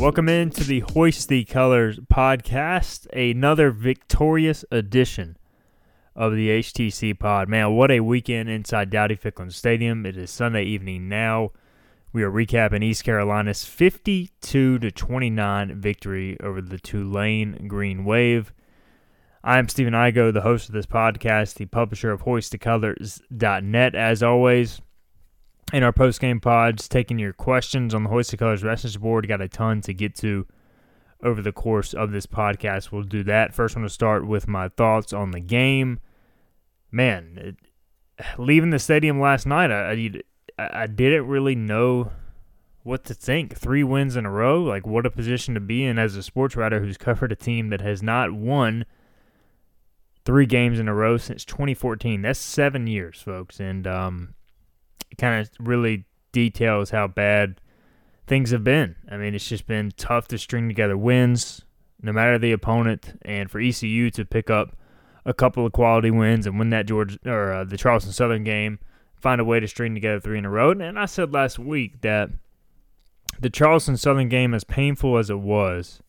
Welcome 0.00 0.30
into 0.30 0.64
the 0.64 0.80
Hoist 0.94 1.28
the 1.28 1.44
Colors 1.44 1.98
podcast, 1.98 3.06
another 3.12 3.70
victorious 3.70 4.64
edition 4.70 5.36
of 6.16 6.32
the 6.32 6.48
HTC 6.48 7.18
pod. 7.18 7.50
Man, 7.50 7.74
what 7.74 7.90
a 7.90 8.00
weekend 8.00 8.48
inside 8.48 8.88
Dowdy 8.88 9.14
Ficklen 9.14 9.52
Stadium. 9.52 10.06
It 10.06 10.16
is 10.16 10.30
Sunday 10.30 10.64
evening 10.64 11.10
now. 11.10 11.50
We 12.14 12.22
are 12.22 12.30
recapping 12.30 12.82
East 12.82 13.04
Carolina's 13.04 13.66
52 13.66 14.78
to 14.78 14.90
29 14.90 15.78
victory 15.78 16.40
over 16.40 16.62
the 16.62 16.78
Tulane 16.78 17.68
Green 17.68 18.06
Wave. 18.06 18.54
I'm 19.44 19.68
Stephen 19.68 19.92
Igo, 19.92 20.32
the 20.32 20.40
host 20.40 20.70
of 20.70 20.72
this 20.72 20.86
podcast, 20.86 21.56
the 21.56 21.66
publisher 21.66 22.10
of 22.10 22.22
HoistTheColors.net. 22.22 23.94
As 23.94 24.22
always, 24.22 24.80
in 25.72 25.82
our 25.82 25.92
post-game 25.92 26.40
pods, 26.40 26.88
taking 26.88 27.18
your 27.18 27.32
questions 27.32 27.94
on 27.94 28.04
the 28.04 28.10
Hoist 28.10 28.30
the 28.30 28.36
Colors 28.36 28.64
message 28.64 29.00
board. 29.00 29.28
Got 29.28 29.40
a 29.40 29.48
ton 29.48 29.80
to 29.82 29.94
get 29.94 30.14
to 30.16 30.46
over 31.22 31.42
the 31.42 31.52
course 31.52 31.94
of 31.94 32.12
this 32.12 32.26
podcast. 32.26 32.90
We'll 32.90 33.02
do 33.02 33.22
that. 33.24 33.54
First, 33.54 33.76
I 33.76 33.80
want 33.80 33.90
to 33.90 33.94
start 33.94 34.26
with 34.26 34.48
my 34.48 34.68
thoughts 34.68 35.12
on 35.12 35.30
the 35.30 35.40
game. 35.40 36.00
Man, 36.90 37.38
it, 37.38 37.56
leaving 38.38 38.70
the 38.70 38.78
stadium 38.78 39.20
last 39.20 39.46
night, 39.46 39.70
I, 39.70 39.92
I, 40.58 40.82
I 40.82 40.86
didn't 40.86 41.26
really 41.26 41.54
know 41.54 42.10
what 42.82 43.04
to 43.04 43.14
think. 43.14 43.56
Three 43.56 43.84
wins 43.84 44.16
in 44.16 44.26
a 44.26 44.30
row, 44.30 44.62
like 44.62 44.86
what 44.86 45.06
a 45.06 45.10
position 45.10 45.54
to 45.54 45.60
be 45.60 45.84
in 45.84 45.98
as 45.98 46.16
a 46.16 46.22
sports 46.22 46.56
writer 46.56 46.80
who's 46.80 46.96
covered 46.96 47.32
a 47.32 47.36
team 47.36 47.68
that 47.68 47.80
has 47.80 48.02
not 48.02 48.32
won 48.32 48.84
three 50.24 50.46
games 50.46 50.78
in 50.78 50.88
a 50.88 50.94
row 50.94 51.16
since 51.16 51.44
2014. 51.44 52.22
That's 52.22 52.38
seven 52.38 52.86
years, 52.86 53.20
folks, 53.20 53.60
and 53.60 53.86
um, 53.86 54.34
kind 55.20 55.40
of 55.40 55.50
really 55.60 56.04
details 56.32 56.90
how 56.90 57.06
bad 57.06 57.60
things 58.26 58.50
have 58.50 58.64
been. 58.64 58.96
I 59.10 59.16
mean, 59.16 59.34
it's 59.34 59.48
just 59.48 59.66
been 59.66 59.92
tough 59.96 60.28
to 60.28 60.38
string 60.38 60.68
together 60.68 60.96
wins, 60.96 61.62
no 62.00 62.12
matter 62.12 62.38
the 62.38 62.52
opponent, 62.52 63.18
and 63.22 63.50
for 63.50 63.60
ECU 63.60 64.10
to 64.12 64.24
pick 64.24 64.50
up 64.50 64.76
a 65.24 65.34
couple 65.34 65.66
of 65.66 65.72
quality 65.72 66.10
wins 66.10 66.46
and 66.46 66.58
win 66.58 66.70
that 66.70 66.86
George 66.86 67.18
or 67.26 67.52
uh, 67.52 67.64
the 67.64 67.76
Charleston 67.76 68.12
Southern 68.12 68.44
game, 68.44 68.78
find 69.16 69.40
a 69.40 69.44
way 69.44 69.60
to 69.60 69.68
string 69.68 69.94
together 69.94 70.20
three 70.20 70.38
in 70.38 70.44
a 70.44 70.50
row. 70.50 70.70
And 70.70 70.98
I 70.98 71.06
said 71.06 71.32
last 71.32 71.58
week 71.58 72.00
that 72.00 72.30
the 73.38 73.50
Charleston 73.50 73.96
Southern 73.96 74.28
game, 74.28 74.54
as 74.54 74.64
painful 74.64 75.18
as 75.18 75.28
it 75.28 75.38
was, 75.38 76.00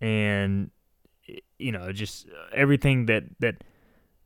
and 0.00 0.70
you 1.58 1.72
know, 1.72 1.90
just 1.92 2.26
everything 2.52 3.06
that 3.06 3.24
that 3.40 3.64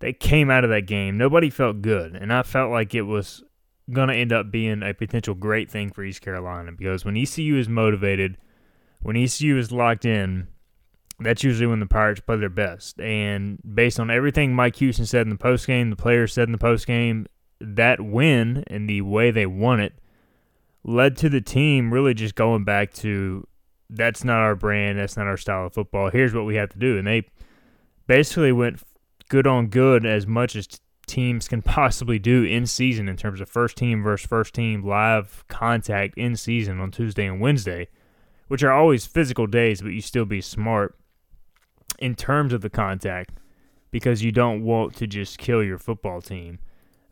that 0.00 0.18
came 0.18 0.50
out 0.50 0.64
of 0.64 0.70
that 0.70 0.86
game, 0.86 1.16
nobody 1.16 1.50
felt 1.50 1.82
good, 1.82 2.16
and 2.16 2.32
I 2.32 2.42
felt 2.42 2.70
like 2.70 2.94
it 2.94 3.02
was 3.02 3.44
going 3.92 4.08
to 4.08 4.14
end 4.14 4.32
up 4.32 4.50
being 4.50 4.82
a 4.82 4.94
potential 4.94 5.34
great 5.34 5.70
thing 5.70 5.90
for 5.90 6.04
East 6.04 6.22
Carolina 6.22 6.72
because 6.72 7.04
when 7.04 7.16
ECU 7.16 7.56
is 7.56 7.68
motivated, 7.68 8.38
when 9.00 9.16
ECU 9.16 9.56
is 9.56 9.72
locked 9.72 10.04
in, 10.04 10.48
that's 11.18 11.44
usually 11.44 11.66
when 11.66 11.80
the 11.80 11.86
Pirates 11.86 12.20
play 12.20 12.36
their 12.36 12.48
best. 12.48 13.00
And 13.00 13.58
based 13.74 14.00
on 14.00 14.10
everything 14.10 14.54
Mike 14.54 14.76
Houston 14.76 15.06
said 15.06 15.22
in 15.22 15.30
the 15.30 15.36
postgame, 15.36 15.90
the 15.90 15.96
players 15.96 16.32
said 16.32 16.48
in 16.48 16.52
the 16.52 16.58
postgame, 16.58 17.26
that 17.60 18.00
win 18.00 18.64
and 18.68 18.88
the 18.88 19.02
way 19.02 19.30
they 19.30 19.46
won 19.46 19.80
it 19.80 19.92
led 20.82 21.16
to 21.18 21.28
the 21.28 21.40
team 21.40 21.92
really 21.92 22.14
just 22.14 22.34
going 22.34 22.64
back 22.64 22.92
to 22.94 23.46
that's 23.90 24.24
not 24.24 24.38
our 24.38 24.54
brand, 24.54 24.98
that's 24.98 25.16
not 25.16 25.26
our 25.26 25.36
style 25.36 25.66
of 25.66 25.74
football. 25.74 26.10
Here's 26.10 26.32
what 26.32 26.46
we 26.46 26.54
have 26.54 26.70
to 26.70 26.78
do. 26.78 26.96
And 26.96 27.06
they 27.06 27.28
basically 28.06 28.52
went 28.52 28.80
good 29.28 29.46
on 29.46 29.66
good 29.66 30.06
as 30.06 30.26
much 30.26 30.56
as 30.56 30.68
teams 31.10 31.48
can 31.48 31.60
possibly 31.60 32.18
do 32.18 32.44
in 32.44 32.66
season 32.66 33.08
in 33.08 33.16
terms 33.16 33.40
of 33.40 33.48
first 33.48 33.76
team 33.76 34.02
versus 34.02 34.26
first 34.26 34.54
team 34.54 34.86
live 34.86 35.44
contact 35.48 36.16
in 36.16 36.36
season 36.36 36.80
on 36.80 36.90
Tuesday 36.90 37.26
and 37.26 37.40
Wednesday, 37.40 37.88
which 38.48 38.62
are 38.62 38.72
always 38.72 39.06
physical 39.06 39.46
days, 39.46 39.82
but 39.82 39.88
you 39.88 40.00
still 40.00 40.24
be 40.24 40.40
smart 40.40 40.96
in 41.98 42.14
terms 42.14 42.52
of 42.52 42.60
the 42.60 42.70
contact 42.70 43.32
because 43.90 44.22
you 44.22 44.30
don't 44.30 44.62
want 44.62 44.94
to 44.96 45.06
just 45.06 45.38
kill 45.38 45.62
your 45.62 45.78
football 45.78 46.20
team. 46.22 46.58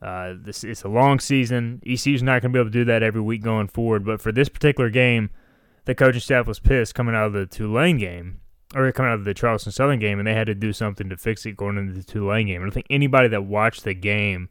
Uh, 0.00 0.34
this 0.36 0.62
it's 0.62 0.84
a 0.84 0.88
long 0.88 1.18
season. 1.18 1.82
ECU's 1.84 2.22
not 2.22 2.40
going 2.40 2.52
to 2.52 2.56
be 2.56 2.60
able 2.60 2.70
to 2.70 2.78
do 2.78 2.84
that 2.84 3.02
every 3.02 3.20
week 3.20 3.42
going 3.42 3.66
forward, 3.66 4.04
but 4.04 4.20
for 4.20 4.30
this 4.30 4.48
particular 4.48 4.90
game, 4.90 5.28
the 5.86 5.94
coaching 5.94 6.20
staff 6.20 6.46
was 6.46 6.60
pissed 6.60 6.94
coming 6.94 7.16
out 7.16 7.26
of 7.26 7.32
the 7.32 7.46
Tulane 7.46 7.98
game 7.98 8.40
or 8.74 8.90
coming 8.92 9.10
out 9.10 9.18
of 9.18 9.24
the 9.24 9.34
Charleston 9.34 9.72
Southern 9.72 9.98
game, 9.98 10.18
and 10.18 10.26
they 10.26 10.34
had 10.34 10.46
to 10.46 10.54
do 10.54 10.72
something 10.72 11.08
to 11.08 11.16
fix 11.16 11.46
it 11.46 11.56
going 11.56 11.78
into 11.78 11.94
the 11.94 12.02
Tulane 12.02 12.46
game. 12.46 12.64
I 12.64 12.70
think 12.70 12.86
anybody 12.90 13.28
that 13.28 13.44
watched 13.44 13.84
the 13.84 13.94
game 13.94 14.50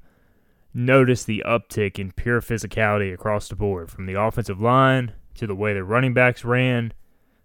noticed 0.74 1.28
the 1.28 1.44
uptick 1.46 2.00
in 2.00 2.12
pure 2.12 2.42
physicality 2.42 3.14
across 3.14 3.48
the 3.48 3.56
board, 3.56 3.92
from 3.92 4.06
the 4.06 4.20
offensive 4.20 4.62
line 4.62 5.14
to 5.36 5.48
the 5.48 5.56
way 5.56 5.74
the 5.74 5.84
running 5.84 6.14
backs 6.14 6.44
ran. 6.44 6.94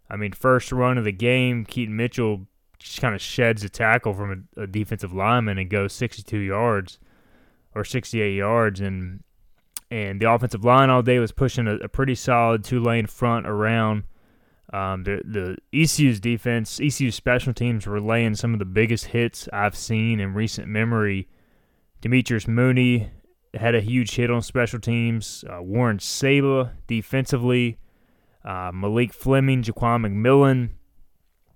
I 0.09 0.17
mean, 0.17 0.33
first 0.33 0.73
run 0.73 0.99
of 0.99 1.05
the 1.05 1.13
game, 1.13 1.65
Keaton 1.65 1.97
Mitchell 1.97 2.47
just 2.79 3.01
kind 3.01 3.15
of 3.15 3.21
sheds 3.21 3.63
a 3.65 3.69
tackle 3.69 4.13
from 4.15 4.47
a, 4.57 4.63
a 4.63 4.67
defensive 4.67 5.13
lineman 5.13 5.59
and 5.59 5.71
goes 5.71 5.93
62 5.93 6.37
yards 6.39 6.99
or 7.75 7.85
68 7.85 8.35
yards, 8.35 8.81
and 8.81 9.23
and 9.91 10.21
the 10.21 10.31
offensive 10.31 10.65
line 10.65 10.89
all 10.89 11.03
day 11.03 11.19
was 11.19 11.33
pushing 11.33 11.67
a, 11.67 11.75
a 11.77 11.89
pretty 11.89 12.15
solid 12.15 12.65
Tulane 12.65 13.07
front 13.07 13.47
around 13.47 14.05
um, 14.73 15.05
the 15.05 15.21
the 15.25 15.57
ECU's 15.73 16.19
defense, 16.19 16.81
ECU's 16.81 17.15
special 17.15 17.53
teams 17.53 17.87
were 17.87 18.01
laying 18.01 18.35
some 18.35 18.55
of 18.55 18.59
the 18.59 18.65
biggest 18.65 19.07
hits 19.07 19.49
I've 19.53 19.77
seen 19.77 20.19
in 20.19 20.35
recent 20.35 20.67
memory. 20.69 21.29
Demetrius 22.01 22.49
Mooney 22.49 23.11
had 23.55 23.75
a 23.75 23.81
huge 23.81 24.13
hit 24.13 24.31
on 24.31 24.41
special 24.41 24.81
teams. 24.81 25.45
Uh, 25.49 25.63
Warren 25.63 25.99
Saba 25.99 26.73
defensively, 26.87 27.79
uh, 28.45 28.71
Malik 28.73 29.13
Fleming, 29.13 29.63
Jaquan 29.63 30.07
McMillan. 30.07 30.71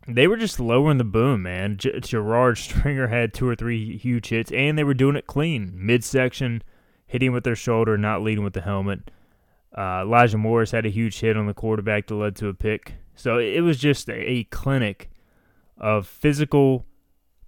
They 0.07 0.29
were 0.29 0.37
just 0.37 0.61
lowering 0.61 0.99
the 0.99 1.05
boom, 1.05 1.43
man. 1.43 1.79
J- 1.79 1.99
Gerard 2.01 2.59
Stringer 2.59 3.09
had 3.09 3.33
two 3.33 3.49
or 3.49 3.57
three 3.57 3.97
huge 3.97 4.29
hits, 4.29 4.53
and 4.53 4.77
they 4.77 4.85
were 4.85 4.95
doing 4.95 5.17
it 5.17 5.27
clean. 5.27 5.73
Midsection, 5.75 6.63
hitting 7.07 7.33
with 7.33 7.45
their 7.45 7.57
shoulder, 7.57 7.97
not 7.97 8.23
leading 8.23 8.45
with 8.45 8.53
the 8.53 8.61
helmet. 8.61 9.11
Uh, 9.77 10.03
Elijah 10.03 10.39
Morris 10.39 10.71
had 10.71 10.87
a 10.87 10.91
huge 10.91 11.19
hit 11.19 11.37
on 11.37 11.47
the 11.47 11.55
quarterback 11.55 12.07
that 12.07 12.15
led 12.15 12.37
to 12.37 12.49
a 12.49 12.55
pick. 12.55 12.95
So 13.17 13.39
it 13.39 13.63
was 13.63 13.79
just 13.79 14.09
a 14.11 14.45
clinic 14.45 15.11
of 15.79 16.07
physical, 16.07 16.87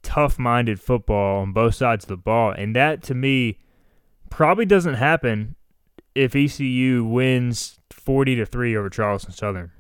tough 0.02 0.38
minded 0.38 0.80
football 0.80 1.42
on 1.42 1.52
both 1.52 1.74
sides 1.74 2.04
of 2.04 2.08
the 2.08 2.16
ball. 2.16 2.50
And 2.50 2.74
that 2.74 3.02
to 3.04 3.14
me 3.14 3.58
probably 4.30 4.64
doesn't 4.66 4.94
happen 4.94 5.54
if 6.14 6.34
ECU 6.34 7.04
wins 7.04 7.78
40 7.90 8.36
to 8.36 8.46
3 8.46 8.76
over 8.76 8.90
Charleston 8.90 9.32
Southern. 9.32 9.70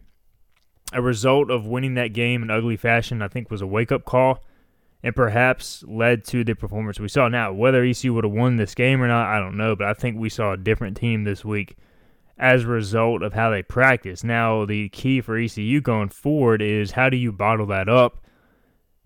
A 0.92 1.02
result 1.02 1.50
of 1.50 1.66
winning 1.66 1.94
that 1.94 2.12
game 2.12 2.42
in 2.42 2.50
ugly 2.50 2.76
fashion, 2.76 3.20
I 3.22 3.28
think, 3.28 3.50
was 3.50 3.60
a 3.60 3.66
wake 3.66 3.90
up 3.90 4.04
call 4.04 4.44
and 5.02 5.14
perhaps 5.14 5.84
led 5.86 6.24
to 6.24 6.44
the 6.44 6.54
performance 6.54 6.98
we 7.00 7.08
saw. 7.08 7.28
Now, 7.28 7.52
whether 7.52 7.82
ECU 7.82 8.12
would 8.14 8.24
have 8.24 8.32
won 8.32 8.56
this 8.56 8.74
game 8.74 9.02
or 9.02 9.08
not, 9.08 9.26
I 9.26 9.38
don't 9.38 9.56
know, 9.56 9.76
but 9.76 9.86
I 9.86 9.94
think 9.94 10.18
we 10.18 10.28
saw 10.28 10.52
a 10.52 10.56
different 10.56 10.96
team 10.96 11.24
this 11.24 11.44
week 11.44 11.76
as 12.38 12.64
a 12.64 12.68
result 12.68 13.22
of 13.22 13.32
how 13.32 13.50
they 13.50 13.62
practice. 13.62 14.22
Now, 14.22 14.64
the 14.64 14.88
key 14.90 15.20
for 15.20 15.36
ECU 15.36 15.80
going 15.80 16.08
forward 16.10 16.62
is 16.62 16.92
how 16.92 17.08
do 17.10 17.16
you 17.16 17.32
bottle 17.32 17.66
that 17.66 17.88
up 17.88 18.24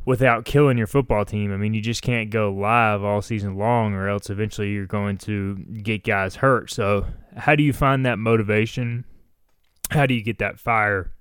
without 0.05 0.45
killing 0.45 0.77
your 0.77 0.87
football 0.87 1.25
team? 1.25 1.53
I 1.53 1.57
mean, 1.57 1.73
you 1.73 1.81
just 1.81 2.03
can't 2.03 2.31
go 2.31 2.53
live 2.53 3.03
all 3.03 3.23
season 3.23 3.57
long, 3.57 3.95
or 3.95 4.09
else 4.09 4.29
eventually 4.29 4.71
you're 4.71 4.87
going 4.87 5.17
to 5.19 5.57
get 5.83 6.05
guys 6.05 6.37
hurt. 6.37 6.71
So, 6.71 7.07
how 7.37 7.55
do 7.55 7.63
you 7.63 7.73
find 7.73 8.05
that 8.05 8.19
motivation? 8.19 9.05
How 9.91 10.07
do 10.07 10.15
you 10.15 10.23
get 10.23 10.39
that 10.39 10.59
fire 10.59 11.13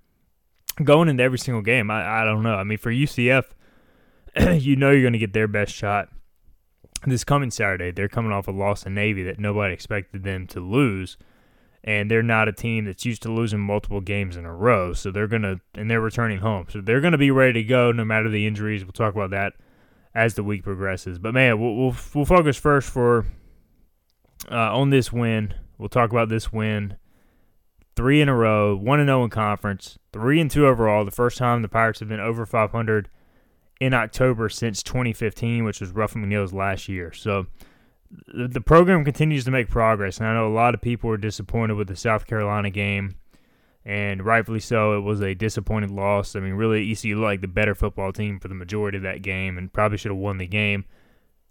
going 0.83 1.07
into 1.07 1.23
every 1.23 1.39
single 1.39 1.61
game? 1.61 1.89
I, 1.89 2.21
I 2.21 2.25
don't 2.25 2.43
know. 2.43 2.55
I 2.55 2.63
mean, 2.63 2.77
for 2.77 2.91
UCF, 2.91 3.45
you 4.59 4.75
know 4.75 4.91
you're 4.91 5.01
going 5.01 5.13
to 5.13 5.19
get 5.19 5.33
their 5.33 5.47
best 5.47 5.73
shot 5.73 6.09
this 7.05 7.23
coming 7.23 7.51
Saturday. 7.51 7.91
They're 7.91 8.09
coming 8.09 8.31
off 8.31 8.47
a 8.47 8.51
loss 8.51 8.83
to 8.83 8.89
Navy 8.89 9.23
that 9.23 9.39
nobody 9.39 9.73
expected 9.73 10.23
them 10.23 10.45
to 10.47 10.59
lose 10.59 11.17
and 11.83 12.11
they're 12.11 12.23
not 12.23 12.47
a 12.47 12.53
team 12.53 12.85
that's 12.85 13.05
used 13.05 13.23
to 13.23 13.31
losing 13.31 13.59
multiple 13.59 14.01
games 14.01 14.37
in 14.37 14.45
a 14.45 14.53
row. 14.53 14.93
So 14.93 15.11
they're 15.11 15.27
gonna 15.27 15.59
and 15.73 15.89
they're 15.89 16.01
returning 16.01 16.39
home, 16.39 16.67
so 16.69 16.81
they're 16.81 17.01
gonna 17.01 17.17
be 17.17 17.31
ready 17.31 17.53
to 17.53 17.63
go 17.63 17.91
no 17.91 18.05
matter 18.05 18.29
the 18.29 18.45
injuries. 18.45 18.83
We'll 18.83 18.91
talk 18.91 19.15
about 19.15 19.31
that 19.31 19.53
as 20.13 20.35
the 20.35 20.43
week 20.43 20.63
progresses. 20.63 21.19
But 21.19 21.33
man, 21.33 21.59
we'll 21.59 21.75
we'll, 21.75 21.95
we'll 22.13 22.25
focus 22.25 22.57
first 22.57 22.89
for 22.89 23.25
uh, 24.49 24.77
on 24.77 24.89
this 24.89 25.11
win. 25.11 25.53
We'll 25.77 25.89
talk 25.89 26.11
about 26.11 26.29
this 26.29 26.51
win. 26.51 26.97
Three 27.95 28.21
in 28.21 28.29
a 28.29 28.35
row, 28.35 28.75
one 28.75 28.99
and 28.99 29.07
zero 29.07 29.21
oh 29.21 29.23
in 29.25 29.29
conference, 29.29 29.99
three 30.13 30.39
and 30.39 30.49
two 30.49 30.65
overall. 30.65 31.03
The 31.03 31.11
first 31.11 31.37
time 31.37 31.61
the 31.61 31.67
Pirates 31.67 31.99
have 31.99 32.07
been 32.07 32.21
over 32.21 32.45
500 32.45 33.09
in 33.81 33.93
October 33.93 34.47
since 34.47 34.81
2015, 34.83 35.65
which 35.65 35.81
was 35.81 35.91
Ruffin 35.91 36.23
McNeill's 36.23 36.53
last 36.53 36.87
year. 36.87 37.11
So 37.11 37.47
the 38.33 38.61
program 38.61 39.03
continues 39.03 39.45
to 39.45 39.51
make 39.51 39.69
progress, 39.69 40.17
and 40.17 40.27
I 40.27 40.33
know 40.33 40.47
a 40.47 40.53
lot 40.53 40.73
of 40.73 40.81
people 40.81 41.09
were 41.09 41.17
disappointed 41.17 41.75
with 41.75 41.87
the 41.87 41.95
South 41.95 42.25
Carolina 42.25 42.69
game, 42.69 43.15
and 43.85 44.25
rightfully 44.25 44.59
so. 44.59 44.97
It 44.97 45.01
was 45.01 45.21
a 45.21 45.33
disappointing 45.33 45.95
loss. 45.95 46.35
I 46.35 46.39
mean, 46.39 46.53
really, 46.53 46.91
ECU 46.91 47.21
like 47.21 47.41
the 47.41 47.47
better 47.47 47.75
football 47.75 48.11
team 48.11 48.39
for 48.39 48.47
the 48.47 48.55
majority 48.55 48.97
of 48.97 49.03
that 49.03 49.21
game, 49.21 49.57
and 49.57 49.71
probably 49.71 49.97
should 49.97 50.11
have 50.11 50.17
won 50.19 50.37
the 50.37 50.47
game. 50.47 50.85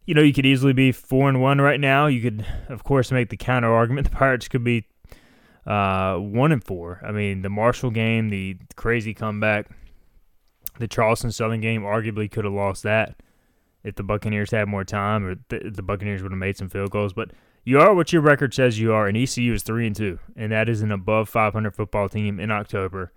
You 0.07 0.15
know, 0.15 0.23
you 0.23 0.33
could 0.33 0.47
easily 0.47 0.73
be 0.73 0.93
four 0.93 1.29
and 1.29 1.41
one 1.41 1.61
right 1.61 1.81
now. 1.81 2.07
You 2.07 2.21
could, 2.21 2.47
of 2.69 2.85
course, 2.85 3.13
make 3.13 3.29
the 3.29 3.37
counter 3.37 3.73
argument 3.73 4.09
the 4.11 4.17
Pirates 4.17 4.49
could 4.49 4.65
be 4.65 4.87
uh, 5.67 6.17
one 6.17 6.53
and 6.53 6.65
four. 6.65 7.01
I 7.07 7.13
mean, 7.13 7.43
the 7.43 7.51
Marshall 7.51 7.91
game, 7.91 8.31
the 8.31 8.57
crazy 8.77 9.15
comeback, 9.15 9.69
the 10.79 10.89
Charleston 10.89 11.33
Southern 11.33 11.61
game, 11.61 11.83
arguably 11.83 12.31
could 12.31 12.45
have 12.45 12.55
lost 12.55 12.83
that 12.83 13.17
if 13.85 13.95
the 13.95 14.03
Buccaneers 14.03 14.51
had 14.51 14.69
more 14.69 14.85
time, 14.85 15.25
or 15.25 15.35
th- 15.35 15.75
the 15.75 15.83
Buccaneers 15.83 16.23
would 16.23 16.33
have 16.33 16.39
made 16.39 16.57
some 16.57 16.69
field 16.69 16.91
goals. 16.91 17.13
But 17.13 17.31
you 17.65 17.81
are 17.81 17.95
what 17.95 18.13
your 18.13 18.23
record 18.23 18.55
says 18.55 18.79
you 18.79 18.93
are, 18.93 19.07
and 19.07 19.17
ECU 19.17 19.53
is 19.55 19.63
three 19.63 19.87
and 19.87 19.97
two, 19.97 20.19
and 20.37 20.53
that 20.53 20.69
is 20.69 20.83
an 20.83 20.93
above 20.93 21.29
500 21.29 21.75
football 21.75 22.09
team 22.09 22.41
in 22.41 22.51
October, 22.51 23.13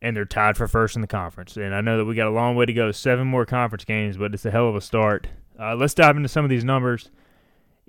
and 0.00 0.16
they're 0.16 0.24
tied 0.24 0.56
for 0.56 0.68
first 0.68 0.96
in 0.96 1.02
the 1.02 1.08
conference. 1.08 1.56
And 1.56 1.74
I 1.74 1.80
know 1.80 1.98
that 1.98 2.04
we 2.04 2.14
got 2.14 2.28
a 2.28 2.30
long 2.30 2.56
way 2.56 2.66
to 2.66 2.72
go, 2.72 2.90
seven 2.92 3.26
more 3.26 3.46
conference 3.46 3.84
games, 3.84 4.16
but 4.16 4.34
it's 4.34 4.44
a 4.44 4.50
hell 4.50 4.68
of 4.68 4.76
a 4.76 4.80
start. 4.80 5.28
Uh, 5.58 5.74
let's 5.74 5.94
dive 5.94 6.16
into 6.16 6.28
some 6.28 6.44
of 6.44 6.50
these 6.50 6.64
numbers. 6.64 7.10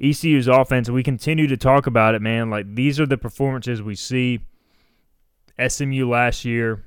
ECU's 0.01 0.47
offense, 0.47 0.89
we 0.89 1.03
continue 1.03 1.47
to 1.47 1.57
talk 1.57 1.85
about 1.87 2.15
it, 2.15 2.21
man. 2.21 2.49
Like 2.49 2.75
these 2.75 2.99
are 2.99 3.05
the 3.05 3.17
performances 3.17 3.81
we 3.81 3.95
see. 3.95 4.39
SMU 5.67 6.09
last 6.09 6.45
year, 6.45 6.83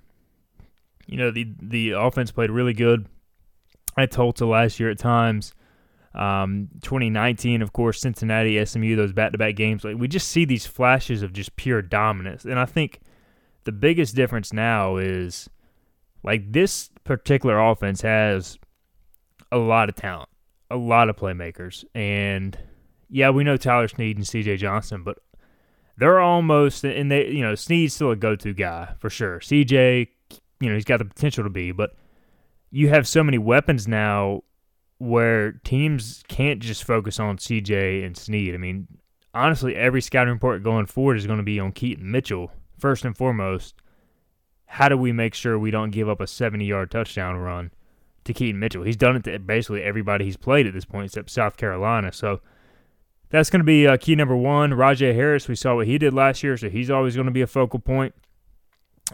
you 1.07 1.17
know, 1.17 1.31
the 1.31 1.47
the 1.63 1.93
offense 1.93 2.33
played 2.33 2.51
really 2.51 2.73
good 2.73 3.07
at 3.97 4.11
Tulsa 4.11 4.47
last 4.47 4.79
year 4.79 4.91
at 4.91 4.99
times. 4.99 5.53
Um, 6.15 6.69
2019, 6.83 7.61
of 7.61 7.73
course, 7.75 8.01
Cincinnati, 8.01 8.65
SMU, 8.65 8.97
those 8.97 9.13
back-to-back 9.13 9.55
games. 9.55 9.85
Like 9.85 9.97
we 9.99 10.09
just 10.09 10.29
see 10.29 10.47
these 10.47 10.65
flashes 10.65 11.23
of 11.23 11.33
just 11.33 11.57
pure 11.57 11.83
dominance, 11.83 12.45
and 12.45 12.59
I 12.59 12.65
think 12.65 13.01
the 13.65 13.73
biggest 13.73 14.15
difference 14.15 14.53
now 14.53 14.97
is 14.97 15.51
like 16.23 16.53
this 16.53 16.91
particular 17.05 17.59
offense 17.59 18.01
has 18.01 18.59
a 19.53 19.59
lot 19.59 19.91
of 19.91 19.95
talent, 19.95 20.31
a 20.71 20.77
lot 20.77 21.11
of 21.11 21.17
playmakers, 21.17 21.85
and 21.95 22.59
yeah, 23.11 23.29
we 23.29 23.45
know 23.45 23.59
Tyler 23.59 23.89
Snead 23.89 24.17
and 24.17 24.27
C.J. 24.27 24.57
Johnson, 24.57 25.03
but 25.03 25.19
they're 25.99 26.21
almost 26.21 26.83
and 26.83 27.13
they 27.13 27.29
you 27.29 27.43
know 27.43 27.55
Snead's 27.55 27.93
still 27.93 28.11
a 28.11 28.17
go-to 28.17 28.55
guy 28.55 28.95
for 28.99 29.11
sure. 29.11 29.43
C.J. 29.43 30.09
you 30.61 30.69
know 30.69 30.75
he's 30.75 30.87
got 30.87 30.97
the 30.99 31.05
potential 31.05 31.45
to 31.45 31.51
be, 31.51 31.73
but 31.73 31.91
you 32.71 32.89
have 32.89 33.07
so 33.07 33.23
many 33.23 33.39
weapons 33.39 33.87
now 33.87 34.43
where 34.99 35.53
teams 35.53 36.23
can't 36.29 36.61
just 36.61 36.85
focus 36.85 37.21
on 37.21 37.39
C.J. 37.39 38.03
and 38.03 38.17
Snead. 38.17 38.55
I 38.55 38.59
mean, 38.59 38.89
honestly, 39.35 39.77
every 39.77 40.01
scouting 40.01 40.33
report 40.33 40.63
going 40.63 40.87
forward 40.87 41.17
is 41.17 41.27
going 41.27 41.39
to 41.39 41.45
be 41.45 41.61
on 41.61 41.73
Keaton 41.73 42.11
Mitchell 42.11 42.51
first 42.79 43.05
and 43.05 43.17
foremost. 43.17 43.75
How 44.67 44.89
do 44.89 44.97
we 44.97 45.13
make 45.13 45.35
sure 45.35 45.59
we 45.59 45.71
don't 45.71 45.91
give 45.91 46.09
up 46.09 46.21
a 46.21 46.25
70-yard 46.25 46.91
touchdown 46.91 47.37
run 47.37 47.71
to 48.25 48.33
Keaton 48.33 48.59
Mitchell? 48.59 48.83
He's 48.83 48.97
done 48.97 49.17
it 49.17 49.25
to 49.25 49.39
basically 49.39 49.83
everybody 49.83 50.25
he's 50.25 50.37
played 50.37 50.67
at 50.67 50.75
this 50.75 50.85
point 50.85 51.07
except 51.07 51.31
South 51.31 51.57
Carolina. 51.57 52.13
So 52.13 52.41
that's 53.31 53.51
going 53.51 53.61
to 53.61 53.65
be 53.65 53.87
uh, 53.87 53.97
key 53.97 54.15
number 54.15 54.37
one. 54.37 54.71
Rahjai 54.71 55.15
Harris, 55.15 55.47
we 55.47 55.55
saw 55.55 55.77
what 55.77 55.87
he 55.87 55.99
did 55.99 56.15
last 56.15 56.43
year, 56.43 56.57
so 56.57 56.69
he's 56.69 56.91
always 56.91 57.15
going 57.15 57.27
to 57.27 57.33
be 57.33 57.43
a 57.43 57.47
focal 57.47 57.79
point. 57.79 58.15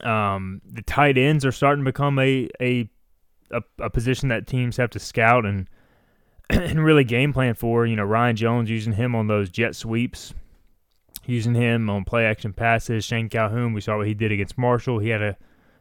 Um, 0.03 0.63
the 0.65 0.83
tight 0.83 1.19
ends 1.19 1.45
are 1.45 1.53
starting 1.53 1.85
to 1.85 1.89
become 1.91 2.19
a, 2.19 2.49
a 2.61 2.89
a, 3.53 3.63
a 3.79 3.91
position 3.91 4.29
that 4.29 4.47
teams 4.47 4.77
have 4.77 4.91
to 4.91 4.99
scout 4.99 5.45
and 5.45 5.69
and 6.51 6.85
really 6.85 7.05
game 7.05 7.33
plan 7.33 7.55
for. 7.55 7.87
You 7.87 7.97
know, 7.97 8.05
Ryan 8.05 8.37
Jones 8.37 8.71
using 8.71 8.93
him 8.93 9.15
on 9.15 9.27
those 9.27 9.51
jet 9.51 9.77
sweeps, 9.77 10.35
using 11.27 11.55
him 11.55 11.89
on 11.91 12.05
play 12.05 12.27
action 12.27 12.53
passes. 12.53 13.05
Shane 13.05 13.29
Calhoun, 13.29 13.73
we 13.73 13.81
saw 13.81 13.99
what 13.99 14.07
he 14.07 14.15
did 14.15 14.33
against 14.33 14.59
Marshall. 14.59 14.99
He 14.99 15.11
had 15.11 15.23
a, 15.23 15.37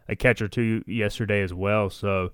a 0.08 0.16
catch 0.16 0.42
or 0.42 0.48
two 0.48 0.84
yesterday 0.86 1.42
as 1.42 1.54
well. 1.54 1.90
So 1.90 2.32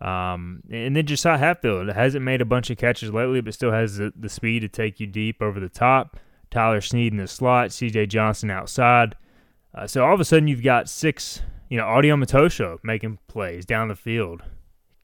um, 0.00 0.62
and 0.70 0.94
then 0.94 1.06
Josiah 1.06 1.38
Hatfield 1.38 1.88
hasn't 1.88 2.24
made 2.24 2.40
a 2.40 2.46
bunch 2.46 2.70
of 2.70 2.76
catches 2.76 3.12
lately, 3.12 3.40
but 3.40 3.54
still 3.54 3.72
has 3.72 3.96
the, 3.96 4.12
the 4.14 4.28
speed 4.28 4.60
to 4.60 4.68
take 4.68 5.00
you 5.00 5.06
deep 5.06 5.40
over 5.40 5.58
the 5.58 5.68
top. 5.68 6.18
Tyler 6.50 6.80
Snead 6.80 7.12
in 7.12 7.18
the 7.18 7.26
slot, 7.26 7.72
C.J. 7.72 8.06
Johnson 8.06 8.50
outside. 8.50 9.16
Uh, 9.74 9.86
so 9.86 10.04
all 10.04 10.14
of 10.14 10.20
a 10.20 10.24
sudden 10.24 10.48
you've 10.48 10.62
got 10.62 10.88
six, 10.88 11.42
you 11.70 11.76
know, 11.76 11.86
Audie 11.86 12.08
Omotosho 12.08 12.78
making 12.82 13.18
plays 13.26 13.64
down 13.64 13.88
the 13.88 13.96
field, 13.96 14.42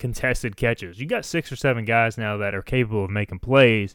contested 0.03 0.57
catches. 0.57 0.99
You 0.99 1.07
got 1.07 1.25
six 1.25 1.53
or 1.53 1.57
seven 1.57 1.85
guys 1.85 2.19
now 2.19 2.37
that 2.39 2.57
are 2.57 2.61
capable 2.61 3.05
of 3.05 3.11
making 3.11 3.39
plays. 3.39 3.95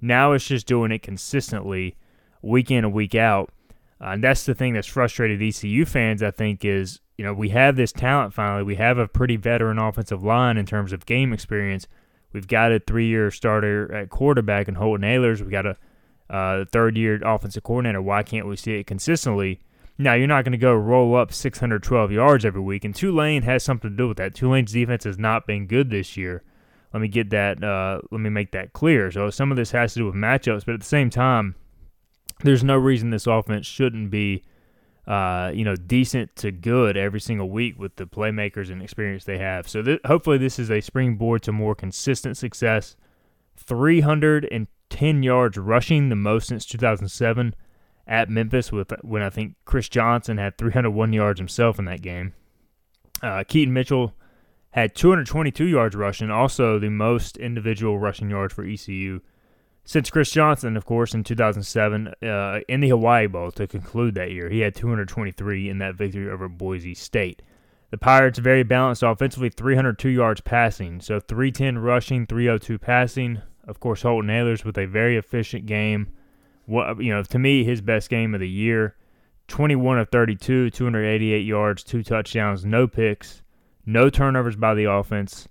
Now 0.00 0.32
it's 0.32 0.46
just 0.46 0.66
doing 0.66 0.90
it 0.90 1.02
consistently, 1.02 1.94
week 2.40 2.70
in 2.70 2.86
and 2.86 2.92
week 2.94 3.14
out. 3.14 3.52
Uh, 4.00 4.06
and 4.06 4.24
that's 4.24 4.46
the 4.46 4.54
thing 4.54 4.72
that's 4.72 4.88
frustrated 4.88 5.42
ECU 5.42 5.84
fans, 5.84 6.22
I 6.22 6.30
think, 6.30 6.64
is 6.64 7.00
you 7.18 7.24
know, 7.24 7.34
we 7.34 7.50
have 7.50 7.76
this 7.76 7.92
talent 7.92 8.32
finally. 8.32 8.62
We 8.62 8.76
have 8.76 8.96
a 8.96 9.06
pretty 9.06 9.36
veteran 9.36 9.78
offensive 9.78 10.24
line 10.24 10.56
in 10.56 10.64
terms 10.64 10.90
of 10.90 11.04
game 11.04 11.34
experience. 11.34 11.86
We've 12.32 12.48
got 12.48 12.72
a 12.72 12.80
three-year 12.80 13.30
starter 13.30 13.94
at 13.94 14.08
quarterback 14.08 14.68
in 14.68 14.76
Holton 14.76 15.04
Ahlers. 15.04 15.40
We've 15.40 15.50
got 15.50 15.66
a 15.66 15.76
uh, 16.30 16.64
third-year 16.72 17.20
offensive 17.22 17.62
coordinator. 17.62 18.00
Why 18.00 18.22
can't 18.22 18.46
we 18.46 18.56
see 18.56 18.76
it 18.76 18.86
consistently? 18.86 19.60
Now, 20.02 20.14
you're 20.14 20.26
not 20.26 20.44
going 20.44 20.52
to 20.52 20.58
go 20.58 20.74
roll 20.74 21.14
up 21.14 21.32
612 21.32 22.12
yards 22.12 22.44
every 22.44 22.60
week, 22.60 22.84
and 22.84 22.94
Tulane 22.94 23.42
has 23.42 23.62
something 23.62 23.90
to 23.90 23.96
do 23.96 24.08
with 24.08 24.16
that. 24.16 24.34
Tulane's 24.34 24.72
defense 24.72 25.04
has 25.04 25.18
not 25.18 25.46
been 25.46 25.66
good 25.66 25.90
this 25.90 26.16
year. 26.16 26.42
Let 26.92 27.00
me 27.00 27.08
get 27.08 27.30
that. 27.30 27.62
Uh, 27.62 28.00
let 28.10 28.20
me 28.20 28.28
make 28.28 28.52
that 28.52 28.72
clear. 28.72 29.10
So 29.10 29.30
some 29.30 29.50
of 29.50 29.56
this 29.56 29.70
has 29.70 29.94
to 29.94 30.00
do 30.00 30.06
with 30.06 30.14
matchups, 30.14 30.66
but 30.66 30.74
at 30.74 30.80
the 30.80 30.86
same 30.86 31.08
time, 31.08 31.54
there's 32.40 32.64
no 32.64 32.76
reason 32.76 33.10
this 33.10 33.26
offense 33.26 33.66
shouldn't 33.66 34.10
be 34.10 34.42
uh, 35.06 35.50
you 35.52 35.64
know, 35.64 35.74
decent 35.74 36.34
to 36.36 36.52
good 36.52 36.96
every 36.96 37.20
single 37.20 37.50
week 37.50 37.78
with 37.78 37.96
the 37.96 38.06
playmakers 38.06 38.70
and 38.70 38.82
experience 38.82 39.24
they 39.24 39.38
have. 39.38 39.68
So 39.68 39.82
th- 39.82 40.00
hopefully, 40.04 40.38
this 40.38 40.58
is 40.58 40.70
a 40.70 40.80
springboard 40.80 41.42
to 41.42 41.52
more 41.52 41.74
consistent 41.74 42.36
success. 42.36 42.96
310 43.56 45.22
yards 45.22 45.58
rushing, 45.58 46.08
the 46.08 46.16
most 46.16 46.48
since 46.48 46.64
2007 46.66 47.54
at 48.12 48.28
Memphis, 48.28 48.70
with 48.70 48.92
when 49.00 49.22
I 49.22 49.30
think 49.30 49.54
Chris 49.64 49.88
Johnson 49.88 50.36
had 50.36 50.58
301 50.58 51.14
yards 51.14 51.40
himself 51.40 51.78
in 51.78 51.86
that 51.86 52.02
game. 52.02 52.34
Uh, 53.22 53.42
Keaton 53.48 53.72
Mitchell 53.72 54.14
had 54.72 54.94
222 54.94 55.64
yards 55.64 55.96
rushing, 55.96 56.30
also 56.30 56.78
the 56.78 56.90
most 56.90 57.38
individual 57.38 57.98
rushing 57.98 58.28
yards 58.28 58.52
for 58.52 58.64
ECU 58.64 59.20
since 59.84 60.10
Chris 60.10 60.30
Johnson, 60.30 60.76
of 60.76 60.84
course, 60.84 61.14
in 61.14 61.24
2007 61.24 62.14
uh, 62.22 62.60
in 62.68 62.80
the 62.80 62.90
Hawaii 62.90 63.26
Bowl 63.26 63.50
to 63.52 63.66
conclude 63.66 64.14
that 64.14 64.30
year. 64.30 64.50
He 64.50 64.60
had 64.60 64.74
223 64.74 65.70
in 65.70 65.78
that 65.78 65.94
victory 65.94 66.30
over 66.30 66.48
Boise 66.48 66.94
State. 66.94 67.40
The 67.90 67.98
Pirates 67.98 68.38
very 68.38 68.62
balanced 68.62 69.02
offensively, 69.02 69.48
302 69.48 70.10
yards 70.10 70.42
passing, 70.42 71.00
so 71.00 71.18
310 71.18 71.78
rushing, 71.78 72.26
302 72.26 72.78
passing. 72.78 73.42
Of 73.66 73.80
course, 73.80 74.02
Holton 74.02 74.30
Ahlers 74.30 74.64
with 74.64 74.76
a 74.76 74.86
very 74.86 75.16
efficient 75.16 75.66
game. 75.66 76.12
What 76.66 77.02
you 77.02 77.12
know, 77.12 77.22
to 77.22 77.38
me, 77.38 77.64
his 77.64 77.80
best 77.80 78.08
game 78.08 78.34
of 78.34 78.40
the 78.40 78.48
year. 78.48 78.96
21 79.48 79.98
of 79.98 80.08
32, 80.08 80.70
288 80.70 81.44
yards, 81.44 81.82
two 81.82 82.02
touchdowns, 82.02 82.64
no 82.64 82.86
picks, 82.86 83.42
no 83.84 84.08
turnovers 84.08 84.56
by 84.56 84.72
the 84.72 84.84
offense. 84.84 85.48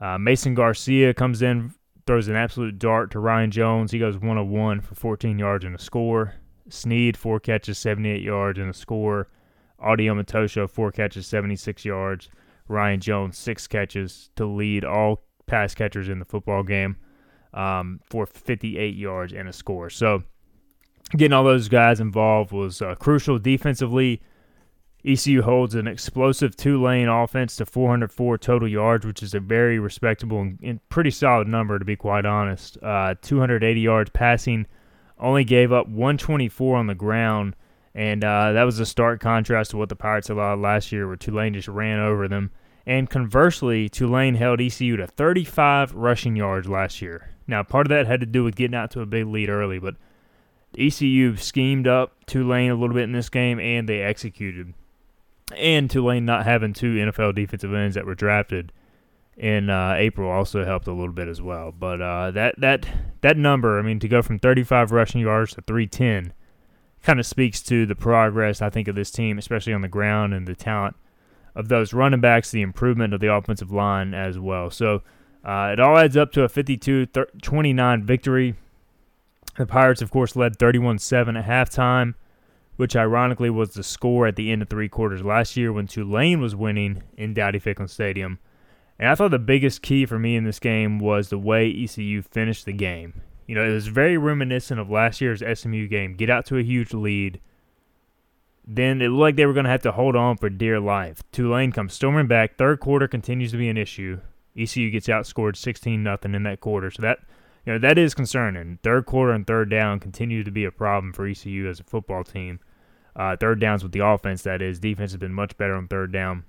Uh, 0.00 0.18
Mason 0.18 0.54
Garcia 0.54 1.14
comes 1.14 1.42
in 1.42 1.72
throws 2.06 2.28
an 2.28 2.36
absolute 2.36 2.78
dart 2.78 3.10
to 3.10 3.18
Ryan 3.18 3.50
Jones. 3.50 3.90
He 3.90 3.98
goes 3.98 4.16
one 4.16 4.38
of 4.38 4.46
one 4.46 4.80
for 4.80 4.94
14 4.94 5.38
yards 5.38 5.64
and 5.64 5.74
a 5.74 5.78
score. 5.78 6.34
Snead, 6.68 7.16
four 7.16 7.40
catches, 7.40 7.78
78 7.78 8.22
yards 8.22 8.58
and 8.58 8.70
a 8.70 8.74
score. 8.74 9.28
Audie 9.78 10.06
Omotosho, 10.06 10.70
four 10.70 10.92
catches, 10.92 11.26
76 11.26 11.84
yards. 11.84 12.30
Ryan 12.68 13.00
Jones, 13.00 13.38
six 13.38 13.66
catches 13.66 14.30
to 14.36 14.46
lead 14.46 14.84
all 14.84 15.22
pass 15.46 15.74
catchers 15.74 16.08
in 16.08 16.18
the 16.18 16.24
football 16.24 16.62
game 16.62 16.96
um, 17.54 18.00
for 18.04 18.26
58 18.26 18.96
yards 18.96 19.32
and 19.32 19.48
a 19.48 19.52
score. 19.52 19.90
So 19.90 20.22
getting 21.10 21.32
all 21.32 21.44
those 21.44 21.68
guys 21.68 22.00
involved 22.00 22.52
was 22.52 22.82
uh, 22.82 22.94
crucial 22.96 23.38
defensively. 23.38 24.20
ECU 25.04 25.42
holds 25.42 25.76
an 25.76 25.86
explosive 25.86 26.56
Tulane 26.56 27.08
offense 27.08 27.56
to 27.56 27.66
404 27.66 28.38
total 28.38 28.66
yards, 28.66 29.06
which 29.06 29.22
is 29.22 29.34
a 29.34 29.40
very 29.40 29.78
respectable 29.78 30.40
and, 30.40 30.80
pretty 30.88 31.12
solid 31.12 31.46
number, 31.46 31.78
to 31.78 31.84
be 31.84 31.94
quite 31.94 32.26
honest. 32.26 32.76
Uh, 32.82 33.14
280 33.22 33.80
yards 33.80 34.10
passing, 34.10 34.66
only 35.18 35.44
gave 35.44 35.72
up 35.72 35.86
124 35.86 36.76
on 36.76 36.88
the 36.88 36.94
ground, 36.94 37.54
and 37.94 38.24
uh, 38.24 38.52
that 38.52 38.64
was 38.64 38.80
a 38.80 38.86
stark 38.86 39.20
contrast 39.20 39.70
to 39.70 39.76
what 39.76 39.88
the 39.88 39.96
Pirates 39.96 40.28
allowed 40.28 40.58
last 40.58 40.90
year, 40.90 41.06
where 41.06 41.16
Tulane 41.16 41.54
just 41.54 41.68
ran 41.68 42.00
over 42.00 42.26
them. 42.26 42.50
And 42.84 43.08
conversely, 43.08 43.88
Tulane 43.88 44.34
held 44.34 44.60
ECU 44.60 44.96
to 44.96 45.06
35 45.06 45.94
rushing 45.94 46.36
yards 46.36 46.68
last 46.68 47.00
year. 47.00 47.30
Now, 47.46 47.62
part 47.62 47.86
of 47.86 47.90
that 47.90 48.06
had 48.06 48.20
to 48.20 48.26
do 48.26 48.44
with 48.44 48.56
getting 48.56 48.74
out 48.74 48.90
to 48.92 49.00
a 49.00 49.06
big 49.06 49.26
lead 49.26 49.48
early, 49.48 49.78
but 49.78 49.96
ECU 50.76 51.36
schemed 51.36 51.86
up 51.86 52.24
Tulane 52.26 52.70
a 52.70 52.74
little 52.74 52.94
bit 52.94 53.04
in 53.04 53.12
this 53.12 53.28
game, 53.28 53.58
and 53.58 53.88
they 53.88 54.02
executed 54.02 54.74
and 55.54 55.90
Tulane 55.90 56.24
not 56.24 56.44
having 56.44 56.72
two 56.72 56.94
NFL 56.94 57.34
defensive 57.34 57.72
ends 57.72 57.94
that 57.94 58.06
were 58.06 58.14
drafted 58.14 58.72
in 59.36 59.68
uh, 59.68 59.94
April 59.96 60.30
also 60.30 60.64
helped 60.64 60.86
a 60.86 60.92
little 60.92 61.12
bit 61.12 61.28
as 61.28 61.42
well. 61.42 61.72
But 61.72 62.00
uh, 62.00 62.30
that 62.32 62.54
that 62.58 62.86
that 63.20 63.36
number, 63.36 63.78
I 63.78 63.82
mean, 63.82 64.00
to 64.00 64.08
go 64.08 64.22
from 64.22 64.38
35 64.38 64.92
rushing 64.92 65.20
yards 65.20 65.54
to 65.54 65.62
310, 65.62 66.32
kind 67.02 67.20
of 67.20 67.26
speaks 67.26 67.62
to 67.64 67.86
the 67.86 67.94
progress 67.94 68.62
I 68.62 68.70
think 68.70 68.88
of 68.88 68.94
this 68.94 69.10
team, 69.10 69.38
especially 69.38 69.72
on 69.72 69.82
the 69.82 69.88
ground 69.88 70.34
and 70.34 70.46
the 70.46 70.54
talent 70.54 70.96
of 71.54 71.68
those 71.68 71.92
running 71.92 72.20
backs, 72.20 72.50
the 72.50 72.62
improvement 72.62 73.14
of 73.14 73.20
the 73.20 73.32
offensive 73.32 73.70
line 73.70 74.14
as 74.14 74.38
well. 74.38 74.70
So 74.70 75.02
uh, 75.44 75.70
it 75.72 75.80
all 75.80 75.96
adds 75.96 76.16
up 76.16 76.32
to 76.32 76.42
a 76.42 76.48
52-29 76.48 78.02
victory. 78.02 78.54
The 79.56 79.66
Pirates, 79.66 80.02
of 80.02 80.10
course, 80.10 80.36
led 80.36 80.58
31-7 80.58 81.38
at 81.38 81.46
halftime 81.46 82.14
which 82.76 82.94
ironically 82.94 83.50
was 83.50 83.70
the 83.70 83.82
score 83.82 84.26
at 84.26 84.36
the 84.36 84.52
end 84.52 84.62
of 84.62 84.68
three 84.68 84.88
quarters 84.88 85.22
last 85.22 85.56
year 85.56 85.72
when 85.72 85.86
Tulane 85.86 86.40
was 86.40 86.54
winning 86.54 87.02
in 87.16 87.34
Dowdy 87.34 87.58
Ficklen 87.58 87.88
Stadium. 87.88 88.38
And 88.98 89.08
I 89.08 89.14
thought 89.14 89.30
the 89.30 89.38
biggest 89.38 89.82
key 89.82 90.06
for 90.06 90.18
me 90.18 90.36
in 90.36 90.44
this 90.44 90.58
game 90.58 90.98
was 90.98 91.28
the 91.28 91.38
way 91.38 91.70
ECU 91.70 92.22
finished 92.22 92.64
the 92.64 92.72
game. 92.72 93.22
You 93.46 93.54
know, 93.54 93.64
it 93.64 93.72
was 93.72 93.88
very 93.88 94.16
reminiscent 94.16 94.80
of 94.80 94.90
last 94.90 95.20
year's 95.20 95.42
SMU 95.58 95.86
game. 95.86 96.14
Get 96.14 96.30
out 96.30 96.46
to 96.46 96.58
a 96.58 96.62
huge 96.62 96.92
lead. 96.92 97.40
Then 98.66 99.00
it 99.00 99.08
looked 99.08 99.20
like 99.20 99.36
they 99.36 99.46
were 99.46 99.52
going 99.52 99.64
to 99.64 99.70
have 99.70 99.82
to 99.82 99.92
hold 99.92 100.16
on 100.16 100.36
for 100.36 100.50
dear 100.50 100.80
life. 100.80 101.22
Tulane 101.30 101.72
comes 101.72 101.94
storming 101.94 102.26
back. 102.26 102.56
Third 102.56 102.80
quarter 102.80 103.06
continues 103.06 103.52
to 103.52 103.58
be 103.58 103.68
an 103.68 103.76
issue. 103.76 104.20
ECU 104.56 104.90
gets 104.90 105.06
outscored 105.06 105.56
16 105.56 106.02
0 106.02 106.18
in 106.24 106.42
that 106.42 106.60
quarter. 106.60 106.90
So 106.90 107.02
that 107.02 107.18
you 107.66 107.72
know 107.72 107.78
that 107.78 107.98
is 107.98 108.14
concerning. 108.14 108.78
Third 108.82 109.04
quarter 109.06 109.32
and 109.32 109.46
third 109.46 109.68
down 109.68 110.00
continue 110.00 110.44
to 110.44 110.50
be 110.50 110.64
a 110.64 110.70
problem 110.70 111.12
for 111.12 111.26
ECU 111.26 111.68
as 111.68 111.80
a 111.80 111.84
football 111.84 112.24
team. 112.24 112.60
Uh, 113.14 113.36
third 113.36 113.60
downs 113.60 113.82
with 113.82 113.92
the 113.92 114.04
offense, 114.04 114.42
that 114.42 114.62
is. 114.62 114.78
Defense 114.78 115.12
has 115.12 115.18
been 115.18 115.32
much 115.32 115.56
better 115.56 115.74
on 115.74 115.88
third 115.88 116.12
down 116.12 116.44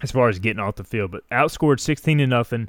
as 0.00 0.12
far 0.12 0.28
as 0.28 0.38
getting 0.38 0.60
off 0.60 0.76
the 0.76 0.84
field, 0.84 1.10
but 1.10 1.28
outscored 1.30 1.80
16 1.80 2.18
to 2.18 2.26
nothing 2.26 2.68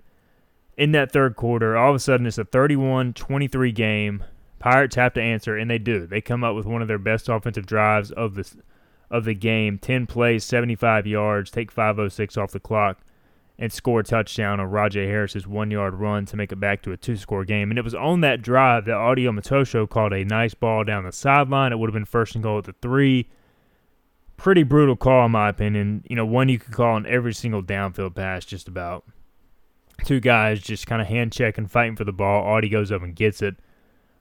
in 0.77 0.93
that 0.93 1.11
third 1.11 1.35
quarter. 1.35 1.77
All 1.77 1.91
of 1.91 1.95
a 1.95 1.99
sudden, 1.99 2.25
it's 2.25 2.38
a 2.38 2.45
31-23 2.45 3.75
game. 3.75 4.23
Pirates 4.57 4.95
have 4.95 5.13
to 5.13 5.21
answer, 5.21 5.57
and 5.57 5.69
they 5.69 5.77
do. 5.77 6.07
They 6.07 6.21
come 6.21 6.43
up 6.43 6.55
with 6.55 6.65
one 6.65 6.81
of 6.81 6.88
their 6.88 6.97
best 6.97 7.29
offensive 7.29 7.65
drives 7.65 8.11
of 8.11 8.35
the 8.35 8.49
of 9.11 9.25
the 9.25 9.33
game. 9.33 9.77
10 9.79 10.05
plays, 10.07 10.43
75 10.43 11.07
yards, 11.07 11.49
take 11.49 11.71
506 11.71 12.38
off 12.38 12.51
the 12.51 12.59
clock, 12.59 12.99
and 13.59 13.73
score 13.73 13.99
a 13.99 14.03
touchdown 14.03 14.61
on 14.61 14.71
Rahjai 14.71 15.05
Harris's 15.05 15.45
one-yard 15.45 15.93
run 15.93 16.25
to 16.27 16.37
make 16.37 16.53
it 16.53 16.61
back 16.61 16.81
to 16.83 16.93
a 16.93 16.97
two-score 16.97 17.43
game. 17.43 17.69
And 17.69 17.77
it 17.77 17.83
was 17.83 17.93
on 17.93 18.21
that 18.21 18.41
drive 18.41 18.85
that 18.85 18.95
Audie 18.95 19.25
Omotosho 19.25 19.87
called 19.89 20.13
a 20.13 20.23
nice 20.23 20.53
ball 20.53 20.85
down 20.85 21.03
the 21.03 21.11
sideline. 21.11 21.73
It 21.73 21.77
would 21.77 21.89
have 21.89 21.93
been 21.93 22.05
first 22.05 22.35
and 22.35 22.43
goal 22.43 22.59
at 22.59 22.63
the 22.63 22.73
three 22.81 23.27
pretty 24.37 24.63
brutal 24.63 24.95
call 24.95 25.25
in 25.25 25.31
my 25.31 25.49
opinion. 25.49 26.05
You 26.09 26.15
know, 26.15 26.25
one 26.25 26.47
you 26.47 26.57
could 26.57 26.73
call 26.73 26.95
on 26.95 27.05
every 27.05 27.33
single 27.33 27.61
downfield 27.61 28.15
pass, 28.15 28.45
just 28.45 28.69
about. 28.69 29.03
Two 30.05 30.21
guys 30.21 30.61
just 30.61 30.87
kind 30.87 31.01
of 31.01 31.09
hand 31.09 31.33
checking, 31.33 31.67
fighting 31.67 31.97
for 31.97 32.05
the 32.05 32.13
ball. 32.13 32.45
Audie 32.45 32.69
goes 32.69 32.93
up 32.93 33.03
and 33.03 33.13
gets 33.13 33.41
it. 33.41 33.57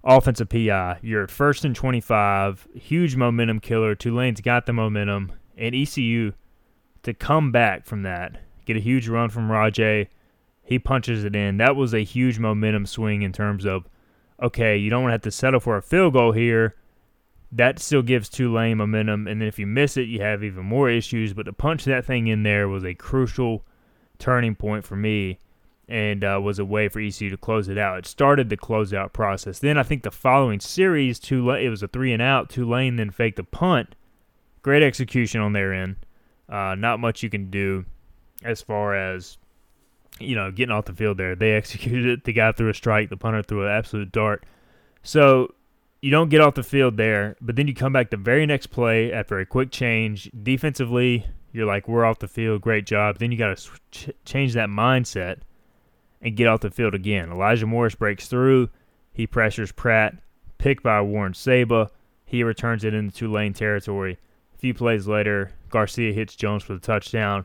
Offensive 0.02 0.48
PI. 0.48 0.98
You're 1.02 1.22
at 1.22 1.30
first 1.30 1.64
and 1.64 1.76
25. 1.76 2.66
Huge 2.74 3.14
momentum 3.14 3.60
killer. 3.60 3.94
Tulane's 3.94 4.40
got 4.40 4.66
the 4.66 4.72
momentum. 4.72 5.30
And 5.56 5.76
ECU 5.76 6.32
to 7.04 7.14
come 7.14 7.52
back 7.52 7.86
from 7.86 8.02
that, 8.02 8.40
get 8.68 8.76
a 8.76 8.80
huge 8.80 9.08
run 9.08 9.30
from 9.30 9.48
Rahjai. 9.48 10.08
He 10.62 10.78
punches 10.78 11.24
it 11.24 11.34
in. 11.34 11.56
That 11.56 11.76
was 11.76 11.94
a 11.94 12.04
huge 12.04 12.38
momentum 12.38 12.86
swing 12.86 13.22
in 13.22 13.32
terms 13.32 13.64
of, 13.64 13.88
okay, 14.42 14.76
you 14.76 14.90
don't 14.90 15.02
want 15.02 15.10
to 15.10 15.14
have 15.14 15.22
to 15.22 15.30
settle 15.30 15.60
for 15.60 15.76
a 15.76 15.82
field 15.82 16.12
goal 16.12 16.32
here 16.32 16.76
that 17.50 17.78
still 17.78 18.02
gives 18.02 18.28
Tulane 18.28 18.76
momentum. 18.76 19.26
And 19.26 19.40
then 19.40 19.48
if 19.48 19.58
you 19.58 19.66
miss 19.66 19.96
it, 19.96 20.02
you 20.02 20.20
have 20.20 20.44
even 20.44 20.64
more 20.64 20.90
issues. 20.90 21.32
But 21.32 21.44
to 21.44 21.52
punch 21.52 21.84
that 21.84 22.04
thing 22.04 22.26
in 22.26 22.42
there 22.42 22.68
was 22.68 22.84
a 22.84 22.94
crucial 22.94 23.64
turning 24.18 24.54
point 24.54 24.84
for 24.84 24.96
me 24.96 25.38
and 25.88 26.22
uh, 26.22 26.38
was 26.42 26.58
a 26.58 26.64
way 26.64 26.88
for 26.88 27.00
ECU 27.00 27.30
to 27.30 27.36
close 27.38 27.68
it 27.68 27.78
out. 27.78 27.98
It 27.98 28.06
started 28.06 28.50
the 28.50 28.58
closeout 28.58 29.14
process. 29.14 29.58
Then 29.58 29.78
I 29.78 29.82
think 29.82 30.02
the 30.02 30.10
following 30.10 30.60
series, 30.60 31.18
Tulane, 31.18 31.64
it 31.64 31.70
was 31.70 31.82
a 31.82 31.88
three 31.88 32.12
and 32.12 32.20
out. 32.20 32.50
Tulane 32.50 32.96
then 32.96 33.10
faked 33.10 33.38
a 33.38 33.44
punt. 33.44 33.94
Great 34.60 34.82
execution 34.82 35.40
on 35.40 35.54
their 35.54 35.72
end. 35.72 35.96
Uh, 36.48 36.74
not 36.76 37.00
much 37.00 37.22
you 37.22 37.30
can 37.30 37.50
do 37.50 37.86
as 38.44 38.62
far 38.62 38.94
as 38.94 39.38
you 40.20 40.34
know 40.34 40.50
getting 40.50 40.72
off 40.74 40.86
the 40.86 40.94
field 40.94 41.16
there. 41.16 41.34
They 41.34 41.52
executed 41.54 42.06
it. 42.06 42.24
The 42.24 42.32
guy 42.32 42.52
threw 42.52 42.70
a 42.70 42.74
strike. 42.74 43.10
The 43.10 43.16
punter 43.16 43.42
threw 43.42 43.64
an 43.64 43.70
absolute 43.70 44.12
dart. 44.12 44.44
So 45.02 45.54
you 46.00 46.10
don't 46.10 46.28
get 46.28 46.40
off 46.40 46.54
the 46.54 46.62
field 46.62 46.96
there, 46.96 47.36
but 47.40 47.56
then 47.56 47.66
you 47.66 47.74
come 47.74 47.92
back 47.92 48.10
the 48.10 48.16
very 48.16 48.46
next 48.46 48.68
play 48.68 49.12
after 49.12 49.38
a 49.38 49.46
quick 49.46 49.70
change. 49.70 50.30
Defensively, 50.42 51.26
you're 51.52 51.66
like, 51.66 51.88
we're 51.88 52.04
off 52.04 52.20
the 52.20 52.28
field, 52.28 52.60
great 52.62 52.86
job. 52.86 53.18
Then 53.18 53.32
you 53.32 53.38
got 53.38 53.56
to 53.56 53.70
ch- 53.90 54.10
change 54.24 54.54
that 54.54 54.68
mindset 54.68 55.38
and 56.22 56.36
get 56.36 56.46
off 56.46 56.60
the 56.60 56.70
field 56.70 56.94
again. 56.94 57.30
Elijah 57.30 57.66
Morris 57.66 57.94
breaks 57.94 58.28
through. 58.28 58.70
He 59.12 59.26
pressures 59.26 59.72
Pratt, 59.72 60.14
picked 60.58 60.82
by 60.82 61.00
Warren 61.00 61.34
Saba. 61.34 61.90
He 62.24 62.44
returns 62.44 62.84
it 62.84 62.94
into 62.94 63.14
Tulane 63.14 63.54
territory. 63.54 64.18
A 64.54 64.58
few 64.58 64.74
plays 64.74 65.08
later, 65.08 65.52
Garcia 65.70 66.12
hits 66.12 66.36
Jones 66.36 66.62
for 66.62 66.74
the 66.74 66.80
touchdown. 66.80 67.44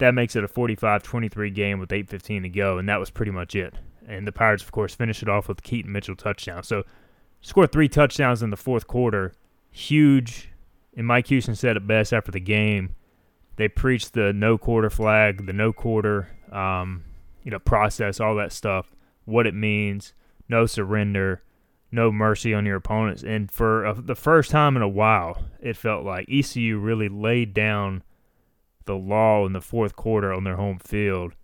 That 0.00 0.14
makes 0.14 0.34
it 0.34 0.42
a 0.42 0.48
45 0.48 1.02
23 1.02 1.50
game 1.50 1.78
with 1.78 1.90
8.15 1.90 2.42
to 2.42 2.48
go, 2.48 2.78
and 2.78 2.88
that 2.88 2.98
was 2.98 3.10
pretty 3.10 3.32
much 3.32 3.54
it. 3.54 3.74
And 4.08 4.26
the 4.26 4.32
Pirates, 4.32 4.62
of 4.62 4.72
course, 4.72 4.94
finish 4.94 5.22
it 5.22 5.28
off 5.28 5.46
with 5.46 5.62
Keaton 5.62 5.92
Mitchell 5.92 6.16
touchdown. 6.16 6.62
So 6.62 6.84
scored 7.42 7.70
three 7.70 7.88
touchdowns 7.88 8.42
in 8.42 8.50
the 8.50 8.56
fourth 8.56 8.86
quarter. 8.86 9.32
Huge. 9.70 10.48
And 10.96 11.06
Mike 11.06 11.28
Houston 11.28 11.54
said 11.54 11.76
it 11.76 11.86
best 11.86 12.12
after 12.12 12.32
the 12.32 12.40
game. 12.40 12.94
They 13.56 13.68
preached 13.68 14.14
the 14.14 14.32
no 14.32 14.58
quarter 14.58 14.88
flag, 14.90 15.46
the 15.46 15.52
no 15.52 15.72
quarter, 15.72 16.28
um, 16.50 17.04
you 17.44 17.50
know, 17.50 17.58
process, 17.58 18.18
all 18.18 18.34
that 18.36 18.52
stuff, 18.52 18.94
what 19.26 19.46
it 19.46 19.54
means, 19.54 20.14
no 20.48 20.64
surrender, 20.64 21.42
no 21.92 22.10
mercy 22.10 22.54
on 22.54 22.64
your 22.64 22.76
opponents. 22.76 23.22
And 23.22 23.50
for 23.50 23.84
uh, 23.84 23.94
the 23.98 24.14
first 24.14 24.50
time 24.50 24.76
in 24.76 24.82
a 24.82 24.88
while, 24.88 25.44
it 25.60 25.76
felt 25.76 26.04
like 26.04 26.26
ECU 26.30 26.78
really 26.78 27.08
laid 27.08 27.52
down 27.52 28.02
the 28.84 28.96
law 28.96 29.46
in 29.46 29.52
the 29.52 29.60
fourth 29.60 29.96
quarter 29.96 30.32
on 30.32 30.44
their 30.44 30.56
home 30.56 30.78
field. 30.78 31.34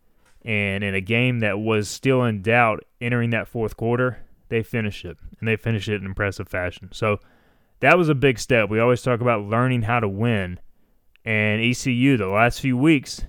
And 0.45 0.85
in 0.85 0.95
a 0.95 1.01
game 1.01 1.41
that 1.41 1.59
was 1.59 1.89
still 1.89 2.25
in 2.25 2.43
doubt 2.43 2.85
entering 3.01 3.31
that 3.31 3.49
fourth 3.49 3.77
quarter, 3.77 4.25
they 4.49 4.63
finished 4.63 5.05
it, 5.05 5.17
and 5.41 5.49
they 5.49 5.57
finished 5.57 5.89
it 5.89 6.01
in 6.01 6.07
impressive 6.07 6.49
fashion. 6.49 6.91
So 6.93 7.19
that 7.81 7.99
was 7.99 8.09
a 8.09 8.15
big 8.15 8.39
step. 8.39 8.71
We 8.71 8.79
always 8.79 9.03
talk 9.03 9.21
about 9.21 9.45
learning 9.45 9.83
how 9.83 10.01
to 10.01 10.09
win, 10.09 10.61
and 11.25 11.61
ECU 11.61 12.17
the 12.17 12.29
last 12.29 12.61
few 12.61 12.77
weeks 12.77 13.25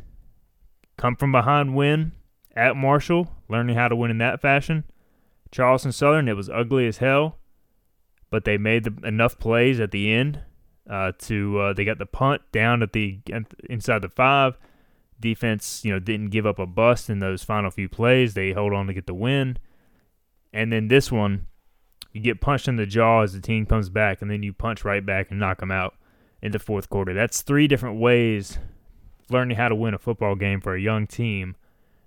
come 0.97 1.15
from 1.15 1.31
behind 1.31 1.75
win 1.75 2.11
at 2.55 2.75
Marshall, 2.75 3.31
learning 3.49 3.75
how 3.75 3.87
to 3.87 3.95
win 3.95 4.11
in 4.11 4.19
that 4.19 4.41
fashion. 4.41 4.83
Charleston 5.51 5.91
Southern, 5.91 6.27
it 6.27 6.35
was 6.35 6.49
ugly 6.49 6.87
as 6.87 6.97
hell, 6.97 7.37
but 8.29 8.45
they 8.45 8.57
made 8.57 8.83
the, 8.83 9.07
enough 9.07 9.39
plays 9.39 9.79
at 9.79 9.91
the 9.91 10.11
end 10.11 10.41
uh, 10.89 11.11
to 11.19 11.59
uh, 11.59 11.73
they 11.73 11.85
got 11.85 11.97
the 11.97 12.05
punt 12.05 12.41
down 12.51 12.81
at 12.81 12.93
the 12.93 13.19
inside 13.69 14.01
the 14.01 14.09
five. 14.09 14.57
Defense, 15.19 15.83
you 15.83 15.91
know, 15.91 15.99
didn't 15.99 16.29
give 16.29 16.45
up 16.45 16.59
a 16.59 16.67
bust 16.67 17.09
in 17.09 17.19
those 17.19 17.43
final 17.43 17.71
few 17.71 17.89
plays. 17.89 18.35
They 18.35 18.51
hold 18.51 18.73
on 18.73 18.85
to 18.85 18.93
get 18.93 19.07
the 19.07 19.15
win. 19.15 19.57
And 20.53 20.71
then 20.71 20.89
this 20.89 21.11
one, 21.11 21.47
you 22.13 22.21
get 22.21 22.39
punched 22.39 22.67
in 22.67 22.75
the 22.75 22.85
jaw 22.85 23.23
as 23.23 23.33
the 23.33 23.41
team 23.41 23.65
comes 23.65 23.89
back, 23.89 24.21
and 24.21 24.29
then 24.29 24.43
you 24.43 24.53
punch 24.53 24.85
right 24.85 25.03
back 25.03 25.31
and 25.31 25.39
knock 25.39 25.59
them 25.59 25.71
out 25.71 25.95
in 26.41 26.51
the 26.51 26.59
fourth 26.59 26.89
quarter. 26.89 27.13
That's 27.13 27.41
three 27.41 27.67
different 27.67 27.99
ways 27.99 28.59
learning 29.29 29.57
how 29.57 29.69
to 29.69 29.75
win 29.75 29.93
a 29.93 29.99
football 29.99 30.35
game 30.35 30.61
for 30.61 30.75
a 30.75 30.81
young 30.81 31.07
team 31.07 31.55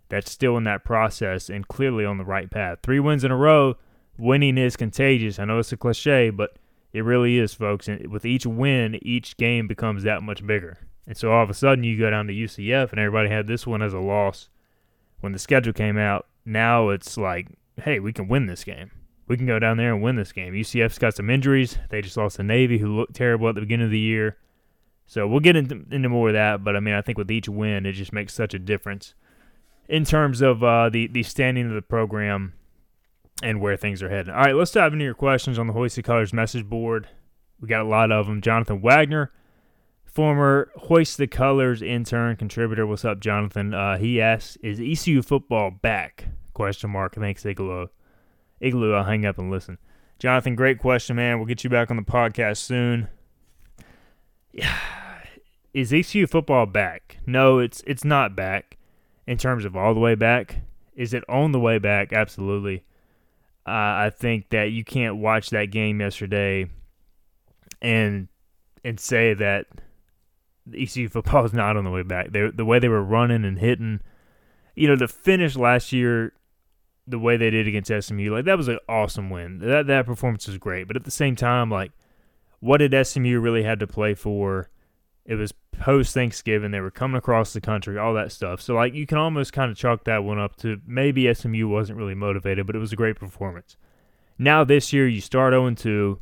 that's 0.09 0.31
still 0.31 0.57
in 0.57 0.65
that 0.65 0.85
process 0.85 1.49
and 1.49 1.69
clearly 1.69 2.05
on 2.05 2.19
the 2.19 2.25
right 2.25 2.51
path. 2.51 2.79
Three 2.83 3.01
wins 3.01 3.25
in 3.25 3.31
a 3.31 3.37
row, 3.37 3.77
winning 4.19 4.59
is 4.59 4.77
contagious. 4.77 5.39
I 5.39 5.45
know 5.45 5.59
it's 5.59 5.73
a 5.73 5.77
cliche, 5.77 6.31
but 6.31 6.57
it 6.93 7.03
really 7.03 7.39
is, 7.39 7.55
folks. 7.55 7.89
And 7.89 8.09
with 8.09 8.25
each 8.25 8.47
win, 8.47 8.99
each 9.03 9.37
game 9.37 9.67
becomes 9.67 10.03
that 10.03 10.23
much 10.23 10.47
bigger. 10.47 10.79
And 11.07 11.17
so 11.17 11.33
all 11.33 11.43
of 11.43 11.51
a 11.51 11.55
sudden, 11.55 11.85
you 11.85 11.99
go 11.99 12.11
down 12.11 12.27
to 12.27 12.33
UCF, 12.33 12.91
and 12.91 13.01
everybody 13.01 13.29
had 13.29 13.47
this 13.47 13.67
one 13.67 13.83
as 13.83 13.93
a 13.93 13.99
loss. 13.99 14.49
When 15.21 15.33
the 15.33 15.39
schedule 15.39 15.73
came 15.73 15.99
out, 15.99 16.27
now 16.45 16.89
it's 16.89 17.17
like 17.17 17.49
hey, 17.81 18.01
we 18.01 18.13
can 18.13 18.29
win 18.29 18.47
this 18.47 18.65
game. 18.65 18.91
We 19.27 19.37
can 19.37 19.47
go 19.47 19.59
down 19.59 19.77
there 19.77 19.93
and 19.93 20.03
win 20.03 20.17
this 20.17 20.33
game. 20.33 20.55
UCF's 20.55 20.99
got 20.99 21.15
some 21.15 21.31
injuries. 21.31 21.79
They 21.91 22.03
just 22.03 22.17
lost 22.17 22.37
the 22.37 22.43
Navy, 22.43 22.79
who 22.79 22.97
looked 22.97 23.15
terrible 23.15 23.49
at 23.49 23.55
the 23.55 23.61
beginning 23.61 23.87
of 23.87 23.93
the 23.93 23.99
year. 23.99 24.37
So 25.07 25.27
we'll 25.27 25.41
get 25.41 25.57
into, 25.57 25.85
into 25.91 26.09
more 26.09 26.29
of 26.29 26.35
that. 26.35 26.65
But 26.65 26.77
I 26.77 26.81
mean, 26.81 26.95
I 26.95 27.03
think 27.03 27.19
with 27.19 27.31
each 27.31 27.49
win, 27.49 27.87
it 27.87 27.93
just 27.93 28.13
makes 28.13 28.35
such 28.35 28.55
a 28.55 28.59
difference 28.59 29.15
in 29.89 30.05
terms 30.05 30.41
of 30.41 30.63
uh, 30.63 30.89
the 30.89 31.09
the 31.09 31.23
standing 31.23 31.67
of 31.67 31.75
the 31.75 31.83
program 31.83 32.55
and 33.43 33.61
where 33.61 33.77
things 33.77 34.03
are 34.03 34.09
heading. 34.09 34.33
All 34.33 34.41
right, 34.41 34.55
let's 34.55 34.71
dive 34.71 34.93
into 34.93 35.05
your 35.05 35.15
questions 35.15 35.59
on 35.59 35.67
the 35.67 35.73
Hoist 35.73 35.97
the 35.97 36.03
Colors 36.03 36.33
message 36.33 36.65
board. 36.65 37.09
We 37.61 37.69
got 37.69 37.83
a 37.83 37.89
lot 37.89 38.13
of 38.13 38.27
them. 38.27 38.41
Jonathan 38.41 38.81
Wagner, 38.81 39.33
former 40.05 40.71
Hoist 40.77 41.19
the 41.19 41.27
Colors 41.27 41.83
intern 41.83 42.37
contributor. 42.37 42.87
What's 42.87 43.05
up, 43.05 43.21
Jonathan? 43.21 43.75
Uh, 43.75 43.99
he 43.99 44.21
asks, 44.21 44.57
"Is 44.57 44.81
ECU 44.81 45.23
football 45.23 45.71
back?" 45.71 46.27
Question 46.55 46.91
mark. 46.91 47.15
Thanks, 47.15 47.45
Igloo. 47.45 47.89
Igloo, 48.61 48.95
I'll 48.95 49.05
hang 49.05 49.25
up 49.25 49.39
and 49.39 49.51
listen. 49.51 49.79
Jonathan, 50.19 50.55
great 50.55 50.79
question, 50.79 51.17
man. 51.17 51.39
We'll 51.39 51.47
get 51.47 51.65
you 51.65 51.71
back 51.71 51.91
on 51.91 51.97
the 51.97 52.03
podcast 52.03 52.59
soon. 52.59 53.09
Yeah. 54.53 54.77
Is 55.73 55.93
ECU 55.93 56.27
football 56.27 56.67
back? 56.67 57.19
No, 57.27 57.61
it's 57.61 57.83
it's 57.87 58.05
not 58.05 58.35
back 58.35 58.77
in 59.27 59.39
terms 59.39 59.65
of 59.65 59.77
all 59.77 59.95
the 59.95 60.01
way 60.01 60.17
back. 60.17 60.63
Is 60.97 61.15
it 61.15 61.23
on 61.29 61.53
the 61.53 61.61
way 61.61 61.79
back? 61.79 62.13
Absolutely. 62.13 62.83
Uh, 63.71 64.07
I 64.07 64.11
think 64.11 64.49
that 64.51 64.73
you 64.73 64.85
can't 64.85 65.19
watch 65.19 65.51
that 65.51 65.67
game 65.67 66.01
yesterday 66.01 66.67
and 67.81 68.27
and 68.85 68.99
say 68.99 69.33
that 69.35 69.67
ECU 70.77 71.09
football 71.09 71.45
is 71.45 71.53
not 71.53 71.77
on 71.77 71.85
the 71.85 71.91
way 71.91 72.03
back. 72.03 72.33
They, 72.33 72.51
the 72.51 72.65
way 72.65 72.81
they 72.81 72.89
were 72.89 73.05
running 73.05 73.45
and 73.45 73.59
hitting, 73.59 74.01
you 74.75 74.89
know, 74.89 74.97
the 74.97 75.07
finish 75.07 75.57
last 75.57 75.93
year 75.93 76.33
the 77.07 77.19
way 77.19 77.37
they 77.37 77.51
did 77.51 77.69
against 77.69 78.07
SMU, 78.07 78.33
like 78.33 78.45
that 78.45 78.57
was 78.57 78.69
an 78.69 78.79
awesome 78.89 79.31
win. 79.31 79.61
That 79.61 79.87
that 79.87 80.07
performance 80.07 80.49
was 80.49 80.59
great, 80.59 80.89
but 80.89 80.97
at 80.97 81.05
the 81.05 81.11
same 81.13 81.37
time, 81.37 81.71
like 81.71 81.93
what 82.59 82.79
did 82.79 83.07
SMU 83.07 83.39
really 83.39 83.63
had 83.63 83.79
to 83.81 83.87
play 83.87 84.15
for? 84.15 84.69
It 85.25 85.37
was 85.37 85.53
post 85.81 86.13
Thanksgiving. 86.13 86.71
They 86.71 86.81
were 86.81 86.91
coming 86.91 87.17
across 87.17 87.53
the 87.53 87.61
country, 87.61 87.99
all 87.99 88.15
that 88.15 88.31
stuff. 88.31 88.61
So 88.61 88.75
like 88.75 88.95
you 88.95 89.07
can 89.07 89.19
almost 89.19 89.53
kind 89.53 89.71
of 89.71 89.77
chalk 89.77 90.05
that 90.05 90.23
one 90.23 90.39
up 90.39 90.57
to 90.57 90.81
maybe 90.87 91.33
SMU 91.33 91.67
wasn't 91.67 91.99
really 91.99 92.15
motivated, 92.15 92.67
but 92.67 92.77
it 92.77 92.81
was 92.81 92.93
a 92.93 92.97
great 92.97 93.17
performance. 93.17 93.77
Now 94.39 94.63
this 94.63 94.93
year 94.93 95.09
you 95.09 95.21
start 95.21 95.53
0 95.53 95.75
2. 95.75 96.21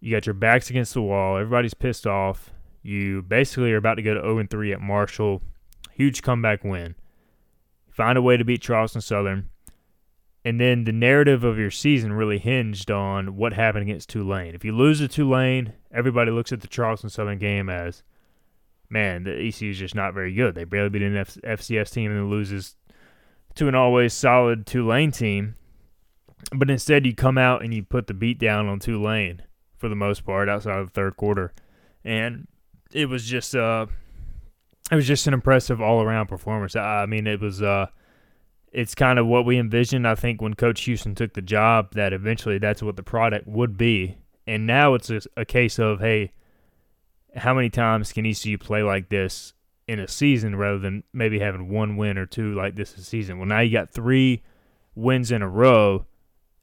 You 0.00 0.10
got 0.10 0.26
your 0.26 0.34
backs 0.34 0.70
against 0.70 0.94
the 0.94 1.02
wall. 1.02 1.36
Everybody's 1.36 1.74
pissed 1.74 2.06
off. 2.06 2.50
You 2.82 3.22
basically 3.22 3.72
are 3.72 3.76
about 3.76 3.96
to 3.96 4.02
go 4.02 4.14
to 4.14 4.20
0 4.20 4.46
3 4.48 4.72
at 4.72 4.80
Marshall. 4.80 5.42
Huge 5.92 6.22
comeback 6.22 6.64
win. 6.64 6.94
Find 7.90 8.16
a 8.16 8.22
way 8.22 8.36
to 8.36 8.44
beat 8.44 8.62
Charleston 8.62 9.02
Southern. 9.02 9.50
And 10.44 10.60
then 10.60 10.84
the 10.84 10.92
narrative 10.92 11.44
of 11.44 11.58
your 11.58 11.70
season 11.70 12.12
really 12.12 12.38
hinged 12.38 12.90
on 12.90 13.36
what 13.36 13.52
happened 13.52 13.82
against 13.82 14.08
Tulane. 14.08 14.54
If 14.54 14.64
you 14.64 14.74
lose 14.74 14.98
to 14.98 15.06
Tulane, 15.06 15.74
everybody 15.92 16.30
looks 16.32 16.52
at 16.52 16.62
the 16.62 16.68
Charleston 16.68 17.10
Southern 17.10 17.38
game 17.38 17.68
as, 17.68 18.02
man, 18.92 19.24
the 19.24 19.32
ECU 19.32 19.70
is 19.70 19.78
just 19.78 19.94
not 19.94 20.14
very 20.14 20.32
good. 20.34 20.54
They 20.54 20.64
barely 20.64 20.90
beat 20.90 21.02
an 21.02 21.16
F- 21.16 21.38
FCS 21.42 21.90
team 21.90 22.10
and 22.10 22.20
then 22.20 22.30
loses 22.30 22.76
to 23.54 23.66
an 23.66 23.74
always 23.74 24.12
solid 24.12 24.66
Tulane 24.66 25.10
team. 25.10 25.56
But 26.54 26.70
instead, 26.70 27.06
you 27.06 27.14
come 27.14 27.38
out 27.38 27.64
and 27.64 27.72
you 27.72 27.82
put 27.82 28.06
the 28.06 28.14
beat 28.14 28.38
down 28.38 28.68
on 28.68 28.78
Tulane 28.78 29.42
for 29.78 29.88
the 29.88 29.96
most 29.96 30.24
part 30.24 30.48
outside 30.48 30.78
of 30.78 30.88
the 30.88 30.92
third 30.92 31.16
quarter, 31.16 31.52
and 32.04 32.46
it 32.92 33.08
was 33.08 33.24
just 33.24 33.54
uh, 33.54 33.86
it 34.90 34.94
was 34.94 35.06
just 35.06 35.26
an 35.26 35.34
impressive 35.34 35.80
all 35.80 36.02
around 36.02 36.26
performance. 36.26 36.76
I 36.76 37.06
mean, 37.06 37.26
it 37.26 37.40
was 37.40 37.62
uh, 37.62 37.86
it's 38.72 38.94
kind 38.94 39.18
of 39.18 39.26
what 39.26 39.46
we 39.46 39.58
envisioned. 39.58 40.06
I 40.06 40.16
think 40.16 40.42
when 40.42 40.54
Coach 40.54 40.82
Houston 40.82 41.14
took 41.14 41.34
the 41.34 41.42
job, 41.42 41.94
that 41.94 42.12
eventually 42.12 42.58
that's 42.58 42.82
what 42.82 42.96
the 42.96 43.02
product 43.02 43.46
would 43.46 43.78
be, 43.78 44.18
and 44.46 44.66
now 44.66 44.94
it's 44.94 45.10
a, 45.10 45.20
a 45.36 45.44
case 45.44 45.78
of 45.78 46.00
hey, 46.00 46.32
how 47.36 47.54
many 47.54 47.70
times 47.70 48.12
can 48.12 48.26
ECU 48.26 48.58
play 48.58 48.82
like 48.82 49.08
this 49.08 49.54
in 49.88 49.98
a 49.98 50.08
season 50.08 50.56
rather 50.56 50.78
than 50.78 51.02
maybe 51.12 51.38
having 51.38 51.68
one 51.68 51.96
win 51.96 52.18
or 52.18 52.26
two 52.26 52.54
like 52.54 52.76
this 52.76 52.96
a 52.96 53.02
season? 53.02 53.38
Well, 53.38 53.48
now 53.48 53.60
you 53.60 53.72
got 53.72 53.92
three 53.92 54.42
wins 54.94 55.30
in 55.30 55.42
a 55.42 55.48
row 55.48 56.06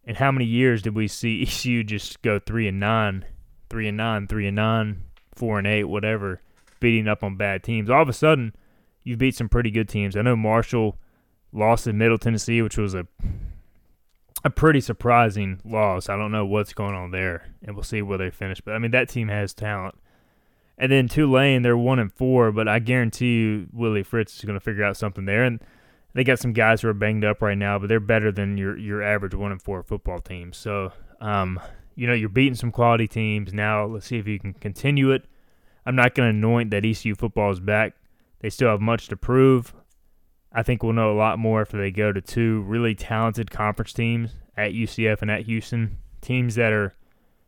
and 0.05 0.17
how 0.17 0.31
many 0.31 0.45
years 0.45 0.81
did 0.81 0.95
we 0.95 1.07
see 1.07 1.41
ECU 1.47 1.83
just 1.83 2.21
go 2.21 2.39
three 2.39 2.67
and 2.67 2.79
nine, 2.79 3.25
three 3.69 3.87
and 3.87 3.97
nine, 3.97 4.27
three 4.27 4.47
and 4.47 4.55
nine, 4.55 5.03
four 5.35 5.57
and 5.57 5.67
eight, 5.67 5.85
whatever, 5.85 6.41
beating 6.79 7.07
up 7.07 7.23
on 7.23 7.37
bad 7.37 7.63
teams? 7.63 7.89
All 7.89 8.01
of 8.01 8.09
a 8.09 8.13
sudden, 8.13 8.55
you 9.03 9.17
beat 9.17 9.35
some 9.35 9.49
pretty 9.49 9.71
good 9.71 9.89
teams. 9.89 10.15
I 10.15 10.21
know 10.21 10.35
Marshall 10.35 10.97
lost 11.51 11.87
in 11.87 11.97
Middle 11.97 12.17
Tennessee, 12.17 12.61
which 12.61 12.77
was 12.77 12.93
a 12.93 13.07
a 14.43 14.49
pretty 14.49 14.79
surprising 14.79 15.59
loss. 15.65 16.07
I 16.07 16.15
don't 16.15 16.31
know 16.31 16.45
what's 16.45 16.73
going 16.73 16.95
on 16.95 17.11
there, 17.11 17.47
and 17.61 17.75
we'll 17.75 17.83
see 17.83 18.01
where 18.01 18.17
they 18.17 18.29
finish. 18.29 18.61
But 18.61 18.73
I 18.73 18.79
mean, 18.79 18.91
that 18.91 19.09
team 19.09 19.27
has 19.27 19.53
talent. 19.53 19.95
And 20.79 20.91
then 20.91 21.09
Tulane, 21.09 21.61
they're 21.61 21.77
one 21.77 21.99
and 21.99 22.11
four, 22.11 22.53
but 22.53 22.69
I 22.69 22.79
guarantee 22.79 23.35
you 23.35 23.67
Willie 23.73 24.01
Fritz 24.01 24.37
is 24.37 24.45
going 24.45 24.57
to 24.57 24.63
figure 24.63 24.83
out 24.83 24.95
something 24.95 25.25
there. 25.25 25.43
And 25.43 25.59
they 26.13 26.23
got 26.23 26.39
some 26.39 26.53
guys 26.53 26.81
who 26.81 26.87
are 26.87 26.93
banged 26.93 27.25
up 27.25 27.41
right 27.41 27.57
now, 27.57 27.77
but 27.77 27.89
they're 27.89 27.99
better 27.99 28.31
than 28.31 28.57
your 28.57 28.77
your 28.77 29.03
average 29.03 29.35
one 29.35 29.51
and 29.51 29.61
four 29.61 29.83
football 29.83 30.19
team. 30.19 30.53
So, 30.53 30.93
um, 31.19 31.59
you 31.95 32.07
know, 32.07 32.13
you're 32.13 32.29
beating 32.29 32.55
some 32.55 32.71
quality 32.71 33.07
teams. 33.07 33.53
Now, 33.53 33.85
let's 33.85 34.07
see 34.07 34.17
if 34.17 34.27
you 34.27 34.39
can 34.39 34.53
continue 34.53 35.11
it. 35.11 35.25
I'm 35.85 35.95
not 35.95 36.15
going 36.15 36.31
to 36.31 36.37
anoint 36.37 36.71
that 36.71 36.85
ECU 36.85 37.13
football 37.13 37.51
is 37.51 37.59
back. 37.59 37.93
They 38.39 38.49
still 38.49 38.69
have 38.69 38.81
much 38.81 39.09
to 39.09 39.17
prove. 39.17 39.73
I 40.51 40.63
think 40.63 40.81
we'll 40.81 40.93
know 40.93 41.11
a 41.11 41.17
lot 41.17 41.37
more 41.37 41.61
if 41.61 41.69
they 41.69 41.91
go 41.91 42.11
to 42.11 42.21
two 42.21 42.61
really 42.61 42.95
talented 42.95 43.51
conference 43.51 43.93
teams 43.93 44.35
at 44.57 44.71
UCF 44.71 45.21
and 45.21 45.29
at 45.29 45.45
Houston. 45.45 45.97
Teams 46.21 46.55
that 46.55 46.73
are 46.73 46.95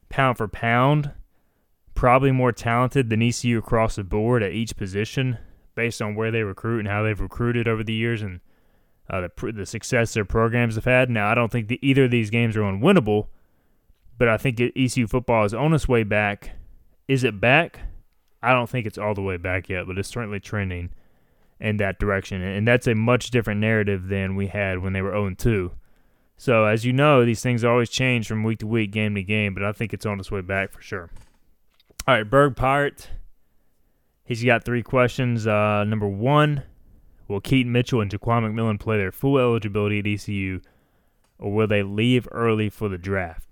pound 0.10 0.38
for 0.38 0.48
pound, 0.48 1.12
probably 2.02 2.32
more 2.32 2.52
talented 2.52 3.12
than 3.12 3.22
ECU 3.22 3.60
across 3.60 3.96
the 3.96 4.04
board 4.04 4.42
at 4.42 4.52
each 4.52 4.76
position 4.76 5.38
based 5.76 6.02
on 6.02 6.16
where 6.16 6.32
they 6.32 6.42
recruit 6.42 6.80
and 6.80 6.88
how 6.88 7.04
they've 7.04 7.22
recruited 7.22 7.68
over 7.68 7.84
the 7.84 7.94
years 7.94 8.24
and 8.24 8.40
uh, 9.08 9.22
the 9.22 9.52
the 9.52 9.68
success 9.68 10.12
their 10.12 10.26
programs 10.26 10.74
have 10.74 10.86
had. 10.86 11.12
Now, 11.12 11.30
I 11.30 11.36
don't 11.36 11.52
think 11.52 11.68
the, 11.68 11.78
either 11.88 12.06
of 12.06 12.10
these 12.10 12.32
games 12.32 12.58
are 12.58 12.62
unwinnable, 12.62 13.28
but 14.18 14.28
I 14.28 14.38
think 14.38 14.60
ECU 14.60 15.06
football 15.06 15.46
is 15.46 15.54
on 15.54 15.76
its 15.76 15.88
way 15.88 16.02
back. 16.02 16.54
Is 17.08 17.24
it 17.24 17.40
back? 17.40 17.82
I 18.42 18.52
don't 18.52 18.68
think 18.68 18.88
it's 18.88 18.98
all 18.98 19.14
the 19.14 19.22
way 19.22 19.38
back 19.38 19.70
yet, 19.70 19.86
but 19.86 20.00
it's 20.00 20.10
certainly 20.10 20.40
trending 20.40 20.90
in 21.60 21.78
that 21.78 22.00
direction, 22.00 22.42
and 22.42 22.68
that's 22.68 22.88
a 22.88 22.96
much 22.96 23.30
different 23.30 23.62
narrative 23.62 24.08
than 24.08 24.36
we 24.36 24.48
had 24.48 24.80
when 24.80 24.94
they 24.94 25.04
were 25.04 25.12
0 25.12 25.36
2. 25.38 25.72
So, 26.36 26.66
as 26.66 26.84
you 26.84 26.94
know, 26.94 27.24
these 27.24 27.44
things 27.44 27.64
always 27.64 27.92
change 27.92 28.28
from 28.28 28.44
week 28.44 28.58
to 28.58 28.66
week, 28.66 28.90
game 28.90 29.14
to 29.14 29.22
game, 29.22 29.54
but 29.54 29.64
I 29.64 29.72
think 29.72 29.94
it's 29.94 30.08
on 30.08 30.20
its 30.20 30.32
way 30.32 30.42
back 30.42 30.72
for 30.72 30.82
sure. 30.82 31.12
All 32.08 32.16
right, 32.16 32.28
Berg 32.28 32.56
Pirate. 32.56 33.10
He's 34.24 34.44
got 34.44 34.66
three 34.66 34.82
questions. 34.82 35.46
Uh, 35.46 35.84
number 35.84 36.08
one, 36.08 36.64
Will 37.28 37.42
Keaton 37.42 37.72
Mitchell 37.72 38.02
and 38.02 38.10
Jaquan 38.10 38.44
McMillan 38.44 38.80
play 38.80 38.98
their 38.98 39.12
full 39.12 39.38
eligibility 39.38 40.00
at 40.00 40.08
ECU, 40.08 40.62
or 41.38 41.54
will 41.54 41.68
they 41.68 41.84
leave 41.84 42.28
early 42.32 42.70
for 42.70 42.90
the 42.90 42.98
draft? 42.98 43.48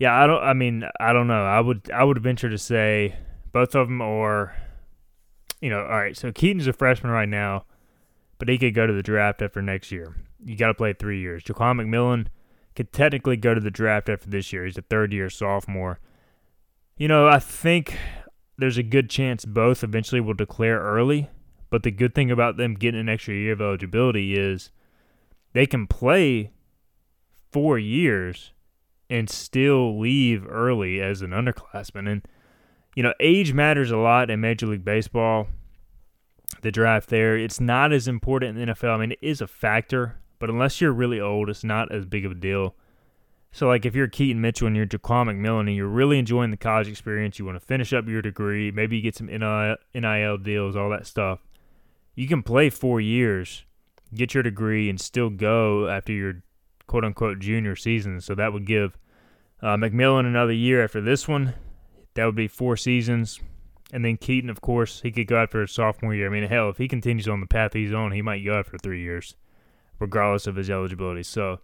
Yeah, 0.00 0.20
I 0.20 0.26
don't. 0.26 0.42
I 0.42 0.52
mean, 0.52 0.84
I 0.98 1.12
don't 1.12 1.28
know. 1.28 1.44
I 1.44 1.60
would. 1.60 1.90
I 1.92 2.02
would 2.02 2.20
venture 2.20 2.50
to 2.50 2.58
say 2.58 3.16
both 3.52 3.76
of 3.76 3.86
them, 3.86 4.00
or 4.00 4.52
you 5.60 5.70
know, 5.70 5.82
all 5.82 6.00
right. 6.00 6.16
So 6.16 6.32
Keaton's 6.32 6.66
a 6.66 6.72
freshman 6.72 7.12
right 7.12 7.28
now, 7.28 7.66
but 8.38 8.48
he 8.48 8.58
could 8.58 8.74
go 8.74 8.84
to 8.84 8.92
the 8.92 9.02
draft 9.02 9.42
after 9.42 9.62
next 9.62 9.92
year. 9.92 10.16
You 10.44 10.56
got 10.56 10.68
to 10.68 10.74
play 10.74 10.92
three 10.92 11.20
years. 11.20 11.44
Jaquan 11.44 11.80
McMillan 11.80 12.26
could 12.74 12.92
technically 12.92 13.36
go 13.36 13.54
to 13.54 13.60
the 13.60 13.70
draft 13.70 14.08
after 14.08 14.28
this 14.28 14.52
year. 14.52 14.64
He's 14.64 14.76
a 14.76 14.82
third 14.82 15.12
year 15.12 15.30
sophomore. 15.30 16.00
You 16.96 17.08
know, 17.08 17.26
I 17.26 17.38
think 17.38 17.96
there's 18.58 18.78
a 18.78 18.82
good 18.82 19.10
chance 19.10 19.44
both 19.44 19.82
eventually 19.82 20.20
will 20.20 20.34
declare 20.34 20.80
early 20.80 21.28
but 21.72 21.84
the 21.84 21.90
good 21.90 22.14
thing 22.14 22.30
about 22.30 22.58
them 22.58 22.74
getting 22.74 23.00
an 23.00 23.08
extra 23.08 23.32
year 23.32 23.54
of 23.54 23.62
eligibility 23.62 24.38
is 24.38 24.70
they 25.54 25.64
can 25.64 25.86
play 25.86 26.52
four 27.50 27.78
years 27.78 28.52
and 29.08 29.30
still 29.30 29.98
leave 29.98 30.46
early 30.46 31.00
as 31.00 31.22
an 31.22 31.30
underclassman. 31.30 32.12
And, 32.12 32.28
you 32.94 33.02
know, 33.02 33.14
age 33.20 33.54
matters 33.54 33.90
a 33.90 33.96
lot 33.96 34.30
in 34.30 34.42
Major 34.42 34.66
League 34.66 34.84
Baseball. 34.84 35.46
The 36.60 36.70
draft 36.70 37.08
there, 37.08 37.38
it's 37.38 37.58
not 37.58 37.90
as 37.90 38.06
important 38.06 38.58
in 38.58 38.66
the 38.66 38.74
NFL. 38.74 38.94
I 38.94 38.98
mean, 38.98 39.12
it 39.12 39.18
is 39.22 39.40
a 39.40 39.46
factor, 39.46 40.20
but 40.38 40.50
unless 40.50 40.78
you're 40.78 40.92
really 40.92 41.20
old, 41.20 41.48
it's 41.48 41.64
not 41.64 41.90
as 41.90 42.04
big 42.04 42.26
of 42.26 42.32
a 42.32 42.34
deal. 42.34 42.76
So, 43.52 43.68
like, 43.68 43.84
if 43.84 43.94
you're 43.94 44.08
Keaton 44.08 44.40
Mitchell 44.40 44.66
and 44.66 44.74
you're 44.74 44.86
Jaquan 44.86 45.26
McMillan 45.26 45.68
and 45.68 45.76
you're 45.76 45.86
really 45.86 46.18
enjoying 46.18 46.50
the 46.50 46.56
college 46.56 46.88
experience, 46.88 47.38
you 47.38 47.44
want 47.44 47.60
to 47.60 47.64
finish 47.64 47.92
up 47.92 48.08
your 48.08 48.22
degree, 48.22 48.70
maybe 48.70 48.96
you 48.96 49.02
get 49.02 49.14
some 49.14 49.26
NIL 49.26 50.38
deals, 50.38 50.74
all 50.74 50.90
that 50.90 51.06
stuff 51.06 51.40
you 52.14 52.28
can 52.28 52.42
play 52.42 52.70
four 52.70 53.00
years, 53.00 53.64
get 54.14 54.34
your 54.34 54.42
degree, 54.42 54.88
and 54.90 55.00
still 55.00 55.30
go 55.30 55.88
after 55.88 56.12
your 56.12 56.42
quote 56.86 57.04
unquote 57.04 57.38
junior 57.38 57.76
season. 57.76 58.20
So 58.20 58.34
that 58.34 58.52
would 58.52 58.66
give 58.66 58.98
uh, 59.62 59.76
McMillan 59.76 60.26
another 60.26 60.52
year 60.52 60.84
after 60.84 61.00
this 61.00 61.26
one. 61.26 61.54
That 62.14 62.26
would 62.26 62.36
be 62.36 62.48
four 62.48 62.76
seasons. 62.76 63.40
And 63.92 64.04
then 64.04 64.16
Keaton, 64.16 64.50
of 64.50 64.60
course, 64.60 65.02
he 65.02 65.10
could 65.10 65.26
go 65.26 65.36
after 65.36 65.60
his 65.60 65.70
sophomore 65.70 66.14
year. 66.14 66.26
I 66.26 66.30
mean, 66.30 66.48
hell, 66.48 66.70
if 66.70 66.78
he 66.78 66.88
continues 66.88 67.28
on 67.28 67.40
the 67.40 67.46
path 67.46 67.74
he's 67.74 67.92
on, 67.92 68.12
he 68.12 68.22
might 68.22 68.44
go 68.44 68.58
after 68.58 68.78
three 68.78 69.02
years, 69.02 69.36
regardless 69.98 70.46
of 70.46 70.56
his 70.56 70.70
eligibility. 70.70 71.22
So 71.22 71.60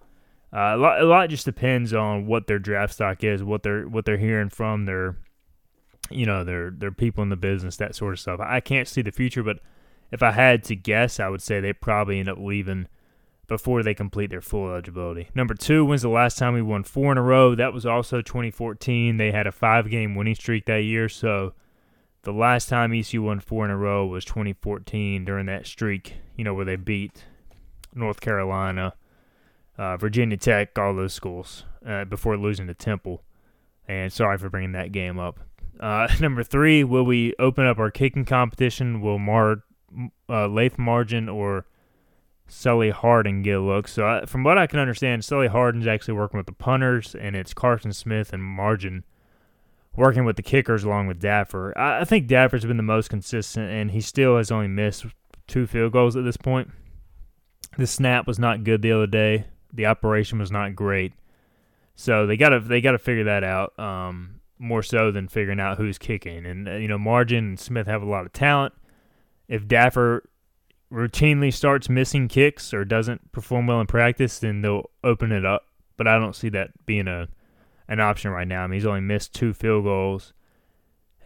uh, 0.52 0.74
a 0.74 0.76
lot, 0.76 1.00
a 1.00 1.04
lot 1.04 1.28
just 1.28 1.44
depends 1.44 1.92
on 1.92 2.26
what 2.26 2.46
their 2.46 2.58
draft 2.58 2.94
stock 2.94 3.22
is, 3.22 3.42
what 3.42 3.62
they're 3.62 3.88
what 3.88 4.04
they're 4.04 4.16
hearing 4.16 4.48
from 4.48 4.87
their, 4.87 5.16
you 6.11 6.26
know, 6.26 6.44
their 6.44 6.70
their 6.70 6.92
people 6.92 7.22
in 7.22 7.28
the 7.28 7.37
business, 7.37 7.76
that 7.76 7.94
sort 7.94 8.14
of 8.14 8.20
stuff. 8.20 8.40
I 8.40 8.61
can't 8.61 8.88
see 8.88 9.02
the 9.02 9.12
future, 9.12 9.42
but 9.42 9.58
if 10.11 10.22
I 10.22 10.32
had 10.32 10.64
to 10.64 10.76
guess, 10.76 11.20
I 11.20 11.28
would 11.28 11.42
say 11.42 11.61
they 11.61 11.72
probably 11.72 12.18
end 12.18 12.28
up 12.28 12.38
leaving 12.38 12.88
before 13.46 13.82
they 13.82 13.94
complete 13.94 14.30
their 14.30 14.42
full 14.42 14.68
eligibility. 14.68 15.28
Number 15.34 15.54
two, 15.54 15.84
when's 15.84 16.02
the 16.02 16.08
last 16.08 16.38
time 16.38 16.54
we 16.54 16.62
won 16.62 16.84
four 16.84 17.12
in 17.12 17.18
a 17.18 17.22
row? 17.22 17.54
That 17.54 17.72
was 17.72 17.87
also 17.87 18.20
2014. 18.20 19.16
They 19.16 19.32
had 19.32 19.46
a 19.46 19.52
five 19.52 19.90
game 19.90 20.14
winning 20.14 20.34
streak 20.34 20.66
that 20.66 20.84
year. 20.84 21.08
So 21.08 21.54
the 22.22 22.32
last 22.32 22.68
time 22.68 22.92
ECU 22.92 23.22
won 23.22 23.40
four 23.40 23.64
in 23.64 23.70
a 23.70 23.76
row 23.76 24.06
was 24.06 24.24
2014 24.24 25.24
during 25.24 25.46
that 25.46 25.66
streak, 25.66 26.14
you 26.37 26.44
know, 26.44 26.54
where 26.54 26.66
they 26.66 26.76
beat 26.76 27.24
North 27.94 28.20
Carolina, 28.20 28.94
uh, 29.78 29.96
Virginia 29.96 30.36
Tech, 30.36 30.78
all 30.78 30.94
those 30.94 31.14
schools 31.14 31.64
uh, 31.86 32.04
before 32.04 32.36
losing 32.36 32.66
to 32.66 32.74
Temple. 32.74 33.22
And 33.86 34.12
sorry 34.12 34.36
for 34.36 34.50
bringing 34.50 34.72
that 34.72 34.92
game 34.92 35.18
up. 35.18 35.40
Uh, 35.80 36.08
number 36.20 36.42
three, 36.42 36.84
will 36.84 37.04
we 37.04 37.34
open 37.38 37.64
up 37.66 37.78
our 37.78 37.90
kicking 37.90 38.24
competition? 38.24 39.00
Will 39.00 39.18
Mar 39.18 39.62
uh, 40.28 40.48
Lath 40.48 40.78
Margin 40.78 41.28
or 41.28 41.66
Sully 42.46 42.90
Hardin 42.90 43.42
get 43.42 43.56
a 43.56 43.60
look. 43.60 43.88
So, 43.88 44.06
I, 44.06 44.26
from 44.26 44.42
what 44.42 44.58
I 44.58 44.66
can 44.66 44.78
understand, 44.78 45.24
Sully 45.24 45.48
Hardin's 45.48 45.86
actually 45.86 46.14
working 46.14 46.38
with 46.38 46.46
the 46.46 46.52
punters, 46.52 47.14
and 47.14 47.36
it's 47.36 47.54
Carson 47.54 47.92
Smith 47.92 48.32
and 48.32 48.42
Margin 48.42 49.04
working 49.94 50.24
with 50.24 50.36
the 50.36 50.42
kickers 50.42 50.84
along 50.84 51.06
with 51.06 51.20
Daffer. 51.20 51.76
I, 51.76 52.00
I 52.00 52.04
think 52.04 52.26
Daffer's 52.26 52.64
been 52.64 52.76
the 52.76 52.82
most 52.82 53.08
consistent, 53.10 53.70
and 53.70 53.90
he 53.90 54.00
still 54.00 54.36
has 54.38 54.50
only 54.50 54.68
missed 54.68 55.06
two 55.46 55.66
field 55.66 55.92
goals 55.92 56.16
at 56.16 56.24
this 56.24 56.36
point. 56.36 56.70
The 57.76 57.86
snap 57.86 58.26
was 58.26 58.38
not 58.38 58.64
good 58.64 58.82
the 58.82 58.92
other 58.92 59.06
day. 59.06 59.46
The 59.72 59.87
operation 59.87 60.38
was 60.38 60.50
not 60.50 60.74
great. 60.74 61.12
So 61.94 62.26
they 62.26 62.37
gotta 62.37 62.61
they 62.61 62.81
gotta 62.81 62.98
figure 62.98 63.24
that 63.24 63.44
out. 63.44 63.78
Um, 63.78 64.40
more 64.59 64.83
so 64.83 65.11
than 65.11 65.28
figuring 65.28 65.61
out 65.61 65.78
who's 65.78 65.98
kicking. 65.98 66.46
And 66.46 66.68
uh, 66.68 66.72
you 66.74 66.88
know, 66.88 66.98
Margin 66.98 67.44
and 67.44 67.61
Smith 67.61 67.87
have 67.87 68.02
a 68.02 68.07
lot 68.07 68.26
of 68.26 68.33
talent. 68.33 68.74
If 69.48 69.66
Daffer 69.66 70.22
routinely 70.92 71.52
starts 71.52 71.88
missing 71.88 72.28
kicks 72.28 72.72
or 72.72 72.85
doesn't 72.85 73.33
perform 73.33 73.66
well 73.66 73.81
in 73.81 73.87
practice, 73.87 74.38
then 74.38 74.62
they'll 74.62 74.90
open 75.04 75.33
it 75.33 75.44
up. 75.44 75.66
But 75.96 76.09
I 76.09 76.18
don't 76.18 76.37
see 76.37 76.48
that 76.50 76.70
being 76.87 77.09
a 77.09 77.28
an 77.88 78.00
option 78.00 78.31
right 78.31 78.46
now. 78.46 78.64
I 78.64 78.66
mean, 78.66 78.78
he's 78.78 78.87
only 78.87 79.00
missed 79.00 79.35
two 79.35 79.54
field 79.54 79.85
goals, 79.85 80.35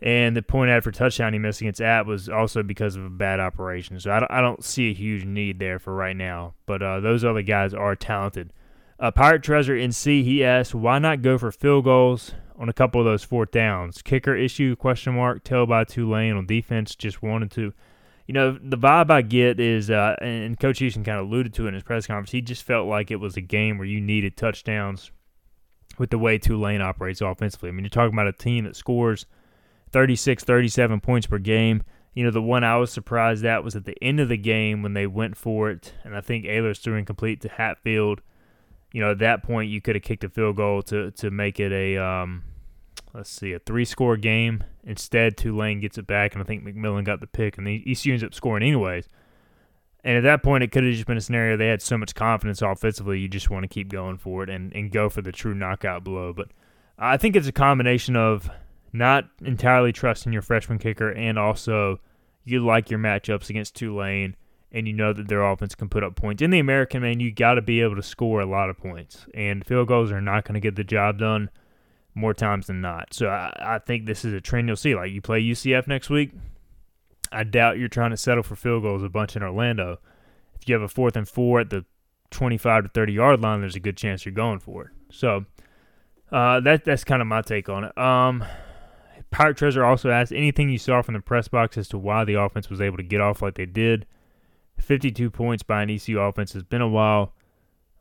and 0.02 0.36
the 0.36 0.42
point 0.42 0.70
after 0.70 0.90
touchdown 0.90 1.32
he 1.32 1.38
missed 1.38 1.60
against 1.60 1.80
App 1.80 2.06
was 2.06 2.28
also 2.28 2.64
because 2.64 2.96
of 2.96 3.04
a 3.04 3.10
bad 3.10 3.38
operation. 3.38 4.00
So 4.00 4.10
I 4.10 4.18
don't, 4.18 4.32
I 4.32 4.40
don't 4.40 4.64
see 4.64 4.90
a 4.90 4.94
huge 4.94 5.24
need 5.24 5.60
there 5.60 5.78
for 5.78 5.94
right 5.94 6.16
now. 6.16 6.54
But 6.66 6.82
uh, 6.82 6.98
those 6.98 7.24
other 7.24 7.42
guys 7.42 7.72
are 7.72 7.94
talented. 7.94 8.52
Uh, 8.98 9.12
Pirate 9.12 9.44
Treasure 9.44 9.76
in 9.76 9.92
C, 9.92 10.24
he 10.24 10.44
asked, 10.44 10.74
why 10.74 10.98
not 10.98 11.22
go 11.22 11.38
for 11.38 11.52
field 11.52 11.84
goals 11.84 12.32
on 12.58 12.68
a 12.68 12.72
couple 12.72 13.00
of 13.00 13.04
those 13.04 13.22
fourth 13.22 13.52
downs? 13.52 14.02
Kicker 14.02 14.36
issue, 14.36 14.74
question 14.74 15.14
mark, 15.14 15.44
tail 15.44 15.66
by 15.66 15.84
Tulane 15.84 16.36
on 16.36 16.46
defense, 16.46 16.96
just 16.96 17.22
wanted 17.22 17.52
to. 17.52 17.72
You 18.26 18.34
know, 18.34 18.58
the 18.60 18.78
vibe 18.78 19.10
I 19.10 19.22
get 19.22 19.60
is, 19.60 19.90
uh, 19.90 20.16
and 20.20 20.58
Coach 20.58 20.78
Houston 20.78 21.04
kind 21.04 21.18
of 21.18 21.26
alluded 21.26 21.54
to 21.54 21.64
it 21.64 21.68
in 21.68 21.74
his 21.74 21.82
press 21.82 22.06
conference, 22.06 22.30
he 22.30 22.40
just 22.40 22.62
felt 22.62 22.88
like 22.88 23.10
it 23.10 23.16
was 23.16 23.36
a 23.36 23.40
game 23.40 23.78
where 23.78 23.86
you 23.86 24.00
needed 24.00 24.36
touchdowns 24.36 25.10
with 25.98 26.10
the 26.10 26.18
way 26.18 26.38
Tulane 26.38 26.80
operates 26.80 27.20
offensively. 27.20 27.68
I 27.68 27.72
mean, 27.72 27.84
you're 27.84 27.90
talking 27.90 28.14
about 28.14 28.28
a 28.28 28.32
team 28.32 28.64
that 28.64 28.76
scores 28.76 29.26
36, 29.92 30.44
37 30.44 31.00
points 31.00 31.26
per 31.26 31.38
game. 31.38 31.82
You 32.14 32.24
know, 32.24 32.30
the 32.30 32.42
one 32.42 32.64
I 32.64 32.76
was 32.76 32.90
surprised 32.90 33.44
at 33.44 33.64
was 33.64 33.74
at 33.74 33.84
the 33.84 33.96
end 34.02 34.20
of 34.20 34.28
the 34.28 34.36
game 34.36 34.82
when 34.82 34.92
they 34.92 35.06
went 35.06 35.36
for 35.36 35.70
it, 35.70 35.94
and 36.04 36.14
I 36.16 36.20
think 36.20 36.44
Ahlers 36.44 36.80
threw 36.80 36.96
incomplete 36.96 37.40
to 37.42 37.48
Hatfield. 37.48 38.20
You 38.92 39.00
know, 39.00 39.12
at 39.12 39.18
that 39.20 39.42
point, 39.42 39.70
you 39.70 39.80
could 39.80 39.96
have 39.96 40.02
kicked 40.02 40.24
a 40.24 40.28
field 40.28 40.56
goal 40.56 40.82
to 40.82 41.10
to 41.12 41.30
make 41.30 41.58
it 41.58 41.72
a 41.72 41.96
um, 41.96 42.44
let's 43.14 43.30
see, 43.30 43.52
a 43.52 43.58
three 43.58 43.84
score 43.84 44.16
game. 44.16 44.64
Instead, 44.84 45.36
Tulane 45.36 45.80
gets 45.80 45.98
it 45.98 46.06
back, 46.06 46.34
and 46.34 46.42
I 46.42 46.44
think 46.44 46.64
McMillan 46.64 47.04
got 47.04 47.20
the 47.20 47.26
pick, 47.26 47.58
and 47.58 47.66
the 47.66 47.82
ECU 47.86 48.12
ends 48.12 48.24
up 48.24 48.34
scoring 48.34 48.62
anyways. 48.62 49.08
And 50.04 50.16
at 50.16 50.24
that 50.24 50.42
point, 50.42 50.64
it 50.64 50.72
could 50.72 50.84
have 50.84 50.92
just 50.92 51.06
been 51.06 51.16
a 51.16 51.20
scenario 51.20 51.56
they 51.56 51.68
had 51.68 51.80
so 51.80 51.96
much 51.96 52.14
confidence 52.14 52.60
offensively, 52.60 53.20
you 53.20 53.28
just 53.28 53.50
want 53.50 53.62
to 53.62 53.68
keep 53.68 53.88
going 53.88 54.18
for 54.18 54.42
it 54.42 54.50
and, 54.50 54.74
and 54.74 54.90
go 54.90 55.08
for 55.08 55.22
the 55.22 55.30
true 55.30 55.54
knockout 55.54 56.02
blow. 56.02 56.32
But 56.32 56.48
I 56.98 57.16
think 57.16 57.36
it's 57.36 57.46
a 57.46 57.52
combination 57.52 58.16
of 58.16 58.50
not 58.92 59.24
entirely 59.42 59.92
trusting 59.92 60.32
your 60.32 60.42
freshman 60.42 60.78
kicker 60.78 61.10
and 61.10 61.38
also 61.38 61.98
you 62.44 62.64
like 62.64 62.90
your 62.90 62.98
matchups 62.98 63.48
against 63.48 63.74
Tulane 63.74 64.36
and 64.72 64.86
you 64.86 64.92
know 64.92 65.12
that 65.12 65.28
their 65.28 65.42
offense 65.42 65.74
can 65.74 65.88
put 65.88 66.02
up 66.02 66.16
points. 66.16 66.42
In 66.42 66.50
the 66.50 66.58
American, 66.58 67.02
man, 67.02 67.20
you 67.20 67.30
got 67.30 67.54
to 67.54 67.62
be 67.62 67.80
able 67.82 67.96
to 67.96 68.02
score 68.02 68.40
a 68.40 68.46
lot 68.46 68.70
of 68.70 68.78
points. 68.78 69.26
And 69.34 69.64
field 69.66 69.88
goals 69.88 70.10
are 70.10 70.20
not 70.20 70.44
going 70.44 70.54
to 70.54 70.60
get 70.60 70.76
the 70.76 70.84
job 70.84 71.18
done 71.18 71.50
more 72.14 72.34
times 72.34 72.66
than 72.66 72.80
not. 72.80 73.12
So 73.12 73.28
I, 73.28 73.52
I 73.60 73.78
think 73.78 74.06
this 74.06 74.24
is 74.24 74.32
a 74.32 74.40
trend 74.40 74.68
you'll 74.68 74.76
see. 74.76 74.94
Like 74.94 75.12
you 75.12 75.20
play 75.20 75.42
UCF 75.42 75.86
next 75.86 76.08
week, 76.08 76.32
I 77.30 77.44
doubt 77.44 77.78
you're 77.78 77.88
trying 77.88 78.10
to 78.10 78.16
settle 78.16 78.42
for 78.42 78.56
field 78.56 78.82
goals 78.82 79.02
a 79.02 79.08
bunch 79.08 79.36
in 79.36 79.42
Orlando. 79.42 79.98
If 80.60 80.68
you 80.68 80.74
have 80.74 80.82
a 80.82 80.88
fourth 80.88 81.16
and 81.16 81.28
four 81.28 81.60
at 81.60 81.70
the 81.70 81.84
25 82.30 82.84
to 82.84 82.88
30 82.88 83.12
yard 83.12 83.40
line, 83.40 83.60
there's 83.60 83.76
a 83.76 83.80
good 83.80 83.96
chance 83.96 84.24
you're 84.24 84.34
going 84.34 84.58
for 84.58 84.84
it. 84.84 84.90
So 85.10 85.44
uh, 86.30 86.60
that 86.60 86.84
that's 86.84 87.04
kind 87.04 87.20
of 87.20 87.28
my 87.28 87.42
take 87.42 87.68
on 87.68 87.84
it. 87.84 87.96
Um, 87.98 88.44
Pirate 89.32 89.56
Treasure 89.56 89.84
also 89.84 90.10
asked 90.10 90.30
anything 90.30 90.68
you 90.68 90.78
saw 90.78 91.00
from 91.02 91.14
the 91.14 91.20
press 91.20 91.48
box 91.48 91.78
as 91.78 91.88
to 91.88 91.98
why 91.98 92.24
the 92.24 92.34
offense 92.34 92.68
was 92.68 92.80
able 92.80 92.98
to 92.98 93.02
get 93.02 93.20
off 93.20 93.42
like 93.42 93.54
they 93.54 93.66
did. 93.66 94.06
52 94.78 95.30
points 95.30 95.62
by 95.62 95.82
an 95.82 95.90
ECU 95.90 96.20
offense 96.20 96.52
has 96.52 96.62
been 96.62 96.82
a 96.82 96.88
while. 96.88 97.34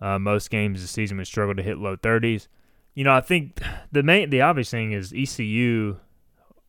Uh, 0.01 0.19
most 0.19 0.49
games 0.49 0.81
this 0.81 0.91
season 0.91 1.17
we 1.17 1.25
struggled 1.25 1.57
to 1.57 1.63
hit 1.63 1.77
low 1.77 1.95
30s. 1.95 2.47
You 2.93 3.05
know, 3.05 3.13
I 3.13 3.21
think 3.21 3.61
the 3.91 4.03
main, 4.03 4.29
the 4.29 4.41
obvious 4.41 4.69
thing 4.69 4.91
is 4.91 5.13
ECU 5.15 5.97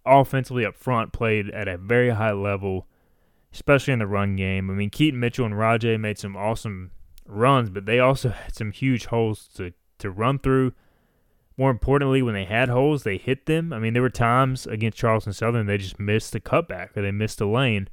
offensively 0.06 0.64
up 0.64 0.76
front 0.76 1.12
played 1.12 1.50
at 1.50 1.66
a 1.66 1.76
very 1.76 2.10
high 2.10 2.32
level, 2.32 2.86
especially 3.52 3.94
in 3.94 3.98
the 3.98 4.06
run 4.06 4.36
game. 4.36 4.70
I 4.70 4.74
mean, 4.74 4.90
Keaton 4.90 5.18
Mitchell 5.18 5.46
and 5.46 5.54
Rahjai 5.54 5.98
made 5.98 6.18
some 6.18 6.36
awesome 6.36 6.92
runs, 7.26 7.68
but 7.68 7.86
they 7.86 7.98
also 7.98 8.28
had 8.28 8.54
some 8.54 8.70
huge 8.70 9.06
holes 9.06 9.48
to, 9.56 9.72
to 9.98 10.10
run 10.10 10.38
through. 10.38 10.72
More 11.56 11.70
importantly, 11.70 12.22
when 12.22 12.34
they 12.34 12.44
had 12.44 12.68
holes, 12.68 13.02
they 13.02 13.18
hit 13.18 13.46
them. 13.46 13.72
I 13.72 13.78
mean, 13.78 13.92
there 13.92 14.02
were 14.02 14.10
times 14.10 14.66
against 14.66 14.98
Charleston 14.98 15.32
Southern 15.32 15.66
they 15.66 15.78
just 15.78 16.00
missed 16.00 16.32
the 16.32 16.40
cutback 16.40 16.96
or 16.96 17.02
they 17.02 17.10
missed 17.10 17.40
a 17.40 17.46
lane. 17.46 17.88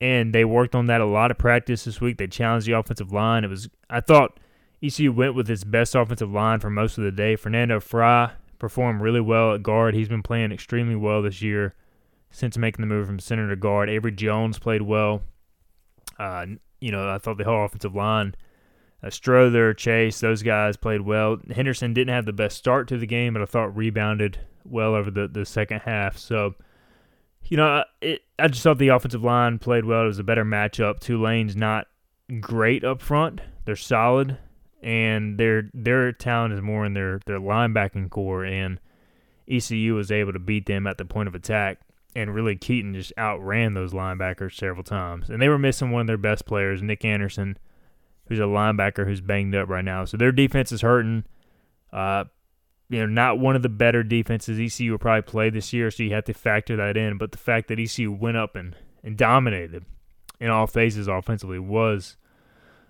And 0.00 0.34
they 0.34 0.44
worked 0.44 0.74
on 0.74 0.86
that 0.86 1.00
a 1.00 1.06
lot 1.06 1.30
of 1.30 1.38
practice 1.38 1.84
this 1.84 2.00
week. 2.00 2.18
They 2.18 2.26
challenged 2.26 2.66
the 2.66 2.72
offensive 2.72 3.12
line. 3.12 3.44
It 3.44 3.50
was 3.50 3.68
I 3.90 4.00
thought 4.00 4.38
ECU 4.82 5.12
went 5.12 5.34
with 5.34 5.50
its 5.50 5.64
best 5.64 5.94
offensive 5.94 6.30
line 6.30 6.60
for 6.60 6.70
most 6.70 6.98
of 6.98 7.04
the 7.04 7.10
day. 7.10 7.34
Fernando 7.34 7.80
Fry 7.80 8.32
performed 8.58 9.00
really 9.00 9.20
well 9.20 9.54
at 9.54 9.62
guard. 9.62 9.94
He's 9.94 10.08
been 10.08 10.22
playing 10.22 10.52
extremely 10.52 10.96
well 10.96 11.22
this 11.22 11.42
year 11.42 11.74
since 12.30 12.58
making 12.58 12.82
the 12.82 12.86
move 12.86 13.06
from 13.06 13.18
center 13.18 13.48
to 13.48 13.56
guard. 13.56 13.88
Avery 13.88 14.12
Jones 14.12 14.58
played 14.58 14.82
well. 14.82 15.22
Uh, 16.18 16.46
you 16.80 16.92
know, 16.92 17.08
I 17.08 17.18
thought 17.18 17.38
the 17.38 17.44
whole 17.44 17.64
offensive 17.64 17.94
line, 17.94 18.34
Strother, 19.08 19.74
Chase, 19.74 20.20
those 20.20 20.42
guys 20.42 20.76
played 20.76 21.02
well. 21.02 21.38
Henderson 21.54 21.94
didn't 21.94 22.14
have 22.14 22.26
the 22.26 22.32
best 22.32 22.56
start 22.56 22.88
to 22.88 22.98
the 22.98 23.06
game, 23.06 23.34
but 23.34 23.42
I 23.42 23.46
thought 23.46 23.76
rebounded 23.76 24.38
well 24.64 24.94
over 24.94 25.10
the, 25.10 25.28
the 25.28 25.44
second 25.44 25.80
half. 25.80 26.18
So, 26.18 26.54
you 27.44 27.56
know, 27.56 27.84
it, 28.00 28.22
I 28.38 28.48
just 28.48 28.62
thought 28.62 28.78
the 28.78 28.88
offensive 28.88 29.22
line 29.22 29.58
played 29.58 29.84
well. 29.84 30.04
It 30.04 30.08
was 30.08 30.18
a 30.18 30.24
better 30.24 30.44
matchup. 30.44 30.98
Tulane's 30.98 31.54
not 31.54 31.86
great 32.40 32.84
up 32.84 33.00
front. 33.00 33.40
They're 33.64 33.76
solid 33.76 34.38
and 34.86 35.36
their 35.36 35.68
their 35.74 36.12
talent 36.12 36.54
is 36.54 36.60
more 36.60 36.86
in 36.86 36.94
their 36.94 37.20
their 37.26 37.40
linebacking 37.40 38.08
core. 38.08 38.44
And 38.44 38.80
ECU 39.48 39.94
was 39.94 40.12
able 40.12 40.32
to 40.32 40.38
beat 40.38 40.66
them 40.66 40.86
at 40.86 40.96
the 40.96 41.04
point 41.04 41.28
of 41.28 41.34
attack, 41.34 41.80
and 42.14 42.34
really 42.34 42.56
Keaton 42.56 42.94
just 42.94 43.12
outran 43.18 43.74
those 43.74 43.92
linebackers 43.92 44.54
several 44.54 44.84
times. 44.84 45.28
And 45.28 45.42
they 45.42 45.48
were 45.48 45.58
missing 45.58 45.90
one 45.90 46.02
of 46.02 46.06
their 46.06 46.16
best 46.16 46.46
players, 46.46 46.82
Nick 46.82 47.04
Anderson, 47.04 47.58
who's 48.28 48.38
a 48.38 48.42
linebacker 48.42 49.06
who's 49.06 49.20
banged 49.20 49.54
up 49.54 49.68
right 49.68 49.84
now. 49.84 50.04
So 50.04 50.16
their 50.16 50.32
defense 50.32 50.72
is 50.72 50.80
hurting. 50.80 51.24
Uh, 51.92 52.24
you 52.88 53.00
know, 53.00 53.06
not 53.06 53.38
one 53.38 53.56
of 53.56 53.62
the 53.62 53.68
better 53.68 54.02
defenses 54.02 54.58
ECU 54.60 54.92
will 54.92 54.98
probably 54.98 55.22
play 55.22 55.50
this 55.50 55.72
year, 55.72 55.90
so 55.90 56.02
you 56.02 56.12
have 56.12 56.24
to 56.24 56.34
factor 56.34 56.76
that 56.76 56.96
in. 56.96 57.18
But 57.18 57.32
the 57.32 57.38
fact 57.38 57.68
that 57.68 57.80
ECU 57.80 58.12
went 58.12 58.36
up 58.36 58.54
and, 58.54 58.76
and 59.02 59.16
dominated 59.16 59.84
in 60.40 60.50
all 60.50 60.66
phases 60.66 61.08
offensively 61.08 61.58
was 61.58 62.16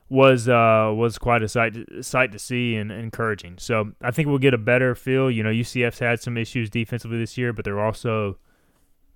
was 0.09 0.49
uh, 0.49 0.93
was 0.95 1.19
quite 1.19 1.43
a 1.43 1.49
sight 1.49 1.77
sight 2.01 2.33
to 2.33 2.39
see 2.39 2.77
and 2.77 2.93
encouraging. 2.93 3.57
So 3.59 3.93
I 4.03 4.11
think 4.11 4.29
we'll 4.29 4.39
get 4.39 4.55
a 4.55 4.59
better 4.59 4.95
feel. 4.95 5.31
You 5.31 5.43
know, 5.43 5.51
UCF's 5.51 5.99
had 5.99 6.21
some 6.21 6.37
issues 6.37 6.71
defensively 6.71 7.19
this 7.19 7.37
year, 7.37 7.53
but 7.53 7.65
they're 7.65 7.81
also 7.81 8.39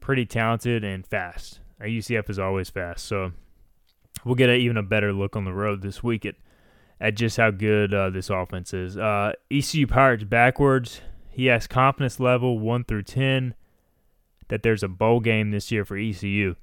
pretty 0.01 0.27
talented 0.27 0.83
and 0.83 1.07
fast. 1.07 1.61
UCF 1.81 2.29
is 2.29 2.39
always 2.39 2.69
fast, 2.69 3.07
so 3.07 3.33
we'll 4.25 4.35
get 4.35 4.51
a, 4.51 4.55
even 4.55 4.77
a 4.77 4.83
better 4.83 5.13
look 5.13 5.37
on 5.37 5.45
the 5.45 5.53
road 5.53 5.83
this 5.83 6.03
week 6.03 6.25
at 6.25 6.35
at 7.01 7.15
just 7.15 7.39
how 7.39 7.51
good 7.51 7.95
uh, 7.95 8.11
this 8.11 8.29
offense 8.29 8.75
is. 8.75 8.99
Uh, 8.99 9.33
ECU 9.51 9.87
Pirates 9.87 10.25
backwards. 10.25 11.01
He 11.31 11.47
has 11.47 11.67
confidence 11.67 12.21
level 12.21 12.59
one 12.59 12.85
through 12.85 13.05
ten 13.05 13.55
that 14.49 14.63
there's 14.63 14.83
a 14.83 14.89
bowl 14.89 15.21
game 15.21 15.51
this 15.51 15.71
year 15.71 15.85
for 15.85 15.97
ECU. 15.97 16.57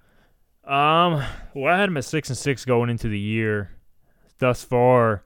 Um, 0.64 1.24
well, 1.56 1.74
I 1.74 1.78
had 1.78 1.90
him 1.90 1.98
at 1.98 2.06
six 2.06 2.30
and 2.30 2.38
six 2.38 2.66
going 2.66 2.90
into 2.90 3.08
the 3.08 3.20
year 3.20 3.72
thus 4.40 4.64
far, 4.64 5.24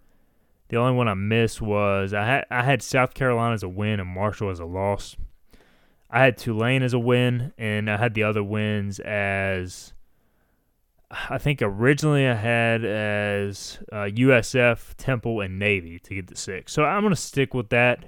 the 0.70 0.78
only 0.78 0.94
one 0.94 1.08
I 1.08 1.14
missed 1.14 1.62
was 1.62 2.14
I 2.14 2.26
had 2.26 2.46
I 2.50 2.64
had 2.64 2.82
South 2.82 3.14
Carolina 3.14 3.54
as 3.54 3.64
a 3.64 3.70
win 3.70 4.00
and 4.00 4.10
Marshall 4.10 4.50
as 4.50 4.60
a 4.60 4.66
loss. 4.66 5.16
I 6.10 6.22
had 6.22 6.38
Tulane 6.38 6.84
as 6.84 6.94
a 6.94 7.00
win, 7.00 7.54
and 7.58 7.90
I 7.90 7.98
had 7.98 8.14
the 8.14 8.24
other 8.24 8.44
wins 8.44 9.00
as 9.00 9.94
I 11.30 11.38
think 11.38 11.62
originally 11.62 12.26
I 12.26 12.36
had 12.36 12.86
as 12.86 13.80
uh, 13.92 14.08
USF, 14.08 14.96
Temple, 14.98 15.42
and 15.42 15.60
Navy 15.60 16.00
to 16.00 16.16
get 16.16 16.28
the 16.28 16.36
six. 16.36 16.72
So 16.74 16.84
I'm 16.84 17.04
gonna 17.04 17.16
stick 17.16 17.54
with 17.54 17.70
that. 17.70 18.06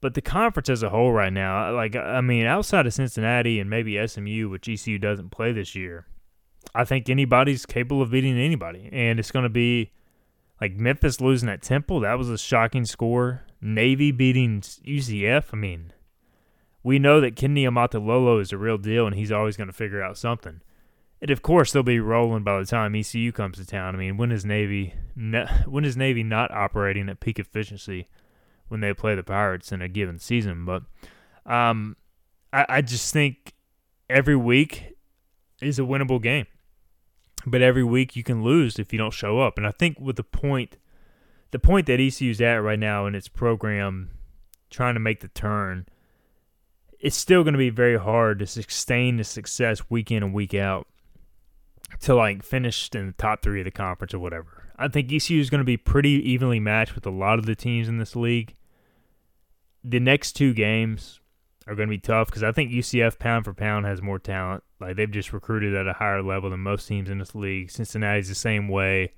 But 0.00 0.14
the 0.14 0.20
conference 0.20 0.68
as 0.68 0.82
a 0.82 0.90
whole 0.90 1.12
right 1.12 1.32
now, 1.32 1.74
like 1.74 1.94
I 1.94 2.20
mean, 2.20 2.44
outside 2.44 2.86
of 2.86 2.94
Cincinnati 2.94 3.60
and 3.60 3.70
maybe 3.70 4.04
SMU, 4.04 4.48
which 4.48 4.68
ECU 4.68 4.98
doesn't 4.98 5.30
play 5.30 5.52
this 5.52 5.76
year, 5.76 6.06
I 6.74 6.84
think 6.84 7.08
anybody's 7.08 7.66
capable 7.66 8.02
of 8.02 8.10
beating 8.10 8.38
anybody, 8.38 8.88
and 8.92 9.20
it's 9.20 9.30
going 9.30 9.44
to 9.44 9.48
be 9.48 9.92
like 10.60 10.74
Memphis 10.76 11.20
losing 11.20 11.48
at 11.48 11.62
Temple. 11.62 12.00
That 12.00 12.18
was 12.18 12.28
a 12.28 12.38
shocking 12.38 12.84
score. 12.84 13.42
Navy 13.60 14.10
beating 14.10 14.60
UCF. 14.60 15.46
I 15.52 15.56
mean, 15.56 15.92
we 16.82 16.98
know 16.98 17.20
that 17.20 17.36
Ken 17.36 17.54
Niumatalolo 17.54 18.40
is 18.40 18.52
a 18.52 18.58
real 18.58 18.78
deal, 18.78 19.06
and 19.06 19.14
he's 19.14 19.30
always 19.30 19.56
going 19.56 19.68
to 19.68 19.72
figure 19.72 20.02
out 20.02 20.18
something. 20.18 20.62
And 21.22 21.30
of 21.30 21.40
course, 21.40 21.72
they'll 21.72 21.82
be 21.82 22.00
rolling 22.00 22.42
by 22.42 22.58
the 22.58 22.66
time 22.66 22.94
ECU 22.94 23.32
comes 23.32 23.56
to 23.56 23.64
town. 23.64 23.94
I 23.94 23.98
mean, 23.98 24.18
when 24.18 24.30
is 24.30 24.44
Navy 24.44 24.94
when 25.66 25.84
is 25.84 25.96
Navy 25.96 26.22
not 26.22 26.50
operating 26.50 27.08
at 27.08 27.20
peak 27.20 27.38
efficiency 27.38 28.08
when 28.68 28.80
they 28.80 28.92
play 28.92 29.14
the 29.14 29.22
Pirates 29.22 29.72
in 29.72 29.80
a 29.80 29.88
given 29.88 30.18
season? 30.18 30.66
But 30.66 30.82
um, 31.46 31.96
I, 32.52 32.66
I 32.68 32.82
just 32.82 33.12
think 33.14 33.54
every 34.10 34.36
week 34.36 34.96
is 35.62 35.78
a 35.78 35.82
winnable 35.82 36.20
game 36.20 36.46
but 37.46 37.62
every 37.62 37.84
week 37.84 38.16
you 38.16 38.22
can 38.22 38.42
lose 38.42 38.78
if 38.78 38.92
you 38.92 38.98
don't 38.98 39.12
show 39.12 39.40
up. 39.40 39.58
And 39.58 39.66
I 39.66 39.72
think 39.72 39.98
with 39.98 40.16
the 40.16 40.24
point, 40.24 40.78
the 41.50 41.58
point 41.58 41.86
that 41.86 42.00
ECU's 42.00 42.40
at 42.40 42.56
right 42.56 42.78
now 42.78 43.06
in 43.06 43.14
its 43.14 43.28
program, 43.28 44.10
trying 44.70 44.94
to 44.94 45.00
make 45.00 45.20
the 45.20 45.28
turn, 45.28 45.86
it's 47.00 47.16
still 47.16 47.42
going 47.42 47.54
to 47.54 47.58
be 47.58 47.70
very 47.70 47.98
hard 47.98 48.38
to 48.38 48.46
sustain 48.46 49.16
the 49.16 49.24
success 49.24 49.90
week 49.90 50.10
in 50.10 50.22
and 50.22 50.32
week 50.32 50.54
out 50.54 50.86
to 52.02 52.14
like 52.14 52.42
finish 52.42 52.90
in 52.94 53.06
the 53.06 53.12
top 53.12 53.42
three 53.42 53.60
of 53.60 53.64
the 53.64 53.70
conference 53.70 54.12
or 54.12 54.18
whatever. 54.18 54.70
I 54.76 54.88
think 54.88 55.12
ECU 55.12 55.40
is 55.40 55.50
going 55.50 55.60
to 55.60 55.64
be 55.64 55.76
pretty 55.76 56.10
evenly 56.10 56.60
matched 56.60 56.94
with 56.94 57.06
a 57.06 57.10
lot 57.10 57.38
of 57.38 57.46
the 57.46 57.54
teams 57.54 57.88
in 57.88 57.98
this 57.98 58.16
league. 58.16 58.54
The 59.84 60.00
next 60.00 60.32
two 60.32 60.52
games 60.52 61.20
are 61.66 61.76
going 61.76 61.88
to 61.88 61.94
be 61.94 62.00
tough 62.00 62.26
because 62.26 62.42
I 62.42 62.50
think 62.50 62.72
UCF 62.72 63.18
pound 63.18 63.44
for 63.44 63.54
pound 63.54 63.86
has 63.86 64.02
more 64.02 64.18
talent. 64.18 64.64
Like 64.80 64.96
they've 64.96 65.10
just 65.10 65.32
recruited 65.32 65.74
at 65.74 65.86
a 65.86 65.92
higher 65.92 66.22
level 66.22 66.50
than 66.50 66.60
most 66.60 66.88
teams 66.88 67.08
in 67.08 67.18
this 67.18 67.34
league. 67.34 67.70
Cincinnati's 67.70 68.28
the 68.28 68.34
same 68.34 68.68
way. 68.68 69.12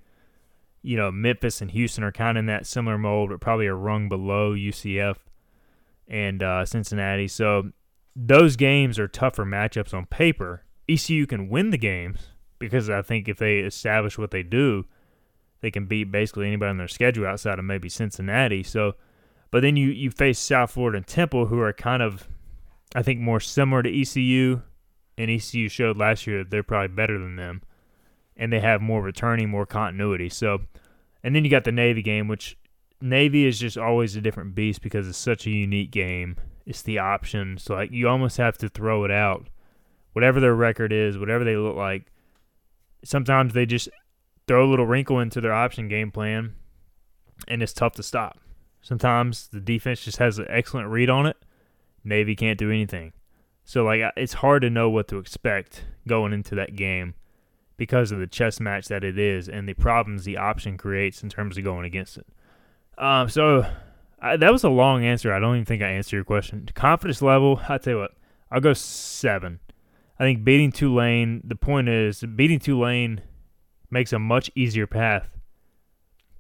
You 0.83 0.99
know, 0.99 1.11
Memphis 1.11 1.63
and 1.63 1.71
Houston 1.71 2.05
are 2.05 2.13
kind 2.13 2.37
of 2.37 2.43
in 2.43 2.47
that 2.47 2.67
similar 2.67 2.99
mold, 2.99 3.31
but 3.31 3.41
probably 3.41 3.67
a 3.67 3.75
rung 3.75 4.11
below 4.11 4.53
UCF 4.53 5.17
and 6.07 6.43
uh, 6.43 6.67
Cincinnati. 6.67 7.29
So 7.29 7.71
those 8.15 8.57
games 8.57 8.99
are 8.99 9.09
tougher 9.09 9.47
matchups 9.47 9.95
on 9.95 10.05
paper. 10.05 10.65
ECU 10.87 11.27
can 11.27 11.49
win 11.49 11.71
the 11.71 11.79
games 11.79 12.34
because 12.59 12.91
I 12.91 13.03
think 13.03 13.29
if 13.29 13.39
they 13.39 13.59
establish 13.59 14.19
what 14.19 14.31
they 14.31 14.43
do, 14.43 14.85
they 15.61 15.71
can 15.71 15.87
beat 15.87 16.13
basically 16.13 16.47
anybody 16.47 16.71
on 16.71 16.77
their 16.77 16.89
schedule 16.89 17.27
outside 17.27 17.59
of 17.59 17.65
maybe 17.65 17.89
Cincinnati. 17.89 18.63
So, 18.63 18.97
but 19.51 19.63
then 19.63 19.77
you 19.77 19.89
you 19.89 20.11
face 20.11 20.39
South 20.39 20.73
Florida 20.73 20.99
and 20.99 21.07
Temple, 21.07 21.47
who 21.47 21.59
are 21.61 21.73
kind 21.73 22.03
of, 22.03 22.29
I 22.95 23.03
think, 23.03 23.21
more 23.21 23.41
similar 23.41 23.83
to 23.83 24.01
ECU, 24.01 24.61
and 25.17 25.31
ECU 25.31 25.69
showed 25.69 25.97
last 25.97 26.27
year 26.27 26.39
that 26.39 26.51
they're 26.51 26.63
probably 26.63 26.95
better 26.95 27.19
than 27.19 27.37
them, 27.37 27.63
and 28.37 28.53
they 28.53 28.61
have 28.61 28.83
more 28.83 29.01
returning, 29.01 29.49
more 29.49 29.65
continuity. 29.65 30.29
So, 30.29 30.61
and 31.23 31.35
then 31.35 31.45
you 31.45 31.51
got 31.51 31.65
the 31.65 31.73
Navy 31.73 32.03
game, 32.03 32.29
which 32.29 32.59
Navy 33.01 33.47
is 33.47 33.59
just 33.59 33.79
always 33.79 34.17
a 34.17 34.21
different 34.21 34.55
beast 34.55 34.83
because 34.83 35.09
it's 35.09 35.19
such 35.19 35.47
a 35.47 35.51
unique 35.51 35.91
game. 35.91 36.37
It's 36.67 36.83
the 36.83 36.99
option, 36.99 37.59
so 37.59 37.75
like 37.75 37.91
you 37.91 38.09
almost 38.09 38.37
have 38.37 38.59
to 38.59 38.69
throw 38.69 39.05
it 39.05 39.11
out, 39.11 39.49
whatever 40.13 40.41
their 40.41 40.55
record 40.55 40.93
is, 40.93 41.19
whatever 41.19 41.45
they 41.45 41.57
look 41.57 41.77
like. 41.77 42.11
Sometimes 43.05 43.53
they 43.53 43.67
just 43.67 43.89
throw 44.47 44.67
a 44.67 44.71
little 44.71 44.87
wrinkle 44.87 45.21
into 45.21 45.41
their 45.41 45.53
option 45.53 45.89
game 45.89 46.11
plan, 46.11 46.55
and 47.47 47.63
it's 47.63 47.73
tough 47.73 47.95
to 47.95 48.03
stop. 48.03 48.39
Sometimes 48.83 49.49
the 49.49 49.61
defense 49.61 50.05
just 50.05 50.19
has 50.19 50.39
an 50.39 50.47
excellent 50.49 50.89
read 50.89 51.09
on 51.09 51.27
it. 51.27 51.37
Navy 52.05 52.37
can't 52.37 52.59
do 52.59 52.71
anything. 52.71 53.13
So 53.65 53.85
like 53.85 54.03
it's 54.17 54.35
hard 54.35 54.63
to 54.63 54.71
know 54.71 54.91
what 54.91 55.09
to 55.09 55.19
expect 55.19 55.85
going 56.07 56.33
into 56.33 56.55
that 56.57 56.77
game 56.77 57.15
because 57.77 58.13
of 58.13 58.19
the 58.19 58.27
chess 58.27 58.61
match 58.61 58.89
that 58.89 59.03
it 59.03 59.19
is 59.19 59.49
and 59.49 59.69
the 59.69 59.75
problems 59.75 60.25
the 60.25 60.37
option 60.37 60.77
creates 60.77 61.23
in 61.23 61.31
terms 61.31 61.57
of 61.57 61.65
going 61.65 61.87
against 61.87 62.19
it. 62.19 62.27
Um, 62.99 63.29
so 63.29 63.67
I, 64.21 64.37
that 64.37 64.53
was 64.53 64.65
a 64.65 64.69
long 64.69 65.05
answer. 65.05 65.33
I 65.33 65.41
don't 65.41 65.57
even 65.57 65.65
think 65.65 65.83
I 65.83 65.89
answered 65.89 66.17
your 66.17 66.25
question. 66.25 66.69
Confidence 66.75 67.23
level, 67.23 67.61
I 67.69 67.79
tell 67.79 67.95
you 67.95 68.01
what, 68.01 68.13
I'll 68.51 68.61
go 68.61 68.75
seven. 68.75 69.61
I 70.19 70.25
think 70.25 70.45
beating 70.45 70.73
Tulane. 70.73 71.43
The 71.45 71.57
point 71.57 71.89
is 71.89 72.23
beating 72.23 72.59
Tulane 72.61 73.21
makes 73.91 74.13
a 74.13 74.19
much 74.19 74.51
easier 74.55 74.87
path 74.87 75.31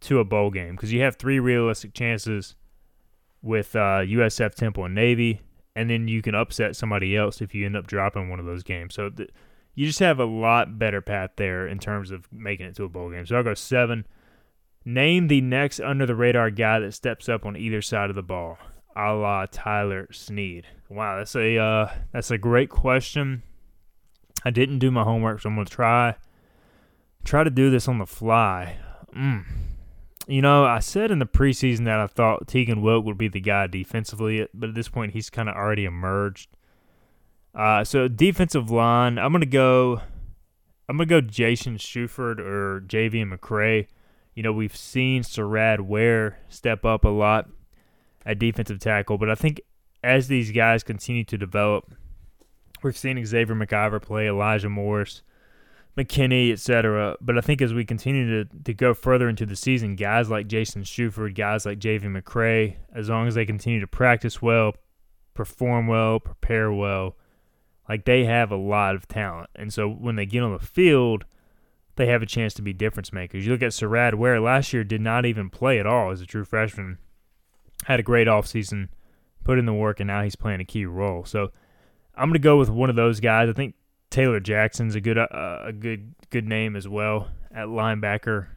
to 0.00 0.18
a 0.20 0.24
bowl 0.24 0.50
game 0.50 0.76
because 0.76 0.92
you 0.92 1.00
have 1.02 1.16
three 1.16 1.40
realistic 1.40 1.94
chances 1.94 2.54
with 3.42 3.74
uh, 3.76 4.00
USF, 4.00 4.54
Temple, 4.54 4.84
and 4.84 4.94
Navy, 4.94 5.42
and 5.74 5.90
then 5.90 6.08
you 6.08 6.22
can 6.22 6.34
upset 6.34 6.76
somebody 6.76 7.16
else 7.16 7.40
if 7.40 7.54
you 7.54 7.66
end 7.66 7.76
up 7.76 7.86
dropping 7.86 8.30
one 8.30 8.40
of 8.40 8.46
those 8.46 8.62
games. 8.62 8.94
So 8.94 9.10
th- 9.10 9.30
you 9.74 9.86
just 9.86 9.98
have 9.98 10.20
a 10.20 10.24
lot 10.24 10.78
better 10.78 11.00
path 11.00 11.30
there 11.36 11.66
in 11.66 11.78
terms 11.78 12.10
of 12.10 12.28
making 12.32 12.66
it 12.66 12.76
to 12.76 12.84
a 12.84 12.88
bowl 12.88 13.10
game. 13.10 13.26
So 13.26 13.36
I'll 13.36 13.42
go 13.42 13.54
seven. 13.54 14.06
Name 14.84 15.28
the 15.28 15.40
next 15.40 15.80
under 15.80 16.06
the 16.06 16.14
radar 16.14 16.50
guy 16.50 16.78
that 16.78 16.94
steps 16.94 17.28
up 17.28 17.44
on 17.44 17.56
either 17.56 17.82
side 17.82 18.10
of 18.10 18.16
the 18.16 18.22
ball, 18.22 18.58
a 18.94 19.14
la 19.14 19.46
Tyler 19.50 20.08
Snead. 20.12 20.66
Wow, 20.88 21.18
that's 21.18 21.34
a 21.34 21.56
uh, 21.56 21.92
that's 22.12 22.30
a 22.30 22.38
great 22.38 22.68
question. 22.68 23.42
I 24.44 24.50
didn't 24.50 24.78
do 24.78 24.90
my 24.90 25.04
homework, 25.04 25.40
so 25.40 25.48
I'm 25.48 25.56
gonna 25.56 25.66
try 25.66 26.16
try 27.24 27.42
to 27.44 27.50
do 27.50 27.70
this 27.70 27.88
on 27.88 27.98
the 27.98 28.06
fly. 28.06 28.76
Mm. 29.14 29.44
You 30.26 30.42
know, 30.42 30.64
I 30.64 30.78
said 30.78 31.10
in 31.10 31.18
the 31.18 31.26
preseason 31.26 31.84
that 31.84 32.00
I 32.00 32.06
thought 32.06 32.48
Tegan 32.48 32.82
Wilk 32.82 33.04
would 33.04 33.18
be 33.18 33.28
the 33.28 33.40
guy 33.40 33.66
defensively, 33.66 34.46
but 34.54 34.70
at 34.70 34.74
this 34.74 34.88
point 34.88 35.12
he's 35.12 35.30
kind 35.30 35.48
of 35.48 35.54
already 35.54 35.84
emerged. 35.84 36.48
Uh, 37.54 37.84
so 37.84 38.08
defensive 38.08 38.70
line, 38.70 39.18
I'm 39.18 39.32
gonna 39.32 39.46
go. 39.46 40.00
I'm 40.88 40.96
gonna 40.98 41.06
go 41.06 41.20
Jason 41.20 41.76
Shuford 41.76 42.38
or 42.38 42.82
Javian 42.86 43.32
McCray. 43.32 43.86
You 44.34 44.42
know, 44.42 44.52
we've 44.52 44.76
seen 44.76 45.22
Sarad 45.22 45.80
Ware 45.80 46.38
step 46.48 46.84
up 46.84 47.04
a 47.04 47.08
lot 47.08 47.48
at 48.26 48.38
defensive 48.38 48.80
tackle, 48.80 49.16
but 49.16 49.30
I 49.30 49.34
think 49.34 49.60
as 50.02 50.28
these 50.28 50.50
guys 50.50 50.82
continue 50.82 51.24
to 51.24 51.38
develop, 51.38 51.94
we've 52.84 52.96
seen 52.96 53.24
Xavier 53.24 53.56
McIver 53.56 54.00
play, 54.00 54.28
Elijah 54.28 54.68
Morris, 54.68 55.22
McKinney, 55.96 56.52
etc. 56.52 57.16
But 57.20 57.38
I 57.38 57.40
think 57.40 57.62
as 57.62 57.72
we 57.72 57.84
continue 57.84 58.44
to, 58.44 58.50
to 58.64 58.74
go 58.74 58.94
further 58.94 59.28
into 59.28 59.46
the 59.46 59.56
season, 59.56 59.96
guys 59.96 60.30
like 60.30 60.46
Jason 60.46 60.82
Shuford, 60.82 61.34
guys 61.34 61.64
like 61.64 61.78
Javian 61.78 62.20
McCray, 62.20 62.76
as 62.92 63.08
long 63.08 63.26
as 63.26 63.34
they 63.34 63.46
continue 63.46 63.80
to 63.80 63.86
practice 63.86 64.42
well, 64.42 64.74
perform 65.34 65.86
well, 65.86 66.20
prepare 66.20 66.72
well, 66.72 67.16
like 67.88 68.04
they 68.04 68.24
have 68.24 68.50
a 68.50 68.56
lot 68.56 68.94
of 68.94 69.08
talent. 69.08 69.50
And 69.54 69.72
so 69.72 69.88
when 69.88 70.16
they 70.16 70.26
get 70.26 70.42
on 70.42 70.52
the 70.52 70.58
field, 70.58 71.24
they 71.96 72.06
have 72.06 72.22
a 72.22 72.26
chance 72.26 72.54
to 72.54 72.62
be 72.62 72.72
difference 72.72 73.12
makers. 73.12 73.46
You 73.46 73.52
look 73.52 73.62
at 73.62 73.70
Sarad 73.70 74.14
Ware 74.14 74.40
last 74.40 74.72
year 74.72 74.82
did 74.82 75.00
not 75.00 75.24
even 75.24 75.48
play 75.48 75.78
at 75.78 75.86
all 75.86 76.10
as 76.10 76.20
a 76.20 76.26
true 76.26 76.44
freshman. 76.44 76.98
Had 77.84 78.00
a 78.00 78.04
great 78.04 78.26
offseason, 78.26 78.88
put 79.44 79.58
in 79.58 79.66
the 79.66 79.74
work, 79.74 80.00
and 80.00 80.08
now 80.08 80.22
he's 80.22 80.36
playing 80.36 80.60
a 80.60 80.64
key 80.64 80.86
role. 80.86 81.24
So 81.24 81.52
I'm 82.16 82.28
going 82.28 82.34
to 82.34 82.38
go 82.38 82.58
with 82.58 82.70
one 82.70 82.90
of 82.90 82.96
those 82.96 83.20
guys. 83.20 83.48
I 83.48 83.52
think 83.52 83.74
Taylor 84.10 84.40
Jackson's 84.40 84.94
a 84.94 85.00
good 85.00 85.18
uh, 85.18 85.58
a 85.64 85.72
good 85.72 86.14
good 86.30 86.46
name 86.46 86.76
as 86.76 86.86
well 86.86 87.28
at 87.52 87.66
linebacker, 87.66 88.48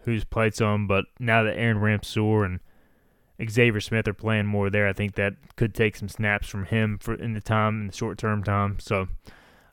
who's 0.00 0.24
played 0.24 0.54
some. 0.54 0.86
But 0.86 1.06
now 1.18 1.42
that 1.44 1.56
Aaron 1.56 1.78
Ramseur 1.78 2.44
and 2.44 2.60
Xavier 3.50 3.80
Smith 3.80 4.08
are 4.08 4.14
playing 4.14 4.46
more 4.46 4.70
there, 4.70 4.88
I 4.88 4.92
think 4.92 5.14
that 5.14 5.34
could 5.56 5.74
take 5.74 5.96
some 5.96 6.08
snaps 6.08 6.48
from 6.48 6.66
him 6.66 6.98
for 6.98 7.14
in 7.14 7.34
the 7.34 7.40
time 7.40 7.82
in 7.82 7.86
the 7.88 7.92
short 7.92 8.18
term 8.18 8.42
time. 8.42 8.78
So 8.80 9.08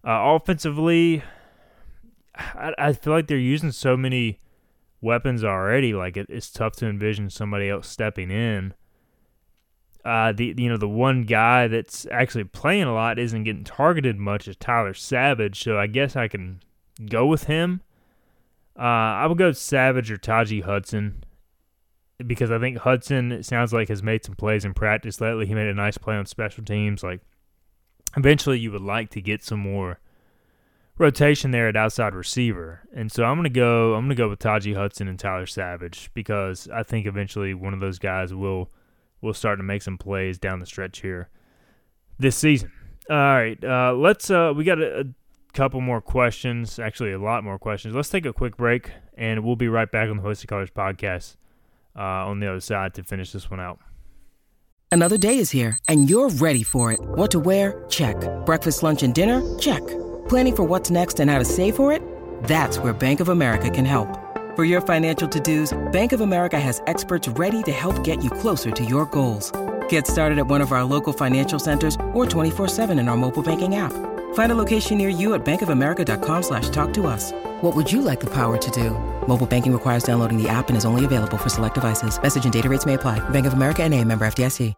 uh, 0.06 0.36
offensively, 0.36 1.24
I, 2.36 2.74
I 2.78 2.94
feel 2.94 3.14
like 3.14 3.28
they're 3.28 3.38
using 3.38 3.72
so 3.72 3.98
many 3.98 4.40
weapons 5.02 5.44
already. 5.44 5.94
Like 5.94 6.18
it, 6.18 6.28
it's 6.30 6.52
tough 6.52 6.74
to 6.78 6.88
envision 6.88 7.30
somebody 7.30 7.70
else 7.70 7.88
stepping 7.88 8.32
in. 8.32 8.74
Uh, 10.04 10.32
the 10.32 10.56
you 10.58 10.68
know 10.68 10.78
the 10.78 10.90
one 10.90 11.24
guy 11.24 11.68
that's 11.68 12.08
actually 12.12 12.44
playing 12.44 12.84
a 12.84 12.94
lot 12.94 13.20
isn't 13.20 13.44
getting 13.44 13.64
targeted 13.64 14.18
much 14.18 14.48
is 14.48 14.56
Tyler 14.56 14.94
Savage, 14.94 15.62
so 15.62 15.78
I 15.78 15.88
guess 15.88 16.16
I 16.16 16.28
can 16.28 16.62
go 17.08 17.28
with 17.28 17.44
him. 17.44 17.82
Uh, 18.78 18.82
I 18.82 19.28
would 19.28 19.38
go 19.38 19.52
Savage 19.52 20.12
or 20.12 20.18
Taji 20.18 20.62
Hudson 20.62 21.24
because 22.26 22.52
I 22.52 22.60
think 22.60 22.78
Hudson 22.78 23.32
it 23.32 23.46
sounds 23.46 23.74
like 23.74 23.90
has 23.90 24.02
made 24.02 24.24
some 24.24 24.36
plays 24.36 24.66
in 24.66 24.74
practice 24.74 25.22
lately. 25.22 25.46
He 25.46 25.54
made 25.54 25.68
a 25.68 25.74
nice 25.74 25.98
play 25.98 26.16
on 26.16 26.26
special 26.26 26.64
teams. 26.64 27.04
Like 27.04 27.22
eventually, 28.18 28.60
you 28.60 28.72
would 28.72 28.82
like 28.82 29.10
to 29.12 29.22
get 29.22 29.44
some 29.44 29.60
more 29.60 30.00
rotation 30.98 31.52
there 31.52 31.68
at 31.68 31.76
outside 31.76 32.14
receiver. 32.14 32.82
And 32.94 33.12
so 33.12 33.24
I'm 33.24 33.38
gonna 33.38 33.50
go 33.50 33.96
I'm 33.96 34.06
gonna 34.06 34.16
go 34.16 34.30
with 34.30 34.40
Taji 34.40 34.74
Hudson 34.74 35.08
and 35.08 35.20
Tyler 35.20 35.46
Savage 35.46 36.10
because 36.14 36.68
I 36.74 36.84
think 36.84 37.06
eventually 37.06 37.54
one 37.54 37.74
of 37.74 37.80
those 37.80 38.00
guys 38.00 38.34
will 38.34 38.72
will 39.22 39.34
start 39.34 39.60
to 39.60 39.64
make 39.64 39.82
some 39.82 39.98
plays 39.98 40.38
down 40.38 40.60
the 40.60 40.66
stretch 40.66 41.02
here 41.02 41.30
this 42.20 42.36
season. 42.36 42.72
All 43.10 43.16
right, 43.16 43.62
uh, 43.64 43.94
let's 43.94 44.30
uh, 44.30 44.54
we 44.56 44.64
got 44.64 44.80
a, 44.80 45.02
a 45.02 45.04
couple 45.54 45.82
more 45.82 46.02
questions, 46.02 46.80
actually 46.80 47.12
a 47.12 47.20
lot 47.20 47.44
more 47.44 47.60
questions. 47.60 47.96
Let's 47.96 48.10
take 48.10 48.26
a 48.26 48.34
quick 48.34 48.58
break 48.58 48.92
and 49.18 49.44
we'll 49.44 49.56
be 49.56 49.68
right 49.68 49.92
back 49.92 50.10
on 50.10 50.18
the 50.18 50.24
Hoist 50.24 50.42
the 50.42 50.48
Colors 50.48 50.72
podcast 50.72 51.36
uh, 51.96 52.02
on 52.02 52.40
the 52.40 52.50
other 52.50 52.60
side 52.60 52.94
to 52.96 53.04
finish 53.04 53.32
this 53.32 53.50
one 53.50 53.60
out. 53.60 53.80
Another 54.92 55.18
day 55.18 55.38
is 55.38 55.52
here 55.52 55.78
and 55.88 56.10
you're 56.10 56.30
ready 56.30 56.64
for 56.64 56.92
it. 56.92 57.00
What 57.02 57.32
to 57.32 57.40
wear? 57.40 57.84
Check. 57.90 58.16
Breakfast, 58.46 58.84
lunch, 58.84 59.04
and 59.04 59.14
dinner? 59.14 59.42
Check. 59.58 59.86
Planning 60.28 60.56
for 60.56 60.64
what's 60.64 60.90
next 60.90 61.20
and 61.20 61.30
how 61.30 61.40
to 61.40 61.46
save 61.46 61.76
for 61.76 61.92
it? 61.92 62.02
That's 62.44 62.78
where 62.78 62.94
Bank 62.94 63.20
of 63.20 63.30
America 63.30 63.70
can 63.70 63.86
help. 63.86 64.31
For 64.62 64.66
your 64.66 64.82
financial 64.82 65.28
to-dos, 65.28 65.92
Bank 65.92 66.12
of 66.12 66.22
America 66.22 66.60
has 66.60 66.84
experts 66.86 67.28
ready 67.28 67.64
to 67.64 67.72
help 67.72 68.04
get 68.04 68.24
you 68.24 68.30
closer 68.30 68.70
to 68.70 68.86
your 68.86 69.08
goals. 69.08 69.52
Get 69.90 70.06
started 70.06 70.38
at 70.38 70.46
one 70.46 70.62
of 70.62 70.72
our 70.72 70.84
local 70.84 71.14
financial 71.14 71.58
centers 71.58 71.96
or 72.14 72.28
24-7 72.28 73.00
in 73.00 73.08
our 73.08 73.18
mobile 73.18 73.42
banking 73.42 73.74
app. 73.76 73.92
Find 74.36 74.52
a 74.52 74.56
location 74.56 75.00
near 75.00 75.10
you 75.10 75.34
at 75.34 75.44
bankofamerica.com 75.44 76.44
slash 76.44 76.70
talk 76.70 76.94
to 76.94 77.08
us. 77.08 77.32
What 77.62 77.76
would 77.76 77.92
you 77.92 78.04
like 78.04 78.20
the 78.20 78.30
power 78.30 78.56
to 78.60 78.70
do? 78.70 78.92
Mobile 79.28 79.48
banking 79.48 79.74
requires 79.74 80.04
downloading 80.04 80.38
the 80.38 80.48
app 80.48 80.70
and 80.70 80.78
is 80.78 80.86
only 80.86 81.06
available 81.06 81.40
for 81.40 81.50
select 81.50 81.74
devices. 81.74 82.22
Message 82.22 82.44
and 82.44 82.54
data 82.54 82.70
rates 82.70 82.86
may 82.86 82.94
apply. 82.94 83.18
Bank 83.32 83.48
of 83.48 83.54
America 83.54 83.82
and 83.82 83.96
a 83.96 84.06
member 84.06 84.26
FDIC. 84.28 84.76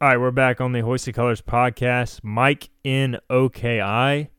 All 0.00 0.08
right, 0.08 0.16
we're 0.16 0.30
back 0.30 0.58
on 0.58 0.72
the 0.72 0.80
Hoist 0.80 1.04
the 1.04 1.12
Colors 1.12 1.42
podcast. 1.42 2.20
Mike 2.22 2.70
in 2.82 3.18
OKI 3.28 4.30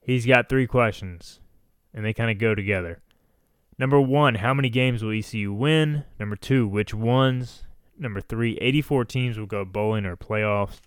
He's 0.00 0.24
got 0.24 0.48
three 0.48 0.66
questions, 0.66 1.40
and 1.92 2.06
they 2.06 2.14
kind 2.14 2.30
of 2.30 2.38
go 2.38 2.54
together. 2.54 3.02
Number 3.78 4.00
one, 4.00 4.36
how 4.36 4.54
many 4.54 4.68
games 4.68 5.02
will 5.02 5.16
ECU 5.16 5.52
win? 5.52 6.04
Number 6.18 6.36
two, 6.36 6.66
which 6.66 6.94
ones? 6.94 7.64
Number 7.98 8.20
three, 8.20 8.56
84 8.60 9.04
teams 9.04 9.38
will 9.38 9.46
go 9.46 9.64
bowling 9.64 10.04
or 10.06 10.16
playoffs. 10.16 10.80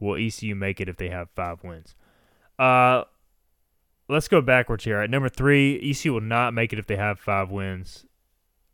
will 0.00 0.16
ECU 0.16 0.54
make 0.54 0.80
it 0.80 0.88
if 0.88 0.96
they 0.96 1.08
have 1.08 1.30
five 1.30 1.62
wins? 1.62 1.94
Uh, 2.58 3.04
let's 4.08 4.28
go 4.28 4.40
backwards 4.40 4.84
here. 4.84 5.00
At 5.00 5.10
number 5.10 5.28
three, 5.28 5.78
ECU 5.90 6.12
will 6.12 6.20
not 6.20 6.54
make 6.54 6.72
it 6.72 6.78
if 6.78 6.86
they 6.86 6.96
have 6.96 7.18
five 7.18 7.50
wins. 7.50 8.04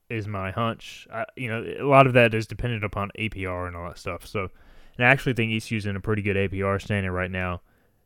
Is 0.08 0.26
my 0.26 0.50
hunch. 0.50 1.06
I, 1.12 1.24
you 1.36 1.48
know, 1.48 1.64
a 1.78 1.86
lot 1.86 2.08
of 2.08 2.14
that 2.14 2.34
is 2.34 2.48
dependent 2.48 2.82
upon 2.82 3.12
APR 3.16 3.68
and 3.68 3.76
all 3.76 3.86
that 3.86 3.98
stuff. 3.98 4.26
So, 4.26 4.48
and 4.98 5.06
I 5.06 5.08
actually 5.08 5.34
think 5.34 5.52
ECU's 5.52 5.86
in 5.86 5.94
a 5.94 6.00
pretty 6.00 6.20
good 6.20 6.34
APR 6.34 6.82
standing 6.82 7.12
right 7.12 7.30
now. 7.30 7.60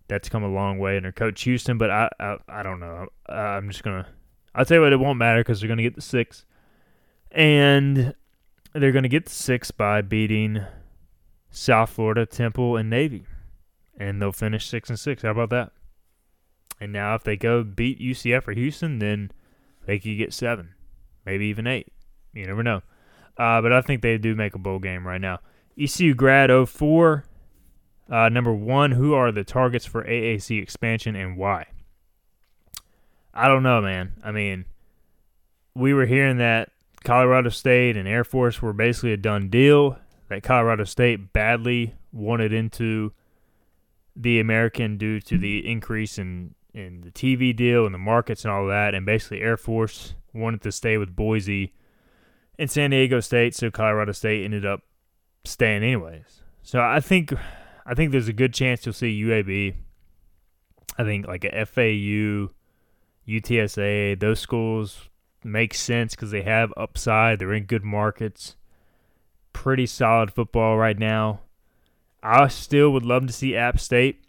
That's 0.08 0.28
come 0.28 0.42
a 0.42 0.48
long 0.48 0.78
way 0.78 0.98
under 0.98 1.12
Coach 1.12 1.42
Houston, 1.44 1.78
but 1.78 1.90
I, 1.90 2.10
I, 2.20 2.36
I 2.46 2.62
don't 2.62 2.78
know. 2.78 3.06
I'm 3.26 3.70
just 3.70 3.82
gonna. 3.82 4.06
I'll 4.54 4.64
tell 4.64 4.76
you 4.76 4.82
what, 4.82 4.92
it 4.92 5.00
won't 5.00 5.18
matter 5.18 5.40
because 5.40 5.60
they're 5.60 5.68
gonna 5.68 5.82
get 5.82 5.94
the 5.94 6.00
six, 6.00 6.44
and 7.30 8.14
they're 8.72 8.92
gonna 8.92 9.08
get 9.08 9.26
the 9.26 9.32
six 9.32 9.70
by 9.70 10.00
beating 10.02 10.64
South 11.50 11.90
Florida, 11.90 12.26
Temple, 12.26 12.76
and 12.76 12.88
Navy, 12.90 13.26
and 13.96 14.20
they'll 14.20 14.32
finish 14.32 14.66
six 14.66 14.88
and 14.88 14.98
six. 14.98 15.22
How 15.22 15.30
about 15.30 15.50
that? 15.50 15.72
And 16.80 16.92
now, 16.92 17.14
if 17.14 17.24
they 17.24 17.36
go 17.36 17.62
beat 17.62 18.00
UCF 18.00 18.48
or 18.48 18.52
Houston, 18.52 18.98
then 18.98 19.30
they 19.86 19.98
could 19.98 20.18
get 20.18 20.32
seven, 20.32 20.74
maybe 21.24 21.46
even 21.46 21.66
eight. 21.66 21.92
You 22.32 22.46
never 22.46 22.62
know. 22.62 22.82
Uh, 23.36 23.60
but 23.60 23.72
I 23.72 23.80
think 23.80 24.02
they 24.02 24.18
do 24.18 24.34
make 24.34 24.54
a 24.54 24.58
bowl 24.58 24.78
game 24.78 25.06
right 25.06 25.20
now. 25.20 25.40
ECU 25.80 26.14
grad 26.14 26.50
04. 26.68 27.24
Uh, 28.10 28.28
number 28.28 28.52
one, 28.52 28.92
who 28.92 29.14
are 29.14 29.32
the 29.32 29.44
targets 29.44 29.86
for 29.86 30.04
AAC 30.04 30.62
expansion 30.62 31.16
and 31.16 31.36
why? 31.36 31.66
I 33.34 33.48
don't 33.48 33.62
know, 33.64 33.80
man. 33.80 34.12
I 34.22 34.30
mean, 34.30 34.64
we 35.74 35.92
were 35.92 36.06
hearing 36.06 36.38
that 36.38 36.70
Colorado 37.02 37.50
State 37.50 37.96
and 37.96 38.08
Air 38.08 38.24
Force 38.24 38.62
were 38.62 38.72
basically 38.72 39.12
a 39.12 39.16
done 39.16 39.48
deal. 39.48 39.98
That 40.28 40.42
Colorado 40.42 40.84
State 40.84 41.32
badly 41.32 41.94
wanted 42.12 42.52
into 42.52 43.12
the 44.16 44.38
American 44.40 44.96
due 44.96 45.20
to 45.20 45.36
the 45.36 45.68
increase 45.68 46.18
in 46.18 46.54
in 46.72 47.02
the 47.02 47.10
TV 47.10 47.54
deal 47.54 47.86
and 47.86 47.94
the 47.94 47.98
markets 47.98 48.44
and 48.44 48.52
all 48.52 48.66
that. 48.66 48.94
And 48.94 49.04
basically, 49.04 49.40
Air 49.40 49.56
Force 49.56 50.14
wanted 50.32 50.62
to 50.62 50.72
stay 50.72 50.96
with 50.96 51.14
Boise 51.14 51.72
and 52.58 52.70
San 52.70 52.90
Diego 52.90 53.20
State, 53.20 53.54
so 53.54 53.70
Colorado 53.70 54.12
State 54.12 54.44
ended 54.44 54.64
up 54.64 54.80
staying 55.44 55.82
anyways. 55.82 56.42
So 56.62 56.80
I 56.80 57.00
think 57.00 57.32
I 57.86 57.94
think 57.94 58.12
there's 58.12 58.28
a 58.28 58.32
good 58.32 58.54
chance 58.54 58.86
you'll 58.86 58.92
see 58.92 59.22
UAB. 59.22 59.74
I 60.96 61.04
think 61.04 61.26
like 61.26 61.44
a 61.44 61.66
FAU, 61.66 62.54
UTSA, 63.28 64.18
those 64.18 64.40
schools 64.40 65.08
make 65.42 65.74
sense 65.74 66.14
because 66.14 66.30
they 66.30 66.42
have 66.42 66.72
upside. 66.76 67.38
They're 67.38 67.52
in 67.52 67.64
good 67.64 67.84
markets. 67.84 68.56
Pretty 69.52 69.86
solid 69.86 70.32
football 70.32 70.76
right 70.76 70.98
now. 70.98 71.40
I 72.22 72.48
still 72.48 72.90
would 72.90 73.04
love 73.04 73.26
to 73.26 73.32
see 73.32 73.56
App 73.56 73.78
State 73.78 74.24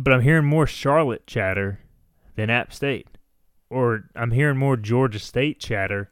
but 0.00 0.12
I'm 0.12 0.22
hearing 0.22 0.44
more 0.44 0.66
Charlotte 0.66 1.26
chatter 1.26 1.80
than 2.36 2.50
App 2.50 2.72
State, 2.72 3.08
or 3.70 4.04
I'm 4.14 4.30
hearing 4.30 4.58
more 4.58 4.76
Georgia 4.76 5.18
State 5.18 5.58
chatter 5.58 6.10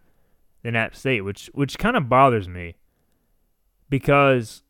than 0.63 0.75
App 0.75 0.97
State, 0.97 1.21
which 1.23 1.51
which 1.55 1.79
kind 1.79 1.97
of 1.97 2.09
bothers 2.09 2.49
me 2.49 2.77
because, 3.91 4.63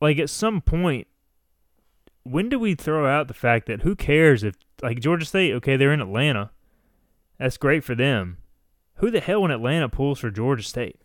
like, 0.00 0.18
at 0.18 0.30
some 0.30 0.60
point, 0.60 1.06
when 2.24 2.48
do 2.48 2.58
we 2.58 2.74
throw 2.74 3.06
out 3.06 3.28
the 3.28 3.34
fact 3.34 3.66
that 3.66 3.82
who 3.82 3.96
cares 3.96 4.44
if 4.44 4.54
like 4.82 5.00
Georgia 5.00 5.26
State? 5.26 5.52
Okay, 5.54 5.76
they're 5.76 5.92
in 5.92 6.00
Atlanta, 6.00 6.50
that's 7.38 7.56
great 7.56 7.84
for 7.84 7.94
them. 7.94 8.38
Who 8.96 9.10
the 9.10 9.20
hell 9.20 9.44
in 9.44 9.50
Atlanta 9.50 9.88
pulls 9.88 10.20
for 10.20 10.30
Georgia 10.30 10.62
State? 10.62 11.00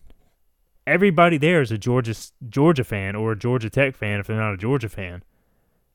Everybody 0.85 1.37
there 1.37 1.61
is 1.61 1.71
a 1.71 1.77
Georgia 1.77 2.15
Georgia 2.47 2.83
fan 2.83 3.15
or 3.15 3.31
a 3.33 3.37
Georgia 3.37 3.69
Tech 3.69 3.95
fan 3.95 4.19
if 4.19 4.27
they're 4.27 4.37
not 4.37 4.53
a 4.53 4.57
Georgia 4.57 4.89
fan 4.89 5.23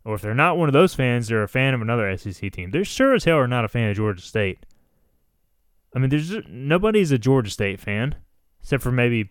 or 0.05 0.15
if 0.15 0.23
they're 0.23 0.35
not 0.35 0.59
one 0.59 0.69
of 0.69 0.73
those 0.73 0.95
fans, 0.95 1.29
they're 1.29 1.43
a 1.43 1.49
fan 1.49 1.75
of 1.75 1.81
another 1.81 2.17
SEC 2.17 2.51
team. 2.53 2.71
They're 2.71 2.85
sure 2.85 3.15
as 3.15 3.25
hell 3.25 3.39
are 3.39 3.47
not 3.47 3.65
a 3.65 3.69
fan 3.69 3.91
of 3.91 3.97
Georgia 3.97 4.23
State. 4.23 4.67
I 5.95 5.99
mean, 5.99 6.11
there's 6.11 6.33
nobody's 6.49 7.13
a 7.13 7.19
Georgia 7.19 7.51
State 7.51 7.81
fan 7.81 8.17
except 8.61 8.83
for 8.83 8.93
maybe 8.93 9.31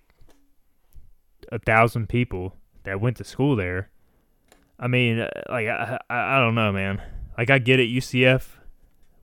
a 1.52 1.60
thousand 1.60 2.08
people 2.08 2.56
that 2.84 3.02
went 3.02 3.18
to 3.18 3.24
school 3.24 3.56
there. 3.56 3.91
I 4.82 4.88
mean, 4.88 5.20
uh, 5.20 5.30
like 5.50 5.68
I, 5.68 6.00
I, 6.10 6.38
I 6.38 6.40
don't 6.40 6.56
know, 6.56 6.74
man. 6.74 7.02
Like 7.38 7.50
I 7.50 7.60
get 7.60 7.80
it, 7.80 7.88
UCF 7.88 8.48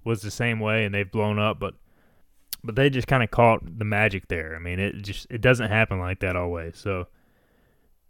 was 0.05 0.23
the 0.23 0.31
same 0.31 0.61
way 0.61 0.85
and 0.85 0.95
they've 0.95 1.11
blown 1.11 1.39
up, 1.39 1.59
but 1.59 1.75
but 2.65 2.77
they 2.77 2.91
just 2.91 3.07
kind 3.07 3.23
of 3.23 3.31
caught 3.31 3.79
the 3.79 3.85
magic 3.85 4.29
there. 4.29 4.57
I 4.57 4.59
mean, 4.59 4.79
it 4.79 5.03
just 5.03 5.27
it 5.31 5.41
doesn't 5.41 5.71
happen 5.71 5.99
like 5.99 6.21
that 6.21 6.37
always. 6.37 6.79
So 6.79 7.09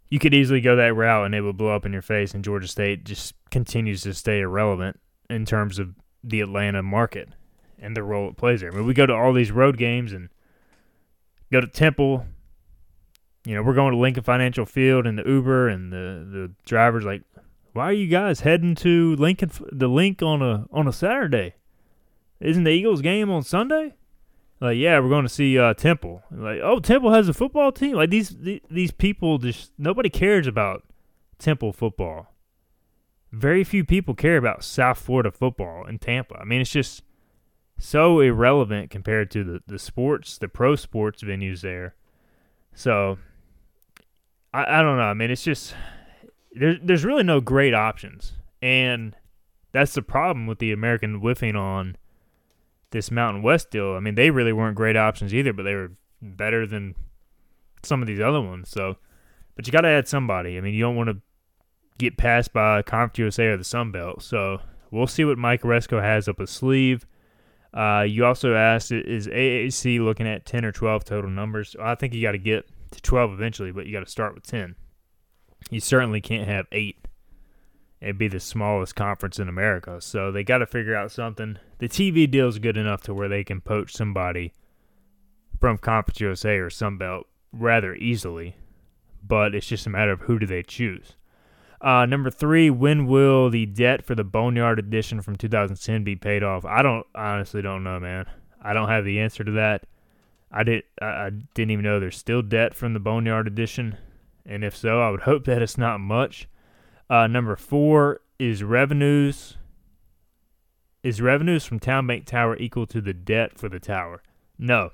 you 0.09 0.19
could 0.19 0.33
easily 0.33 0.61
go 0.61 0.75
that 0.75 0.95
route 0.95 1.25
and 1.25 1.35
it 1.35 1.41
would 1.41 1.57
blow 1.57 1.75
up 1.75 1.85
in 1.85 1.93
your 1.93 2.01
face, 2.01 2.33
and 2.33 2.43
Georgia 2.43 2.67
State 2.67 3.03
just 3.03 3.33
continues 3.51 4.01
to 4.03 4.13
stay 4.13 4.41
irrelevant 4.41 4.99
in 5.29 5.45
terms 5.45 5.79
of 5.79 5.95
the 6.23 6.41
Atlanta 6.41 6.83
market 6.83 7.29
and 7.77 7.95
the 7.95 8.03
role 8.03 8.29
it 8.29 8.37
plays 8.37 8.61
there. 8.61 8.71
I 8.71 8.75
mean, 8.75 8.85
we 8.85 8.93
go 8.93 9.05
to 9.05 9.13
all 9.13 9.33
these 9.33 9.51
road 9.51 9.77
games 9.77 10.13
and 10.13 10.29
go 11.51 11.61
to 11.61 11.67
Temple. 11.67 12.25
You 13.45 13.55
know, 13.55 13.63
we're 13.63 13.73
going 13.73 13.93
to 13.93 13.97
Lincoln 13.97 14.23
Financial 14.23 14.65
Field 14.65 15.07
and 15.07 15.17
the 15.17 15.23
Uber 15.23 15.69
and 15.69 15.93
the 15.93 16.27
the 16.29 16.51
drivers 16.65 17.05
like, 17.05 17.21
why 17.79 17.85
are 17.85 17.93
you 17.93 18.07
guys 18.07 18.41
heading 18.41 18.75
to 18.75 19.15
Lincoln 19.15 19.49
the 19.71 19.87
Linc 19.87 20.21
on 20.21 20.41
a 20.41 20.65
on 20.69 20.85
a 20.85 20.91
Saturday? 20.91 21.53
Isn't 22.41 22.65
the 22.65 22.71
Eagles 22.71 23.01
game 23.01 23.29
on 23.29 23.41
Sunday? 23.41 23.93
like, 24.59 24.75
yeah, 24.75 24.99
we're 24.99 25.07
going 25.07 25.23
to 25.23 25.29
see 25.29 25.57
uh, 25.57 25.73
Temple. 25.73 26.21
Like, 26.29 26.59
oh, 26.61 26.81
Temple 26.81 27.13
has 27.13 27.29
a 27.29 27.33
football 27.33 27.71
team. 27.71 27.93
Like 27.93 28.09
these 28.09 28.35
these 28.69 28.91
people 28.91 29.37
just 29.37 29.71
nobody 29.77 30.09
cares 30.09 30.45
about 30.45 30.83
Temple 31.37 31.71
football. 31.71 32.35
Very 33.31 33.63
few 33.63 33.85
people 33.85 34.13
care 34.13 34.35
about 34.35 34.65
South 34.65 34.99
Florida 34.99 35.31
football 35.31 35.85
in 35.85 35.99
Tampa. 35.99 36.37
I 36.37 36.43
mean, 36.43 36.59
it's 36.59 36.71
just 36.71 37.03
so 37.77 38.19
irrelevant 38.19 38.89
compared 38.89 39.31
to 39.31 39.45
the, 39.45 39.63
the 39.67 39.79
sports, 39.79 40.37
the 40.37 40.49
pro 40.49 40.75
sports 40.75 41.23
venues 41.23 41.61
there. 41.61 41.95
So 42.75 43.19
I, 44.53 44.79
I 44.79 44.81
don't 44.81 44.97
know. 44.97 45.03
I 45.03 45.13
mean, 45.13 45.31
it's 45.31 45.45
just 45.45 45.73
there's 46.59 46.77
there's 46.83 47.05
really 47.05 47.23
no 47.23 47.41
great 47.41 47.73
options, 47.73 48.33
and 48.61 49.15
that's 49.71 49.93
the 49.93 50.01
problem 50.01 50.47
with 50.47 50.59
the 50.59 50.71
American 50.71 51.15
whiffing 51.15 51.55
on 51.55 51.95
this 52.91 53.11
Mountain 53.11 53.43
West 53.43 53.71
deal, 53.71 53.93
I 53.93 53.99
mean, 53.99 54.15
they 54.15 54.31
really 54.31 54.53
weren't 54.53 54.75
great 54.75 54.97
options 54.97 55.33
either, 55.33 55.53
but 55.53 55.63
they 55.63 55.75
were 55.75 55.91
better 56.21 56.65
than 56.65 56.95
some 57.83 58.01
of 58.01 58.07
these 58.07 58.19
other 58.19 58.41
ones. 58.41 58.69
So, 58.69 58.97
but 59.55 59.67
you 59.67 59.73
got 59.73 59.81
to 59.81 59.89
add 59.89 60.07
somebody. 60.07 60.57
I 60.57 60.61
mean, 60.61 60.73
you 60.73 60.81
don't 60.81 60.95
want 60.95 61.09
to 61.09 61.17
get 61.97 62.17
passed 62.17 62.53
by 62.53 62.81
Conference 62.81 63.19
USA 63.19 63.47
or 63.47 63.57
the 63.57 63.63
Sun 63.63 63.91
Belt. 63.91 64.23
So 64.23 64.59
we'll 64.91 65.07
see 65.07 65.25
what 65.25 65.37
Mike 65.37 65.61
Aresco 65.61 66.01
has 66.01 66.27
up 66.27 66.39
his 66.39 66.49
sleeve. 66.49 67.05
Uh, 67.73 68.03
you 68.07 68.25
also 68.25 68.55
asked, 68.55 68.91
is 68.91 69.27
AAC 69.27 70.03
looking 70.03 70.27
at 70.27 70.45
10 70.45 70.65
or 70.65 70.71
12 70.71 71.05
total 71.05 71.29
numbers? 71.29 71.75
I 71.79 71.93
think 71.93 72.13
you 72.13 72.21
got 72.21 72.31
to 72.31 72.39
get 72.39 72.67
to 72.91 73.01
12 73.01 73.33
eventually, 73.33 73.71
but 73.71 73.85
you 73.85 73.93
got 73.93 74.03
to 74.03 74.11
start 74.11 74.33
with 74.33 74.47
10. 74.47 74.75
You 75.69 75.79
certainly 75.79 76.21
can't 76.21 76.47
have 76.47 76.67
eight 76.71 76.97
and 78.01 78.17
be 78.17 78.27
the 78.27 78.39
smallest 78.39 78.95
conference 78.95 79.39
in 79.39 79.49
America. 79.49 79.99
So 80.01 80.31
they 80.31 80.43
got 80.43 80.59
to 80.59 80.65
figure 80.65 80.95
out 80.95 81.11
something. 81.11 81.57
The 81.79 81.89
TV 81.89 82.29
deal 82.29 82.47
is 82.47 82.59
good 82.59 82.77
enough 82.77 83.01
to 83.03 83.13
where 83.13 83.27
they 83.27 83.43
can 83.43 83.61
poach 83.61 83.93
somebody 83.93 84.53
from 85.59 85.77
Conference 85.77 86.19
USA 86.21 86.57
or 86.57 86.69
Sunbelt 86.69 87.23
rather 87.51 87.95
easily, 87.95 88.55
but 89.25 89.53
it's 89.53 89.67
just 89.67 89.87
a 89.87 89.89
matter 89.89 90.11
of 90.11 90.21
who 90.21 90.39
do 90.39 90.45
they 90.45 90.63
choose. 90.63 91.15
Uh, 91.81 92.05
number 92.05 92.29
three, 92.29 92.69
when 92.69 93.05
will 93.05 93.49
the 93.49 93.65
debt 93.65 94.05
for 94.05 94.15
the 94.15 94.23
Boneyard 94.23 94.79
edition 94.79 95.21
from 95.21 95.35
2010 95.35 96.03
be 96.03 96.15
paid 96.15 96.43
off? 96.43 96.65
I 96.65 96.81
don't 96.81 97.05
honestly 97.15 97.61
don't 97.61 97.83
know, 97.83 97.99
man. 97.99 98.25
I 98.61 98.73
don't 98.73 98.89
have 98.89 99.05
the 99.05 99.19
answer 99.19 99.43
to 99.43 99.51
that. 99.51 99.85
I 100.51 100.63
did 100.63 100.83
I 101.01 101.29
didn't 101.53 101.71
even 101.71 101.83
know 101.83 101.99
there's 101.99 102.17
still 102.17 102.41
debt 102.41 102.73
from 102.73 102.93
the 102.93 102.99
Boneyard 102.99 103.47
edition, 103.47 103.97
and 104.45 104.63
if 104.63 104.75
so, 104.75 105.01
I 105.01 105.09
would 105.09 105.21
hope 105.21 105.45
that 105.45 105.61
it's 105.61 105.77
not 105.77 105.99
much. 105.99 106.47
Uh, 107.09 107.27
number 107.27 107.55
four 107.55 108.21
is 108.37 108.63
revenues. 108.63 109.57
Is 111.03 111.21
revenues 111.21 111.65
from 111.65 111.79
Town 111.79 112.07
Bank 112.07 112.25
Tower 112.25 112.57
equal 112.57 112.85
to 112.87 113.01
the 113.01 113.13
debt 113.13 113.57
for 113.57 113.69
the 113.69 113.79
tower? 113.79 114.21
No, 114.57 114.91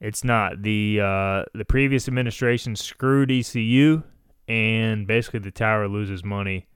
it's 0.00 0.24
not. 0.24 0.62
the 0.62 1.00
uh, 1.00 1.44
The 1.54 1.64
previous 1.66 2.08
administration 2.08 2.76
screwed 2.76 3.30
ECU, 3.30 4.02
and 4.48 5.06
basically 5.06 5.40
the 5.40 5.50
tower 5.50 5.88
loses 5.88 6.24
money 6.24 6.66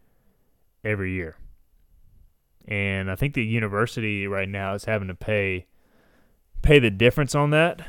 every 0.85 1.13
year. 1.13 1.37
And 2.67 3.11
I 3.11 3.17
think 3.17 3.35
the 3.35 3.45
university 3.45 4.27
right 4.27 4.49
now 4.49 4.75
is 4.75 4.85
having 4.85 5.09
to 5.09 5.15
pay 5.15 5.67
pay 6.63 6.79
the 6.79 6.91
difference 6.91 7.35
on 7.35 7.51
that 7.51 7.81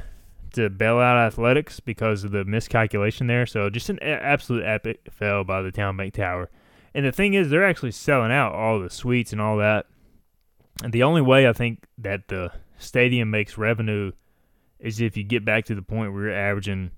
to 0.54 0.70
bail 0.70 0.99
out 0.99 1.18
athletics 1.18 1.80
because 1.80 2.24
of 2.24 2.32
the 2.32 2.45
miscalculation 2.45 3.28
there. 3.28 3.45
So 3.45 3.70
just 3.70 3.89
an 3.89 3.99
absolute 4.02 4.64
epic 4.64 5.02
fail 5.12 5.43
by 5.43 5.62
the 5.62 5.72
Town 5.72 5.97
Bank 5.97 6.14
Tower. 6.14 6.49
And 6.93 7.06
the 7.06 7.12
thing 7.12 7.34
is, 7.34 7.49
they're 7.49 7.66
actually 7.66 7.91
selling 7.91 8.32
out 8.32 8.54
all 8.54 8.80
the 8.80 8.89
suites 8.89 9.32
and 9.32 9.41
all 9.41 9.58
that. 9.58 9.86
And 10.84 10.91
the 10.91 11.04
only 11.04 11.22
way 11.22 11.47
I 11.47 11.54
think 11.54 11.86
that 11.97 12.28
the 12.28 12.52
stadium 12.78 13.30
makes 13.30 13.58
revenue 13.58 14.12
is 14.80 14.99
if 14.99 15.16
you 15.16 15.24
get 15.24 15.45
back 15.45 15.66
to 15.66 15.76
the 15.76 15.82
point 15.82 16.12
where 16.12 16.24
you're 16.24 16.36
averaging, 16.36 16.91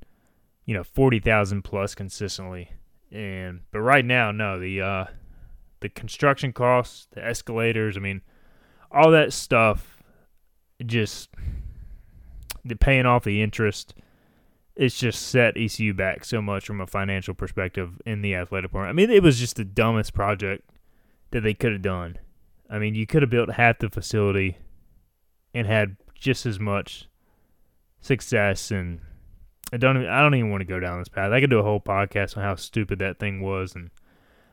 you 0.65 0.73
know, 0.73 0.83
forty 0.83 1.19
thousand 1.19 1.63
plus 1.63 1.93
consistently 1.93 2.71
And 3.13 3.61
but 3.71 3.79
right 3.81 4.03
now, 4.03 4.31
no, 4.31 4.59
the 4.59 4.81
uh, 4.81 5.05
the 5.81 5.89
construction 5.89 6.51
costs, 6.51 7.07
the 7.11 7.23
escalators, 7.23 7.95
I 7.95 7.99
mean, 7.99 8.21
all 8.91 9.11
that 9.11 9.31
stuff, 9.31 10.01
just 10.83 11.29
the 12.65 12.75
paying 12.75 13.05
off 13.05 13.23
the 13.23 13.41
interest, 13.41 13.93
it's 14.75 14.97
just 14.97 15.27
set 15.27 15.57
ECU 15.57 15.93
back 15.93 16.25
so 16.25 16.41
much 16.41 16.65
from 16.65 16.81
a 16.81 16.87
financial 16.87 17.33
perspective 17.33 18.01
in 18.05 18.21
the 18.21 18.35
athletic 18.35 18.69
department. 18.69 18.89
I 18.89 18.95
mean, 18.95 19.15
it 19.15 19.23
was 19.23 19.39
just 19.39 19.55
the 19.55 19.65
dumbest 19.65 20.13
project 20.13 20.69
that 21.31 21.41
they 21.41 21.53
could 21.53 21.73
have 21.73 21.81
done. 21.81 22.17
I 22.69 22.79
mean, 22.79 22.95
you 22.95 23.05
could 23.05 23.21
have 23.21 23.29
built 23.29 23.51
half 23.51 23.79
the 23.79 23.89
facility 23.89 24.57
and 25.53 25.67
had 25.67 25.97
just 26.15 26.45
as 26.45 26.59
much 26.59 27.07
success 28.01 28.71
and 28.71 29.01
I 29.71 29.77
don't 29.77 29.97
even, 29.97 30.09
I 30.09 30.21
don't 30.21 30.35
even 30.35 30.51
want 30.51 30.61
to 30.61 30.65
go 30.65 30.79
down 30.79 30.99
this 30.99 31.09
path. 31.09 31.31
I 31.31 31.39
could 31.39 31.49
do 31.49 31.59
a 31.59 31.63
whole 31.63 31.79
podcast 31.79 32.37
on 32.37 32.43
how 32.43 32.55
stupid 32.55 32.99
that 32.99 33.19
thing 33.19 33.41
was 33.41 33.75
and 33.75 33.91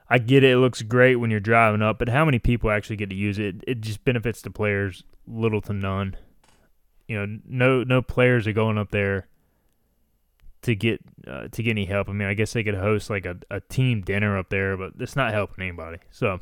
I 0.09 0.19
get 0.19 0.43
it, 0.43 0.53
it 0.53 0.59
looks 0.59 0.83
great 0.83 1.17
when 1.17 1.31
you're 1.31 1.41
driving 1.41 1.83
up, 1.83 1.99
but 1.99 2.09
how 2.09 2.25
many 2.25 2.41
people 2.41 2.71
actually 2.71 2.97
get 2.97 3.11
to 3.11 3.17
use 3.17 3.39
it? 3.39 3.63
It 3.67 3.81
just 3.81 4.05
benefits 4.05 4.43
the 4.43 4.51
players 4.51 5.05
little 5.27 5.61
to 5.63 5.73
none. 5.73 6.17
You 7.11 7.27
know, 7.27 7.39
no 7.45 7.83
no 7.83 8.03
players 8.03 8.47
are 8.47 8.53
going 8.53 8.79
up 8.79 8.93
there 8.93 9.27
to 10.63 10.77
get 10.77 11.01
uh, 11.27 11.49
to 11.49 11.61
get 11.61 11.73
any 11.73 11.85
help. 11.85 12.09
I 12.09 12.13
mean, 12.13 12.29
I 12.29 12.35
guess 12.35 12.53
they 12.53 12.63
could 12.63 12.77
host 12.77 13.11
like 13.11 13.27
a, 13.27 13.37
a 13.51 13.59
team 13.59 14.03
dinner 14.03 14.39
up 14.39 14.49
there, 14.49 14.77
but 14.77 14.93
it's 15.01 15.17
not 15.17 15.33
helping 15.33 15.65
anybody. 15.65 15.99
So, 16.13 16.39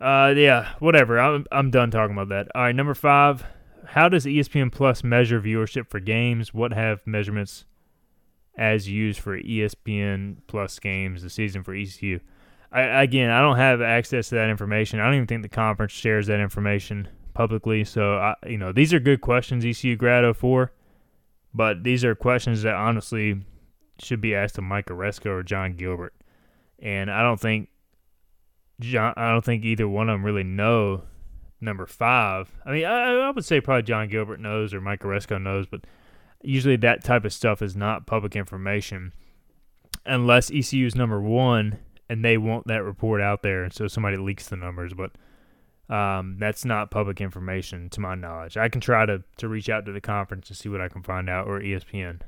uh, 0.00 0.32
yeah, 0.34 0.72
whatever. 0.78 1.20
I'm 1.20 1.44
I'm 1.52 1.70
done 1.70 1.90
talking 1.90 2.16
about 2.16 2.30
that. 2.30 2.48
All 2.54 2.62
right, 2.62 2.74
number 2.74 2.94
five. 2.94 3.44
How 3.84 4.08
does 4.08 4.24
ESPN 4.24 4.72
Plus 4.72 5.04
measure 5.04 5.42
viewership 5.42 5.90
for 5.90 6.00
games? 6.00 6.54
What 6.54 6.72
have 6.72 7.06
measurements 7.06 7.66
as 8.56 8.88
used 8.88 9.20
for 9.20 9.38
ESPN 9.38 10.38
Plus 10.46 10.78
games 10.78 11.22
this 11.22 11.34
season 11.34 11.62
for 11.62 11.74
ECU? 11.74 12.20
I, 12.72 13.02
again, 13.02 13.28
I 13.28 13.42
don't 13.42 13.58
have 13.58 13.82
access 13.82 14.30
to 14.30 14.36
that 14.36 14.48
information. 14.48 15.00
I 15.00 15.04
don't 15.04 15.16
even 15.16 15.26
think 15.26 15.42
the 15.42 15.50
conference 15.50 15.92
shares 15.92 16.28
that 16.28 16.40
information 16.40 17.08
publicly. 17.36 17.84
So, 17.84 18.16
I, 18.16 18.34
you 18.46 18.56
know, 18.56 18.72
these 18.72 18.94
are 18.94 18.98
good 18.98 19.20
questions 19.20 19.64
ECU 19.64 19.94
grad 19.94 20.36
for. 20.36 20.72
But 21.52 21.84
these 21.84 22.04
are 22.04 22.14
questions 22.14 22.62
that 22.62 22.74
honestly 22.74 23.42
should 23.98 24.20
be 24.20 24.34
asked 24.34 24.56
to 24.56 24.62
Mike 24.62 24.86
Aresco 24.86 25.26
or 25.26 25.42
John 25.42 25.74
Gilbert. 25.74 26.14
And 26.78 27.10
I 27.10 27.22
don't 27.22 27.40
think 27.40 27.68
John 28.80 29.14
I 29.16 29.30
don't 29.30 29.44
think 29.44 29.64
either 29.64 29.88
one 29.88 30.08
of 30.08 30.14
them 30.14 30.24
really 30.24 30.44
know 30.44 31.04
number 31.60 31.86
five. 31.86 32.50
I 32.64 32.72
mean, 32.72 32.84
I, 32.84 33.12
I 33.14 33.30
would 33.30 33.44
say 33.44 33.60
probably 33.60 33.84
John 33.84 34.08
Gilbert 34.08 34.40
knows 34.40 34.74
or 34.74 34.80
Mike 34.80 35.00
Aresco 35.00 35.40
knows, 35.40 35.66
but 35.66 35.82
usually 36.42 36.76
that 36.76 37.04
type 37.04 37.24
of 37.24 37.32
stuff 37.32 37.62
is 37.62 37.74
not 37.74 38.06
public 38.06 38.36
information 38.36 39.12
unless 40.04 40.50
ECU 40.50 40.86
is 40.86 40.94
number 40.94 41.20
one 41.20 41.78
and 42.08 42.24
they 42.24 42.36
want 42.36 42.66
that 42.66 42.84
report 42.84 43.20
out 43.20 43.42
there, 43.42 43.64
and 43.64 43.72
so 43.72 43.88
somebody 43.88 44.16
leaks 44.16 44.48
the 44.48 44.56
numbers. 44.56 44.92
But 44.94 45.12
um, 45.88 46.36
that's 46.38 46.64
not 46.64 46.90
public 46.90 47.20
information 47.20 47.88
to 47.90 48.00
my 48.00 48.14
knowledge. 48.14 48.56
I 48.56 48.68
can 48.68 48.80
try 48.80 49.06
to, 49.06 49.22
to 49.36 49.48
reach 49.48 49.68
out 49.68 49.86
to 49.86 49.92
the 49.92 50.00
conference 50.00 50.48
and 50.48 50.56
see 50.56 50.68
what 50.68 50.80
I 50.80 50.88
can 50.88 51.02
find 51.02 51.30
out 51.30 51.46
or 51.46 51.60
ESPN. 51.60 52.20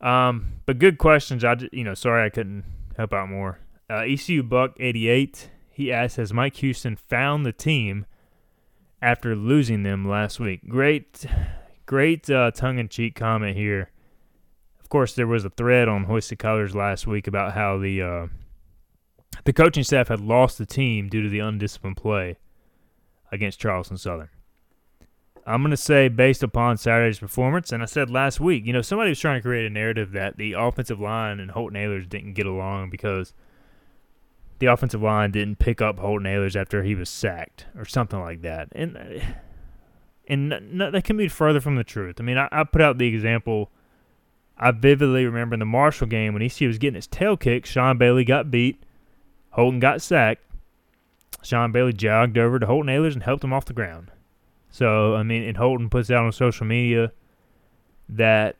Um, 0.00 0.54
but 0.66 0.78
good 0.78 0.98
questions. 0.98 1.44
I 1.44 1.56
you 1.72 1.84
know 1.84 1.94
sorry 1.94 2.24
I 2.24 2.28
couldn't 2.28 2.64
help 2.96 3.12
out 3.12 3.28
more. 3.28 3.58
Uh, 3.88 4.00
ECU 4.00 4.42
Buck 4.42 4.76
eighty 4.80 5.08
eight. 5.08 5.50
He 5.70 5.92
asked, 5.92 6.16
"Has 6.16 6.32
Mike 6.32 6.56
Houston 6.56 6.96
found 6.96 7.46
the 7.46 7.52
team 7.52 8.06
after 9.00 9.36
losing 9.36 9.84
them 9.84 10.08
last 10.08 10.40
week?" 10.40 10.68
Great, 10.68 11.24
great 11.86 12.28
uh, 12.28 12.50
tongue 12.50 12.78
in 12.78 12.88
cheek 12.88 13.14
comment 13.14 13.56
here. 13.56 13.90
Of 14.80 14.88
course, 14.88 15.14
there 15.14 15.28
was 15.28 15.44
a 15.44 15.50
thread 15.50 15.88
on 15.88 16.04
Hoist 16.04 16.30
the 16.30 16.36
Colors 16.36 16.74
last 16.74 17.06
week 17.06 17.28
about 17.28 17.52
how 17.52 17.78
the 17.78 18.02
uh, 18.02 18.26
the 19.44 19.52
coaching 19.52 19.84
staff 19.84 20.08
had 20.08 20.20
lost 20.20 20.58
the 20.58 20.66
team 20.66 21.08
due 21.08 21.22
to 21.22 21.28
the 21.28 21.38
undisciplined 21.38 21.96
play 21.96 22.38
against 23.32 23.58
Charleston 23.58 23.96
Southern. 23.96 24.28
I'm 25.44 25.62
going 25.62 25.72
to 25.72 25.76
say 25.76 26.06
based 26.08 26.44
upon 26.44 26.76
Saturday's 26.76 27.18
performance, 27.18 27.72
and 27.72 27.82
I 27.82 27.86
said 27.86 28.10
last 28.10 28.38
week, 28.38 28.64
you 28.64 28.72
know, 28.72 28.82
somebody 28.82 29.10
was 29.10 29.18
trying 29.18 29.38
to 29.38 29.42
create 29.42 29.66
a 29.66 29.70
narrative 29.70 30.12
that 30.12 30.36
the 30.36 30.52
offensive 30.52 31.00
line 31.00 31.40
and 31.40 31.50
Holton 31.50 31.76
Ahlers 31.76 32.08
didn't 32.08 32.34
get 32.34 32.46
along 32.46 32.90
because 32.90 33.34
the 34.60 34.66
offensive 34.66 35.02
line 35.02 35.32
didn't 35.32 35.58
pick 35.58 35.82
up 35.82 35.98
Holton 35.98 36.26
Ahlers 36.26 36.54
after 36.54 36.84
he 36.84 36.94
was 36.94 37.10
sacked 37.10 37.66
or 37.76 37.84
something 37.84 38.20
like 38.20 38.42
that. 38.42 38.68
And 38.72 38.96
and 40.28 40.80
that 40.80 41.02
can 41.02 41.16
be 41.16 41.26
further 41.26 41.60
from 41.60 41.74
the 41.74 41.82
truth. 41.82 42.16
I 42.20 42.22
mean, 42.22 42.38
I, 42.38 42.48
I 42.52 42.62
put 42.62 42.80
out 42.80 42.98
the 42.98 43.08
example. 43.08 43.70
I 44.56 44.70
vividly 44.70 45.26
remember 45.26 45.54
in 45.54 45.60
the 45.60 45.66
Marshall 45.66 46.06
game 46.06 46.34
when 46.34 46.42
ECU 46.42 46.68
was 46.68 46.78
getting 46.78 46.94
his 46.94 47.08
tail 47.08 47.36
kicked, 47.36 47.66
Sean 47.66 47.98
Bailey 47.98 48.24
got 48.24 48.52
beat, 48.52 48.80
Holton 49.50 49.80
got 49.80 50.00
sacked, 50.00 50.44
Sean 51.42 51.72
Bailey 51.72 51.92
jogged 51.92 52.38
over 52.38 52.58
to 52.58 52.66
Holton 52.66 52.88
Ahlers 52.88 53.14
and 53.14 53.22
helped 53.22 53.44
him 53.44 53.52
off 53.52 53.64
the 53.64 53.72
ground. 53.72 54.10
So 54.70 55.14
I 55.14 55.22
mean, 55.22 55.42
and 55.42 55.56
Holton 55.56 55.90
puts 55.90 56.10
out 56.10 56.24
on 56.24 56.32
social 56.32 56.66
media 56.66 57.12
that 58.08 58.56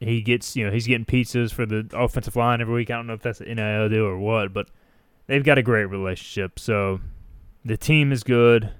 he 0.00 0.20
gets, 0.20 0.54
you 0.54 0.64
know, 0.64 0.72
he's 0.72 0.86
getting 0.86 1.04
pizzas 1.04 1.52
for 1.52 1.66
the 1.66 1.88
offensive 1.92 2.36
line 2.36 2.60
every 2.60 2.74
week. 2.74 2.90
I 2.90 2.96
don't 2.96 3.06
know 3.06 3.14
if 3.14 3.22
that's 3.22 3.40
an 3.40 3.56
NIL 3.56 3.88
deal 3.88 4.04
or 4.04 4.18
what, 4.18 4.52
but 4.52 4.68
they've 5.26 5.44
got 5.44 5.58
a 5.58 5.62
great 5.62 5.86
relationship. 5.86 6.58
So 6.58 7.00
the 7.64 7.76
team 7.76 8.12
is 8.12 8.22
good. 8.22 8.70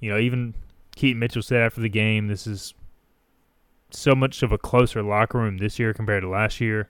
You 0.00 0.10
know, 0.10 0.18
even 0.18 0.54
Keaton 0.96 1.20
Mitchell 1.20 1.42
said 1.42 1.62
after 1.62 1.80
the 1.80 1.88
game, 1.88 2.26
this 2.26 2.46
is 2.46 2.74
so 3.90 4.14
much 4.14 4.42
of 4.42 4.50
a 4.50 4.58
closer 4.58 5.02
locker 5.02 5.38
room 5.38 5.58
this 5.58 5.78
year 5.78 5.94
compared 5.94 6.22
to 6.22 6.28
last 6.28 6.60
year. 6.60 6.88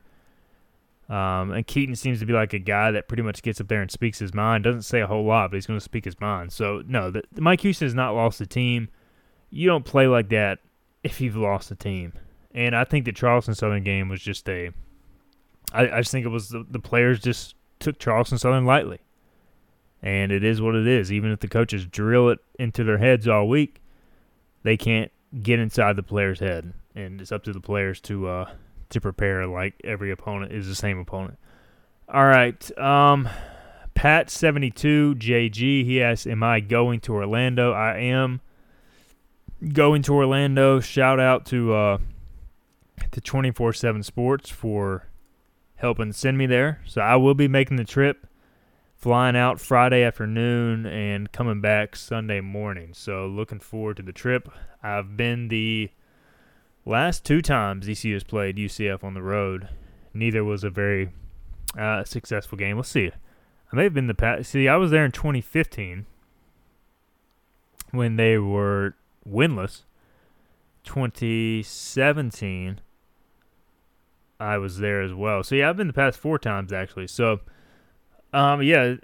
Um, 1.08 1.52
and 1.52 1.66
Keaton 1.66 1.96
seems 1.96 2.20
to 2.20 2.26
be 2.26 2.32
like 2.32 2.54
a 2.54 2.58
guy 2.58 2.90
that 2.90 3.08
pretty 3.08 3.22
much 3.22 3.42
gets 3.42 3.60
up 3.60 3.68
there 3.68 3.82
and 3.82 3.90
speaks 3.90 4.18
his 4.18 4.32
mind. 4.32 4.64
Doesn't 4.64 4.82
say 4.82 5.00
a 5.00 5.06
whole 5.06 5.24
lot, 5.24 5.50
but 5.50 5.56
he's 5.56 5.66
going 5.66 5.78
to 5.78 5.84
speak 5.84 6.04
his 6.06 6.18
mind. 6.20 6.52
So 6.52 6.82
no, 6.86 7.10
the, 7.10 7.22
Mike 7.38 7.60
Houston 7.60 7.86
has 7.86 7.94
not 7.94 8.14
lost 8.14 8.38
the 8.38 8.46
team. 8.46 8.88
You 9.50 9.68
don't 9.68 9.84
play 9.84 10.06
like 10.06 10.30
that 10.30 10.60
if 11.02 11.20
you've 11.20 11.36
lost 11.36 11.68
the 11.68 11.74
team. 11.74 12.14
And 12.54 12.74
I 12.74 12.84
think 12.84 13.04
the 13.04 13.12
Charleston 13.12 13.54
Southern 13.54 13.82
game 13.82 14.08
was 14.08 14.22
just 14.22 14.48
a. 14.48 14.70
I, 15.72 15.88
I 15.88 16.00
just 16.00 16.12
think 16.12 16.24
it 16.24 16.30
was 16.30 16.48
the, 16.48 16.64
the 16.68 16.78
players 16.78 17.20
just 17.20 17.54
took 17.80 17.98
Charleston 17.98 18.38
Southern 18.38 18.64
lightly, 18.64 19.00
and 20.02 20.32
it 20.32 20.42
is 20.42 20.62
what 20.62 20.74
it 20.74 20.86
is. 20.86 21.12
Even 21.12 21.32
if 21.32 21.40
the 21.40 21.48
coaches 21.48 21.84
drill 21.84 22.30
it 22.30 22.38
into 22.58 22.84
their 22.84 22.98
heads 22.98 23.28
all 23.28 23.48
week, 23.48 23.82
they 24.62 24.76
can't 24.76 25.10
get 25.42 25.58
inside 25.58 25.96
the 25.96 26.02
player's 26.02 26.38
head, 26.40 26.72
and 26.94 27.20
it's 27.20 27.32
up 27.32 27.42
to 27.44 27.52
the 27.52 27.60
players 27.60 28.00
to 28.02 28.28
uh, 28.28 28.50
to 28.90 29.00
prepare 29.00 29.46
like 29.46 29.74
every 29.84 30.10
opponent 30.10 30.52
is 30.52 30.66
the 30.66 30.74
same 30.74 30.98
opponent. 30.98 31.38
All 32.08 32.26
right. 32.26 32.78
Um, 32.78 33.28
Pat 33.94 34.28
seventy 34.30 34.70
two 34.70 35.14
JG. 35.16 35.84
He 35.84 36.02
asks, 36.02 36.26
"Am 36.26 36.42
I 36.42 36.60
going 36.60 37.00
to 37.00 37.14
Orlando?" 37.14 37.72
I 37.72 37.98
am 37.98 38.40
going 39.72 40.02
to 40.02 40.14
Orlando. 40.14 40.80
Shout 40.80 41.20
out 41.20 41.46
to 41.46 41.72
uh, 41.72 41.98
to 43.12 43.20
twenty 43.20 43.50
four 43.50 43.72
seven 43.72 44.02
Sports 44.02 44.50
for 44.50 45.08
helping 45.76 46.12
send 46.12 46.38
me 46.38 46.46
there. 46.46 46.80
So 46.86 47.00
I 47.00 47.16
will 47.16 47.34
be 47.34 47.48
making 47.48 47.76
the 47.76 47.84
trip, 47.84 48.26
flying 48.96 49.36
out 49.36 49.60
Friday 49.60 50.02
afternoon 50.02 50.86
and 50.86 51.30
coming 51.30 51.60
back 51.60 51.96
Sunday 51.96 52.40
morning. 52.40 52.94
So 52.94 53.26
looking 53.26 53.60
forward 53.60 53.96
to 53.98 54.02
the 54.02 54.12
trip. 54.12 54.48
I've 54.82 55.16
been 55.16 55.48
the 55.48 55.90
Last 56.86 57.24
two 57.24 57.40
times 57.40 57.88
ECU 57.88 58.12
has 58.14 58.24
played 58.24 58.56
UCF 58.56 59.02
on 59.02 59.14
the 59.14 59.22
road, 59.22 59.68
neither 60.12 60.44
was 60.44 60.64
a 60.64 60.70
very 60.70 61.10
uh, 61.78 62.04
successful 62.04 62.58
game. 62.58 62.76
We'll 62.76 62.84
see. 62.84 63.10
I 63.72 63.76
may 63.76 63.84
have 63.84 63.94
been 63.94 64.06
the 64.06 64.14
past. 64.14 64.50
See, 64.50 64.68
I 64.68 64.76
was 64.76 64.90
there 64.90 65.04
in 65.04 65.12
2015 65.12 66.06
when 67.90 68.16
they 68.16 68.38
were 68.38 68.94
winless. 69.28 69.82
2017, 70.84 72.80
I 74.38 74.58
was 74.58 74.78
there 74.78 75.00
as 75.00 75.14
well. 75.14 75.42
So 75.42 75.54
yeah, 75.54 75.70
I've 75.70 75.76
been 75.76 75.86
the 75.86 75.92
past 75.94 76.18
four 76.18 76.38
times 76.38 76.72
actually. 76.72 77.06
So, 77.06 77.40
um, 78.32 78.62
yeah, 78.62 78.96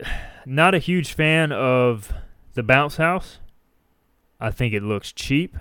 not 0.45 0.75
a 0.75 0.79
huge 0.79 1.15
fan 1.15 1.51
of 1.53 2.13
the 2.55 2.63
bounce 2.63 2.97
house. 2.97 3.39
I 4.39 4.51
think 4.51 4.75
it 4.75 4.83
looks 4.83 5.13
cheap. 5.13 5.57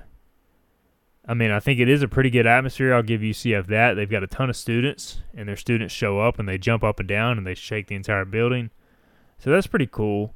I 1.29 1.35
mean, 1.35 1.51
I 1.51 1.59
think 1.59 1.79
it 1.79 1.87
is 1.87 2.01
a 2.01 2.07
pretty 2.07 2.31
good 2.31 2.47
atmosphere. 2.47 2.91
I'll 2.91 3.03
give 3.03 3.21
UCF 3.21 3.67
that. 3.67 3.93
They've 3.93 4.09
got 4.09 4.23
a 4.23 4.27
ton 4.27 4.49
of 4.49 4.57
students, 4.57 5.21
and 5.37 5.47
their 5.47 5.55
students 5.55 5.93
show 5.93 6.19
up 6.19 6.39
and 6.39 6.49
they 6.49 6.57
jump 6.57 6.83
up 6.83 6.99
and 6.99 7.07
down 7.07 7.37
and 7.37 7.45
they 7.45 7.53
shake 7.53 7.85
the 7.85 7.93
entire 7.93 8.25
building. 8.25 8.71
So 9.37 9.51
that's 9.51 9.67
pretty 9.67 9.85
cool. 9.85 10.33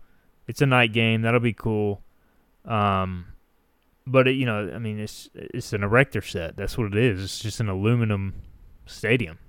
It's 0.47 0.61
a 0.61 0.67
night 0.67 0.93
game. 0.93 1.23
That'll 1.23 1.39
be 1.39 1.51
cool. 1.51 2.03
Um, 2.63 3.25
but 4.05 4.27
it, 4.27 4.33
you 4.33 4.45
know, 4.45 4.71
I 4.71 4.77
mean, 4.77 4.99
it's 4.99 5.31
it's 5.33 5.73
an 5.73 5.83
erector 5.83 6.21
set. 6.21 6.57
That's 6.57 6.77
what 6.77 6.93
it 6.93 6.95
is. 6.95 7.23
It's 7.23 7.39
just 7.39 7.59
an 7.59 7.69
aluminum 7.69 8.35
stadium. 8.85 9.39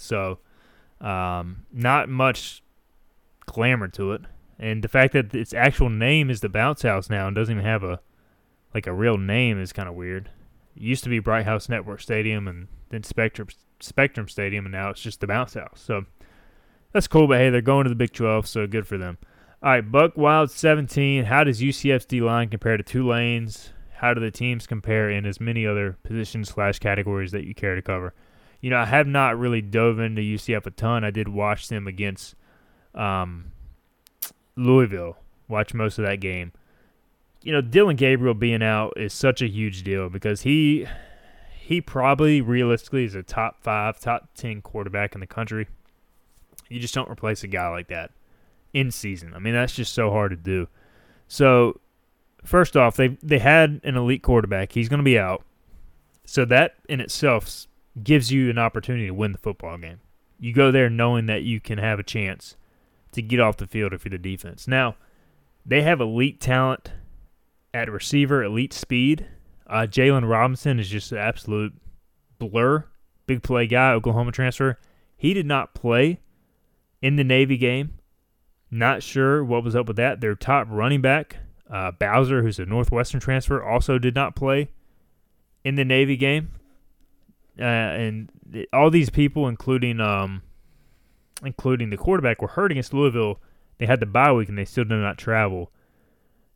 So, 0.00 0.40
um, 1.00 1.64
not 1.72 2.08
much 2.08 2.60
glamour 3.46 3.86
to 3.86 4.14
it. 4.14 4.22
And 4.58 4.82
the 4.82 4.88
fact 4.88 5.12
that 5.12 5.32
its 5.32 5.54
actual 5.54 5.90
name 5.90 6.28
is 6.28 6.40
the 6.40 6.48
Bounce 6.48 6.82
House 6.82 7.08
now 7.08 7.28
and 7.28 7.36
doesn't 7.36 7.54
even 7.54 7.64
have 7.64 7.84
a 7.84 8.00
like 8.74 8.88
a 8.88 8.92
real 8.92 9.16
name 9.16 9.60
is 9.60 9.72
kind 9.72 9.88
of 9.88 9.94
weird. 9.94 10.30
Used 10.80 11.04
to 11.04 11.10
be 11.10 11.18
Bright 11.18 11.44
House 11.44 11.68
Network 11.68 12.00
Stadium 12.00 12.46
and 12.48 12.68
then 12.90 13.02
Spectrum 13.02 13.48
Spectrum 13.80 14.28
Stadium, 14.28 14.64
and 14.66 14.72
now 14.72 14.90
it's 14.90 15.00
just 15.00 15.20
the 15.20 15.26
Bounce 15.26 15.54
House. 15.54 15.80
So 15.84 16.04
That's 16.92 17.06
cool, 17.06 17.26
but 17.28 17.38
hey, 17.38 17.50
they're 17.50 17.60
going 17.60 17.84
to 17.84 17.90
the 17.90 17.96
Big 17.96 18.12
12, 18.12 18.46
so 18.46 18.66
good 18.66 18.86
for 18.86 18.96
them. 18.98 19.18
All 19.62 19.70
right, 19.70 19.80
Buck 19.80 20.16
Wild 20.16 20.50
17. 20.50 21.24
How 21.24 21.44
does 21.44 21.60
UCF's 21.60 22.06
D 22.06 22.20
line 22.20 22.48
compare 22.48 22.76
to 22.76 22.82
Tulane's? 22.82 23.72
How 23.96 24.14
do 24.14 24.20
the 24.20 24.30
teams 24.30 24.66
compare 24.66 25.10
in 25.10 25.26
as 25.26 25.40
many 25.40 25.66
other 25.66 25.98
positions 26.04 26.50
slash 26.50 26.78
categories 26.78 27.32
that 27.32 27.44
you 27.44 27.54
care 27.54 27.74
to 27.74 27.82
cover? 27.82 28.14
You 28.60 28.70
know, 28.70 28.78
I 28.78 28.84
have 28.84 29.06
not 29.06 29.38
really 29.38 29.60
dove 29.60 29.98
into 29.98 30.22
UCF 30.22 30.66
a 30.66 30.70
ton. 30.70 31.04
I 31.04 31.10
did 31.10 31.28
watch 31.28 31.68
them 31.68 31.88
against 31.88 32.36
um, 32.94 33.52
Louisville, 34.56 35.16
watch 35.48 35.74
most 35.74 35.98
of 35.98 36.04
that 36.04 36.20
game. 36.20 36.52
You 37.42 37.52
know, 37.52 37.60
Dillon 37.60 37.96
Gabriel 37.96 38.34
being 38.34 38.62
out 38.62 38.94
is 38.96 39.12
such 39.12 39.40
a 39.42 39.48
huge 39.48 39.82
deal 39.82 40.08
because 40.08 40.42
he 40.42 40.86
he 41.56 41.80
probably 41.80 42.40
realistically 42.40 43.04
is 43.04 43.14
a 43.14 43.22
top 43.22 43.62
five, 43.62 44.00
top 44.00 44.30
ten 44.34 44.62
quarterback 44.62 45.14
in 45.14 45.20
the 45.20 45.26
country. 45.26 45.68
You 46.68 46.80
just 46.80 46.94
don't 46.94 47.10
replace 47.10 47.44
a 47.44 47.48
guy 47.48 47.68
like 47.68 47.88
that 47.88 48.10
in 48.72 48.90
season. 48.90 49.34
I 49.34 49.38
mean, 49.38 49.54
that's 49.54 49.74
just 49.74 49.92
so 49.92 50.10
hard 50.10 50.30
to 50.30 50.36
do. 50.36 50.68
So, 51.28 51.80
first 52.44 52.76
off, 52.76 52.96
they 52.96 53.18
they 53.22 53.38
had 53.38 53.80
an 53.84 53.96
elite 53.96 54.22
quarterback. 54.22 54.72
He's 54.72 54.88
going 54.88 54.98
to 54.98 55.04
be 55.04 55.18
out. 55.18 55.44
So 56.24 56.44
that 56.44 56.74
in 56.88 57.00
itself 57.00 57.66
gives 58.02 58.30
you 58.30 58.50
an 58.50 58.58
opportunity 58.58 59.06
to 59.06 59.14
win 59.14 59.32
the 59.32 59.38
football 59.38 59.78
game. 59.78 60.00
You 60.38 60.52
go 60.52 60.70
there 60.70 60.90
knowing 60.90 61.26
that 61.26 61.42
you 61.42 61.60
can 61.60 61.78
have 61.78 61.98
a 61.98 62.02
chance 62.02 62.56
to 63.12 63.22
get 63.22 63.40
off 63.40 63.56
the 63.56 63.66
field 63.66 63.92
if 63.92 64.04
you're 64.04 64.10
the 64.10 64.18
defense. 64.18 64.68
Now, 64.68 64.96
they 65.64 65.82
have 65.82 66.00
elite 66.00 66.40
talent 66.40 66.92
at 67.74 67.90
receiver, 67.90 68.42
elite 68.42 68.72
speed. 68.72 69.26
Uh, 69.66 69.86
Jaylon 69.88 70.28
Robinson 70.28 70.78
is 70.78 70.88
just 70.88 71.12
an 71.12 71.18
absolute 71.18 71.74
blur. 72.38 72.84
Big 73.26 73.42
play 73.42 73.66
guy, 73.66 73.92
Oklahoma 73.92 74.32
transfer. 74.32 74.78
He 75.16 75.34
did 75.34 75.46
not 75.46 75.74
play 75.74 76.20
in 77.02 77.16
the 77.16 77.24
Navy 77.24 77.56
game. 77.56 77.98
Not 78.70 79.02
sure 79.02 79.44
what 79.44 79.64
was 79.64 79.76
up 79.76 79.86
with 79.86 79.96
that. 79.96 80.20
Their 80.20 80.34
top 80.34 80.66
running 80.70 81.00
back, 81.00 81.36
uh, 81.70 81.90
Bowser, 81.92 82.42
who's 82.42 82.58
a 82.58 82.66
Northwestern 82.66 83.20
transfer, 83.20 83.62
also 83.62 83.98
did 83.98 84.14
not 84.14 84.36
play 84.36 84.70
in 85.64 85.74
the 85.74 85.84
Navy 85.84 86.16
game. 86.16 86.52
Uh, 87.58 87.64
and 87.64 88.32
all 88.72 88.90
these 88.90 89.10
people, 89.10 89.48
including 89.48 90.00
um, 90.00 90.42
including 91.42 91.90
the 91.90 91.96
quarterback, 91.96 92.40
were 92.40 92.48
hurt 92.48 92.70
against 92.70 92.94
Louisville. 92.94 93.40
They 93.78 93.86
had 93.86 94.00
the 94.00 94.06
bye 94.06 94.32
week 94.32 94.48
and 94.48 94.56
they 94.56 94.64
still 94.64 94.84
did 94.84 94.96
not 94.96 95.18
travel 95.18 95.72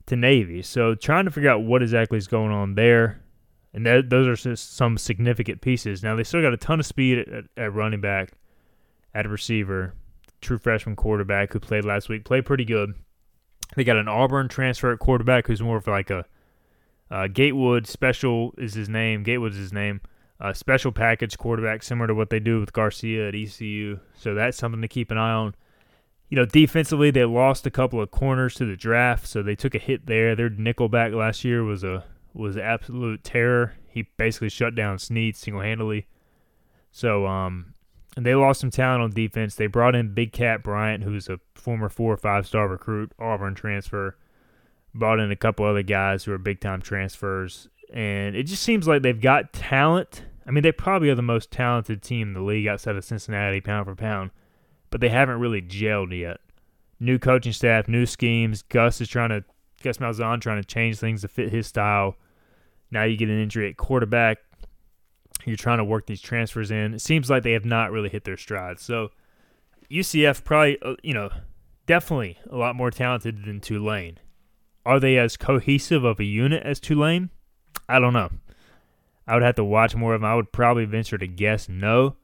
to 0.06 0.16
Navy. 0.16 0.62
So 0.62 0.94
trying 0.94 1.24
to 1.24 1.30
figure 1.30 1.50
out 1.50 1.62
what 1.62 1.82
exactly 1.82 2.18
is 2.18 2.28
going 2.28 2.50
on 2.50 2.74
there. 2.74 3.22
And 3.74 3.86
that, 3.86 4.10
those 4.10 4.26
are 4.26 4.36
just 4.36 4.76
some 4.76 4.98
significant 4.98 5.60
pieces. 5.60 6.02
Now 6.02 6.14
they 6.14 6.24
still 6.24 6.42
got 6.42 6.52
a 6.52 6.58
ton 6.58 6.80
of 6.80 6.86
speed 6.86 7.18
at, 7.18 7.44
at 7.56 7.72
running 7.72 8.00
back, 8.00 8.32
at 9.14 9.28
receiver, 9.28 9.94
true 10.40 10.58
freshman 10.58 10.96
quarterback 10.96 11.52
who 11.52 11.60
played 11.60 11.84
last 11.84 12.08
week, 12.08 12.24
played 12.24 12.44
pretty 12.44 12.64
good. 12.64 12.94
They 13.74 13.84
got 13.84 13.96
an 13.96 14.08
Auburn 14.08 14.48
transfer 14.48 14.92
at 14.92 14.98
quarterback 14.98 15.46
who's 15.46 15.62
more 15.62 15.78
of 15.78 15.86
like 15.86 16.10
a 16.10 16.26
uh, 17.10 17.28
Gatewood 17.28 17.86
special 17.86 18.54
is 18.56 18.74
his 18.74 18.88
name. 18.88 19.22
Gatewood's 19.22 19.56
his 19.56 19.72
name. 19.72 20.00
Special 20.54 20.90
package 20.90 21.38
quarterback, 21.38 21.84
similar 21.84 22.08
to 22.08 22.14
what 22.14 22.30
they 22.30 22.40
do 22.40 22.58
with 22.58 22.72
Garcia 22.72 23.28
at 23.28 23.34
ECU. 23.34 24.00
So 24.16 24.34
that's 24.34 24.58
something 24.58 24.82
to 24.82 24.88
keep 24.88 25.12
an 25.12 25.18
eye 25.18 25.30
on. 25.30 25.54
You 26.32 26.36
know, 26.36 26.46
defensively, 26.46 27.10
they 27.10 27.26
lost 27.26 27.66
a 27.66 27.70
couple 27.70 28.00
of 28.00 28.10
corners 28.10 28.54
to 28.54 28.64
the 28.64 28.74
draft, 28.74 29.26
so 29.26 29.42
they 29.42 29.54
took 29.54 29.74
a 29.74 29.78
hit 29.78 30.06
there. 30.06 30.34
Their 30.34 30.48
nickelback 30.48 31.14
last 31.14 31.44
year 31.44 31.62
was 31.62 31.84
a 31.84 32.04
was 32.32 32.56
absolute 32.56 33.22
terror. 33.22 33.74
He 33.86 34.08
basically 34.16 34.48
shut 34.48 34.74
down 34.74 34.98
Snead 34.98 35.36
single 35.36 35.60
handedly. 35.60 36.06
So 36.90 37.26
um, 37.26 37.74
and 38.16 38.24
they 38.24 38.34
lost 38.34 38.60
some 38.60 38.70
talent 38.70 39.02
on 39.02 39.10
defense. 39.10 39.56
They 39.56 39.66
brought 39.66 39.94
in 39.94 40.14
Big 40.14 40.32
Cat 40.32 40.62
Bryant, 40.62 41.04
who's 41.04 41.28
a 41.28 41.38
former 41.54 41.90
four 41.90 42.14
or 42.14 42.16
five 42.16 42.46
star 42.46 42.66
recruit, 42.66 43.12
Auburn 43.18 43.54
transfer. 43.54 44.16
Brought 44.94 45.20
in 45.20 45.30
a 45.30 45.36
couple 45.36 45.66
other 45.66 45.82
guys 45.82 46.24
who 46.24 46.32
are 46.32 46.38
big 46.38 46.60
time 46.60 46.80
transfers. 46.80 47.68
And 47.92 48.34
it 48.34 48.44
just 48.44 48.62
seems 48.62 48.88
like 48.88 49.02
they've 49.02 49.20
got 49.20 49.52
talent. 49.52 50.24
I 50.46 50.50
mean, 50.50 50.62
they 50.62 50.72
probably 50.72 51.10
are 51.10 51.14
the 51.14 51.20
most 51.20 51.50
talented 51.50 52.00
team 52.00 52.28
in 52.28 52.32
the 52.32 52.40
league 52.40 52.68
outside 52.68 52.96
of 52.96 53.04
Cincinnati, 53.04 53.60
pound 53.60 53.84
for 53.84 53.94
pound, 53.94 54.30
but 54.92 55.00
they 55.00 55.08
haven't 55.08 55.40
really 55.40 55.60
gelled 55.60 56.16
yet. 56.16 56.38
New 57.00 57.18
coaching 57.18 57.52
staff, 57.52 57.88
new 57.88 58.06
schemes. 58.06 58.62
Gus 58.62 59.00
is 59.00 59.08
trying 59.08 59.30
to, 59.30 59.44
Gus 59.82 59.98
Malzahn 59.98 60.40
trying 60.40 60.62
to 60.62 60.66
change 60.66 60.98
things 60.98 61.22
to 61.22 61.28
fit 61.28 61.50
his 61.50 61.66
style. 61.66 62.14
Now 62.92 63.02
you 63.02 63.16
get 63.16 63.28
an 63.28 63.42
injury 63.42 63.68
at 63.68 63.76
quarterback 63.76 64.38
you're 65.44 65.56
trying 65.56 65.78
to 65.78 65.84
work 65.84 66.06
these 66.06 66.20
transfers 66.20 66.70
in. 66.70 66.94
It 66.94 67.00
seems 67.00 67.28
like 67.28 67.42
they 67.42 67.52
have 67.52 67.64
not 67.64 67.90
really 67.90 68.08
hit 68.08 68.24
their 68.24 68.36
stride. 68.36 68.78
So 68.78 69.10
UCF 69.90 70.44
probably, 70.44 70.80
uh, 70.82 70.94
you 71.02 71.14
know, 71.14 71.30
definitely 71.86 72.38
a 72.48 72.56
lot 72.56 72.76
more 72.76 72.90
talented 72.90 73.44
than 73.44 73.60
Tulane. 73.60 74.18
Are 74.84 75.00
they 75.00 75.18
as 75.18 75.36
cohesive 75.36 76.04
of 76.04 76.20
a 76.20 76.24
unit 76.24 76.62
as 76.64 76.80
Tulane? 76.80 77.30
I 77.88 77.98
don't 77.98 78.12
know. 78.12 78.30
I 79.26 79.34
would 79.34 79.42
have 79.42 79.54
to 79.56 79.64
watch 79.64 79.94
more 79.94 80.14
of 80.14 80.20
them. 80.20 80.30
I 80.30 80.34
would 80.34 80.52
probably 80.52 80.84
venture 80.84 81.18
to 81.18 81.26
guess 81.26 81.68
no, 81.68 82.16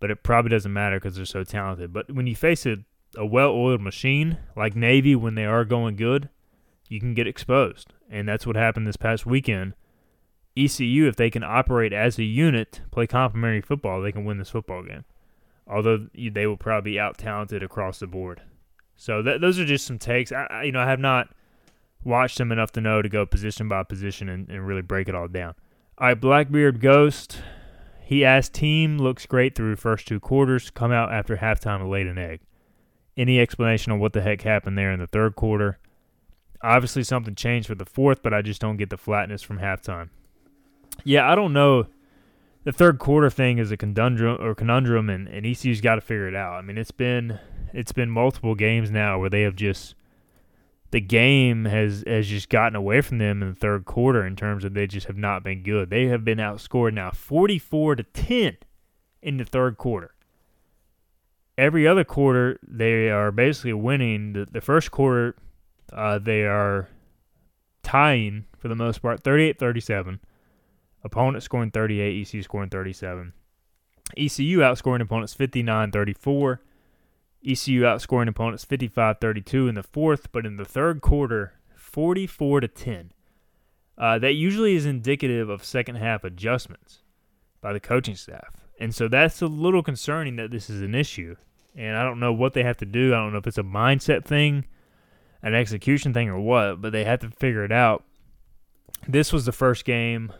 but 0.00 0.10
it 0.10 0.22
probably 0.22 0.50
doesn't 0.50 0.72
matter 0.72 0.98
because 0.98 1.16
they're 1.16 1.24
so 1.24 1.44
talented. 1.44 1.92
But 1.92 2.12
when 2.12 2.26
you 2.26 2.36
face 2.36 2.66
a, 2.66 2.78
a 3.16 3.26
well 3.26 3.50
oiled 3.50 3.80
machine 3.80 4.38
like 4.56 4.76
Navy 4.76 5.14
when 5.14 5.34
they 5.34 5.44
are 5.44 5.64
going 5.64 5.96
good, 5.96 6.28
you 6.88 7.00
can 7.00 7.14
get 7.14 7.26
exposed. 7.26 7.92
And 8.10 8.28
that's 8.28 8.46
what 8.46 8.56
happened 8.56 8.86
this 8.86 8.96
past 8.96 9.26
weekend 9.26 9.74
ECU, 10.56 11.06
if 11.06 11.16
they 11.16 11.30
can 11.30 11.44
operate 11.44 11.92
as 11.92 12.18
a 12.18 12.24
unit, 12.24 12.80
play 12.90 13.06
complementary 13.06 13.60
football, 13.60 14.00
they 14.00 14.12
can 14.12 14.24
win 14.24 14.38
this 14.38 14.50
football 14.50 14.82
game. 14.82 15.04
Although 15.68 16.06
they 16.14 16.46
will 16.46 16.56
probably 16.56 16.92
be 16.92 17.00
out 17.00 17.18
talented 17.18 17.62
across 17.62 17.98
the 17.98 18.06
board. 18.06 18.40
So 18.96 19.22
th- 19.22 19.40
those 19.40 19.58
are 19.58 19.66
just 19.66 19.86
some 19.86 19.98
takes. 19.98 20.32
I, 20.32 20.62
you 20.64 20.72
know, 20.72 20.80
I 20.80 20.86
have 20.86 21.00
not 21.00 21.28
watched 22.04 22.38
them 22.38 22.52
enough 22.52 22.72
to 22.72 22.80
know 22.80 23.02
to 23.02 23.08
go 23.08 23.26
position 23.26 23.68
by 23.68 23.82
position 23.82 24.28
and, 24.28 24.48
and 24.48 24.66
really 24.66 24.82
break 24.82 25.08
it 25.08 25.14
all 25.14 25.28
down. 25.28 25.54
All 25.98 26.08
right, 26.08 26.20
Blackbeard 26.20 26.80
Ghost. 26.80 27.40
He 28.06 28.24
asked, 28.24 28.54
team 28.54 28.98
looks 28.98 29.26
great 29.26 29.56
through 29.56 29.74
first 29.74 30.06
two 30.06 30.20
quarters. 30.20 30.70
Come 30.70 30.92
out 30.92 31.12
after 31.12 31.38
halftime 31.38 31.80
and 31.80 31.90
laid 31.90 32.06
an 32.06 32.18
egg. 32.18 32.38
Any 33.16 33.40
explanation 33.40 33.90
on 33.90 33.98
what 33.98 34.12
the 34.12 34.20
heck 34.20 34.42
happened 34.42 34.78
there 34.78 34.92
in 34.92 35.00
the 35.00 35.08
third 35.08 35.34
quarter? 35.34 35.80
Obviously, 36.62 37.02
something 37.02 37.34
changed 37.34 37.66
for 37.66 37.74
the 37.74 37.84
fourth, 37.84 38.22
but 38.22 38.32
I 38.32 38.42
just 38.42 38.60
don't 38.60 38.76
get 38.76 38.90
the 38.90 38.96
flatness 38.96 39.42
from 39.42 39.58
halftime. 39.58 40.10
Yeah, 41.02 41.28
I 41.28 41.34
don't 41.34 41.52
know. 41.52 41.88
The 42.62 42.70
third 42.70 43.00
quarter 43.00 43.28
thing 43.28 43.58
is 43.58 43.72
a 43.72 43.76
conundrum 43.76 44.38
or 44.40 44.54
conundrum, 44.54 45.10
and, 45.10 45.26
and 45.26 45.44
ECU's 45.44 45.80
got 45.80 45.96
to 45.96 46.00
figure 46.00 46.28
it 46.28 46.36
out. 46.36 46.54
I 46.54 46.62
mean, 46.62 46.78
it's 46.78 46.92
been 46.92 47.40
it's 47.72 47.90
been 47.90 48.08
multiple 48.08 48.54
games 48.54 48.88
now 48.88 49.18
where 49.18 49.30
they 49.30 49.42
have 49.42 49.56
just 49.56 49.95
the 50.90 51.00
game 51.00 51.64
has 51.64 52.04
has 52.06 52.28
just 52.28 52.48
gotten 52.48 52.76
away 52.76 53.00
from 53.00 53.18
them 53.18 53.42
in 53.42 53.50
the 53.50 53.54
third 53.54 53.84
quarter 53.84 54.24
in 54.26 54.36
terms 54.36 54.64
of 54.64 54.74
they 54.74 54.86
just 54.86 55.06
have 55.06 55.16
not 55.16 55.42
been 55.42 55.62
good. 55.62 55.90
They 55.90 56.06
have 56.06 56.24
been 56.24 56.38
outscored 56.38 56.94
now 56.94 57.10
44 57.10 57.96
to 57.96 58.02
10 58.02 58.56
in 59.22 59.36
the 59.36 59.44
third 59.44 59.76
quarter. 59.76 60.14
Every 61.58 61.86
other 61.86 62.04
quarter 62.04 62.58
they 62.66 63.10
are 63.10 63.32
basically 63.32 63.72
winning. 63.72 64.34
The, 64.34 64.46
the 64.50 64.60
first 64.60 64.90
quarter 64.90 65.36
uh, 65.92 66.18
they 66.18 66.44
are 66.44 66.88
tying 67.82 68.46
for 68.58 68.68
the 68.68 68.74
most 68.74 69.00
part 69.00 69.22
38-37. 69.22 70.18
Opponent 71.04 71.42
scoring 71.42 71.70
38, 71.70 72.26
ECU 72.26 72.42
scoring 72.42 72.68
37. 72.68 73.32
ECU 74.16 74.58
outscoring 74.58 75.00
opponents 75.00 75.34
59 75.34 75.90
34. 75.90 76.60
ECU 77.44 77.82
outscoring 77.82 78.28
opponents 78.28 78.64
55 78.64 79.18
32 79.20 79.68
in 79.68 79.74
the 79.74 79.82
fourth, 79.82 80.30
but 80.32 80.46
in 80.46 80.56
the 80.56 80.64
third 80.64 81.00
quarter, 81.00 81.54
44 81.76 82.60
to 82.60 82.68
10. 82.68 83.12
Uh, 83.98 84.18
that 84.18 84.34
usually 84.34 84.74
is 84.74 84.84
indicative 84.84 85.48
of 85.48 85.64
second 85.64 85.96
half 85.96 86.24
adjustments 86.24 87.02
by 87.60 87.72
the 87.72 87.80
coaching 87.80 88.16
staff. 88.16 88.66
And 88.78 88.94
so 88.94 89.08
that's 89.08 89.40
a 89.40 89.46
little 89.46 89.82
concerning 89.82 90.36
that 90.36 90.50
this 90.50 90.68
is 90.68 90.82
an 90.82 90.94
issue. 90.94 91.36
And 91.74 91.96
I 91.96 92.04
don't 92.04 92.20
know 92.20 92.32
what 92.32 92.52
they 92.52 92.62
have 92.62 92.76
to 92.78 92.86
do. 92.86 93.14
I 93.14 93.16
don't 93.16 93.32
know 93.32 93.38
if 93.38 93.46
it's 93.46 93.58
a 93.58 93.62
mindset 93.62 94.24
thing, 94.24 94.66
an 95.42 95.54
execution 95.54 96.12
thing, 96.12 96.28
or 96.28 96.38
what, 96.38 96.80
but 96.80 96.92
they 96.92 97.04
have 97.04 97.20
to 97.20 97.30
figure 97.30 97.64
it 97.64 97.72
out. 97.72 98.04
This 99.08 99.32
was 99.32 99.44
the 99.44 99.52
first 99.52 99.84
game 99.84 100.32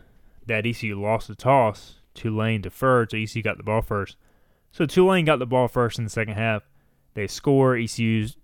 that 0.45 0.65
ECU 0.65 0.99
lost 0.99 1.27
the 1.27 1.35
toss. 1.35 1.95
Tulane 2.13 2.61
deferred, 2.61 3.11
so 3.11 3.17
ECU 3.17 3.43
got 3.43 3.57
the 3.57 3.63
ball 3.63 3.81
first. 3.81 4.17
So 4.71 4.85
Tulane 4.85 5.25
got 5.25 5.39
the 5.39 5.45
ball 5.45 5.67
first 5.67 5.97
in 5.97 6.03
the 6.03 6.09
second 6.09 6.35
half. 6.35 6.63
They 7.17 7.25
score. 7.25 7.75
ECU's, 7.75 8.37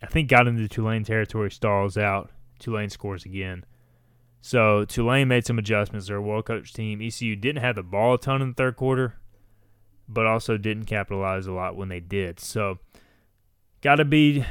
I 0.00 0.06
think, 0.06 0.28
got 0.28 0.46
into 0.46 0.68
Tulane 0.68 1.02
territory, 1.02 1.50
stalls 1.50 1.98
out. 1.98 2.30
Tulane 2.60 2.88
scores 2.88 3.24
again. 3.24 3.64
So 4.40 4.84
Tulane 4.84 5.26
made 5.26 5.44
some 5.44 5.58
adjustments. 5.58 6.06
They're 6.06 6.18
a 6.18 6.22
well 6.22 6.40
coached 6.40 6.76
team. 6.76 7.02
ECU 7.02 7.34
didn't 7.34 7.62
have 7.62 7.74
the 7.74 7.82
ball 7.82 8.14
a 8.14 8.18
ton 8.18 8.40
in 8.40 8.50
the 8.50 8.54
third 8.54 8.76
quarter, 8.76 9.16
but 10.08 10.24
also 10.24 10.56
didn't 10.56 10.84
capitalize 10.84 11.48
a 11.48 11.52
lot 11.52 11.74
when 11.74 11.88
they 11.88 11.98
did. 11.98 12.38
So 12.38 12.78
got 13.80 13.96
to 13.96 14.04
be, 14.04 14.44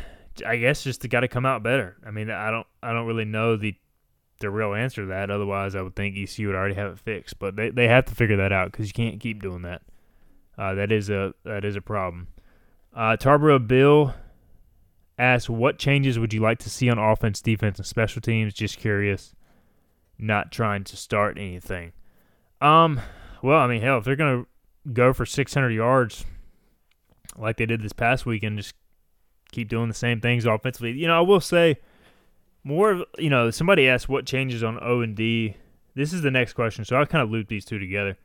I 0.46 0.58
guess, 0.58 0.84
just 0.84 1.08
got 1.08 1.22
to 1.22 1.30
come 1.30 1.46
out 1.46 1.64
better. 1.64 1.96
I 2.06 2.12
mean, 2.12 2.30
I 2.30 2.52
don't, 2.52 2.68
I 2.84 2.92
don't 2.92 3.08
really 3.08 3.24
know 3.24 3.56
the 3.56 3.74
the 4.42 4.50
real 4.50 4.74
answer 4.74 5.04
to 5.04 5.08
that. 5.08 5.32
Otherwise, 5.32 5.76
I 5.76 5.82
would 5.82 5.96
think 5.96 6.18
ECU 6.18 6.48
would 6.48 6.58
already 6.58 6.76
have 6.76 6.92
it 6.92 7.00
fixed. 7.00 7.40
But 7.40 7.56
they, 7.56 7.70
they 7.70 7.88
have 7.88 8.04
to 8.08 8.16
figure 8.16 8.36
that 8.36 8.52
out 8.52 8.74
because 8.74 8.88
you 8.88 8.94
can't 8.94 9.22
keep 9.22 9.42
doing 9.42 9.62
that. 9.62 9.82
Uh, 10.58 10.74
that 10.74 10.92
is 10.92 11.10
a 11.10 11.34
that 11.46 11.64
is 11.64 11.78
a 11.78 11.82
problem. 11.82 12.28
Uh, 12.94 13.16
Tarboro 13.18 13.66
Bill 13.66 14.14
asks, 15.18 15.50
"What 15.50 15.78
changes 15.78 16.20
would 16.20 16.34
you 16.34 16.42
like 16.42 16.60
to 16.60 16.70
see 16.70 16.90
on 16.90 16.98
offense, 16.98 17.42
defense, 17.42 17.78
and 17.78 17.86
special 17.86 18.22
teams?" 18.22 18.54
Just 18.54 18.78
curious. 18.78 19.36
Not 20.18 20.52
trying 20.52 20.84
to 20.86 20.98
start 20.98 21.38
anything. 21.38 21.94
Um, 22.60 23.00
well, 23.42 23.60
I 23.60 23.68
mean, 23.68 23.82
hell, 23.82 23.98
if 23.98 24.04
they're 24.04 24.16
gonna 24.16 24.46
go 24.94 25.14
for 25.14 25.26
600 25.26 25.70
yards 25.72 26.26
like 27.38 27.58
they 27.58 27.66
did 27.66 27.82
this 27.82 27.94
past 27.94 28.26
weekend, 28.26 28.58
just 28.58 28.76
keep 29.52 29.70
doing 29.70 29.88
the 29.88 29.94
same 29.94 30.20
things 30.20 30.46
offensively. 30.46 30.92
You 30.92 31.08
know, 31.08 31.18
I 31.18 31.22
will 31.22 31.40
say 31.40 31.78
more. 32.64 33.06
You 33.18 33.30
know, 33.30 33.52
somebody 33.52 33.88
asked 33.88 34.10
what 34.10 34.26
changes 34.26 34.64
on 34.64 34.80
O 34.82 35.02
and 35.02 35.16
D. 35.16 35.56
This 35.96 36.14
is 36.14 36.22
the 36.22 36.32
next 36.32 36.54
question, 36.54 36.86
so 36.86 36.96
I'll 36.96 37.06
kind 37.06 37.22
of 37.22 37.32
loop 37.32 37.48
these 37.48 37.66
two 37.66 37.80
together. 37.80 38.18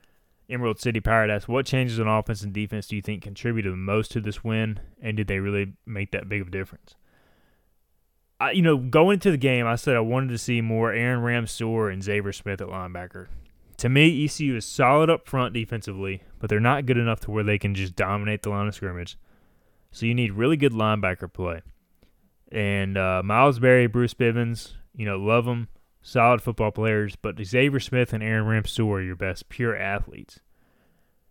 Emerald 0.49 0.81
City 0.81 1.01
asks, 1.05 1.49
what 1.49 1.67
changes 1.67 1.99
on 1.99 2.07
offense 2.07 2.43
and 2.43 2.53
defense 2.53 2.87
do 2.87 2.97
you 2.97 3.03
think 3.03 3.23
contributed 3.23 3.73
the 3.73 3.77
most 3.77 4.13
to 4.13 4.21
this 4.21 4.45
win, 4.45 4.79
and 5.01 5.17
did 5.17 5.27
they 5.27 5.41
really 5.41 5.73
make 5.85 6.13
that 6.13 6.29
big 6.29 6.41
of 6.41 6.49
a 6.49 6.51
difference? 6.51 6.95
I, 8.39 8.53
you 8.53 8.63
know, 8.63 8.77
going 8.77 9.15
into 9.15 9.31
the 9.31 9.37
game, 9.39 9.67
I 9.67 9.77
said 9.77 9.97
I 9.97 10.01
wanted 10.01 10.29
to 10.29 10.39
see 10.39 10.61
more 10.61 10.93
Aaron 10.93 11.23
Ramseur 11.23 11.91
and 11.91 12.03
Xavier 12.03 12.33
Smith 12.33 12.61
at 12.61 12.69
linebacker. 12.69 13.29
To 13.79 13.89
me, 13.89 14.25
ECU 14.25 14.57
is 14.57 14.65
solid 14.65 15.11
up 15.11 15.27
front 15.27 15.53
defensively, 15.55 16.23
but 16.39 16.49
they're 16.49 16.61
not 16.61 16.87
good 16.87 16.99
enough 16.99 17.21
to 17.21 17.31
where 17.31 17.45
they 17.45 17.59
can 17.59 17.75
just 17.75 17.97
dominate 17.97 18.43
the 18.43 18.51
line 18.51 18.69
of 18.69 18.75
scrimmage. 18.75 19.19
So 19.91 20.07
you 20.07 20.15
need 20.15 20.33
really 20.33 20.57
good 20.57 20.73
linebacker 20.73 21.33
play. 21.33 21.63
And 22.53 22.97
uh, 22.97 23.23
Miles 23.25 23.59
Berry, 23.59 23.87
Bruce 23.87 24.15
Bivens, 24.15 24.73
you 24.95 25.05
know, 25.05 25.17
love 25.19 25.45
them 25.47 25.69
solid 26.07 26.41
football 26.41 26.71
players, 26.71 27.17
but 27.17 27.37
Xavier 27.45 27.81
Smith 27.81 28.13
and 28.13 28.23
Aaron 28.23 28.47
Ramseur 28.47 28.99
are 28.99 29.03
your 29.03 29.17
best 29.17 29.49
pure 29.49 29.77
athletes. 29.77 30.39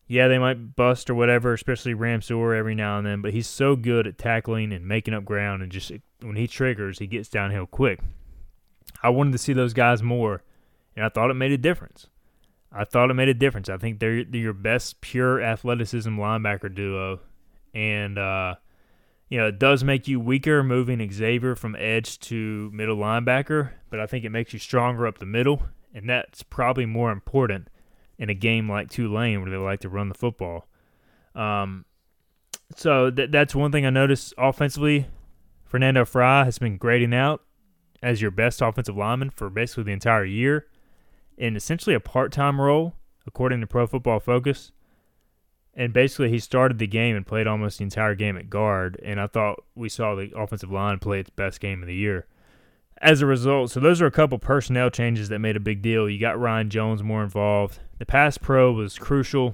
Yeah, 0.05 0.27
they 0.27 0.37
might 0.37 0.75
bust 0.75 1.09
or 1.09 1.15
whatever, 1.15 1.53
especially 1.53 1.93
Ramseur 1.93 2.53
every 2.53 2.75
now 2.75 2.97
and 2.97 3.07
then, 3.07 3.21
but 3.21 3.33
he's 3.33 3.47
so 3.47 3.75
good 3.75 4.05
at 4.05 4.17
tackling 4.17 4.73
and 4.73 4.85
making 4.85 5.13
up 5.13 5.23
ground 5.23 5.63
and 5.63 5.71
just 5.71 5.93
when 6.21 6.35
he 6.35 6.45
triggers, 6.45 6.99
he 6.99 7.07
gets 7.07 7.29
downhill 7.29 7.65
quick. 7.65 8.01
I 9.01 9.09
wanted 9.09 9.31
to 9.31 9.37
see 9.37 9.53
those 9.53 9.73
guys 9.73 10.03
more, 10.03 10.43
and 10.95 11.05
I 11.05 11.09
thought 11.09 11.31
it 11.31 11.35
made 11.35 11.53
a 11.53 11.57
difference. 11.57 12.07
I 12.71 12.83
thought 12.83 13.09
it 13.09 13.15
made 13.15 13.29
a 13.29 13.33
difference. 13.33 13.69
I 13.69 13.77
think 13.77 13.99
they're, 13.99 14.25
they're 14.25 14.41
your 14.41 14.53
best 14.53 14.99
pure 14.99 15.41
athleticism 15.41 16.09
linebacker 16.09 16.73
duo, 16.73 17.21
and 17.73 18.19
uh, 18.19 18.55
you 19.29 19.37
know, 19.37 19.47
it 19.47 19.59
does 19.59 19.83
make 19.83 20.07
you 20.07 20.19
weaker 20.19 20.63
moving 20.63 21.11
Xavier 21.11 21.55
from 21.55 21.75
edge 21.79 22.19
to 22.19 22.69
middle 22.73 22.97
linebacker, 22.97 23.71
but 23.89 23.99
I 23.99 24.05
think 24.05 24.23
it 24.23 24.29
makes 24.29 24.53
you 24.53 24.59
stronger 24.59 25.07
up 25.07 25.17
the 25.17 25.25
middle, 25.25 25.63
and 25.93 26.09
that's 26.09 26.43
probably 26.43 26.85
more 26.85 27.11
important 27.11 27.69
in 28.17 28.29
a 28.29 28.33
game 28.33 28.69
like 28.69 28.89
Tulane 28.89 29.41
where 29.41 29.49
they 29.49 29.57
like 29.57 29.79
to 29.81 29.89
run 29.89 30.09
the 30.09 30.15
football. 30.15 30.67
Um, 31.33 31.85
so 32.75 33.11
th- 33.11 33.31
that's 33.31 33.55
one 33.55 33.71
thing 33.71 33.85
I 33.85 33.89
noticed 33.89 34.33
offensively. 34.37 35.07
Fernando 35.65 36.05
Fry 36.05 36.45
has 36.45 36.59
been 36.59 36.77
grading 36.77 37.13
out 37.13 37.41
as 38.01 38.21
your 38.21 38.31
best 38.31 38.61
offensive 38.61 38.95
lineman 38.95 39.31
for 39.31 39.49
basically 39.49 39.83
the 39.83 39.91
entire 39.91 40.23
year 40.23 40.67
in 41.37 41.55
essentially 41.55 41.95
a 41.95 41.99
part 41.99 42.31
time 42.31 42.61
role, 42.61 42.93
according 43.25 43.59
to 43.61 43.67
Pro 43.67 43.87
Football 43.87 44.19
Focus 44.19 44.71
and 45.75 45.91
basically 45.91 46.29
he 46.29 46.39
started 46.39 46.79
the 46.79 46.87
game 46.87 47.15
and 47.15 47.27
played 47.27 47.47
almost 47.47 47.79
the 47.79 47.83
entire 47.83 48.15
game 48.15 48.37
at 48.37 48.49
guard. 48.49 48.99
And 49.03 49.19
I 49.19 49.27
thought 49.27 49.63
we 49.75 49.89
saw 49.89 50.15
the 50.15 50.31
offensive 50.35 50.71
line 50.71 50.99
play 50.99 51.19
its 51.19 51.29
best 51.29 51.59
game 51.59 51.81
of 51.81 51.87
the 51.87 51.95
year. 51.95 52.27
As 53.01 53.21
a 53.21 53.25
result, 53.25 53.71
so 53.71 53.81
those 53.81 54.01
are 54.01 54.05
a 54.05 54.11
couple 54.11 54.39
personnel 54.39 54.89
changes 54.89 55.27
that 55.29 55.39
made 55.39 55.57
a 55.57 55.59
big 55.59 55.81
deal. 55.81 56.09
You 56.09 56.17
got 56.17 56.39
Ryan 56.39 56.69
Jones 56.69 57.03
more 57.03 57.23
involved. 57.23 57.79
The 57.99 58.05
pass 58.05 58.37
pro 58.37 58.71
was 58.71 58.97
crucial. 58.97 59.53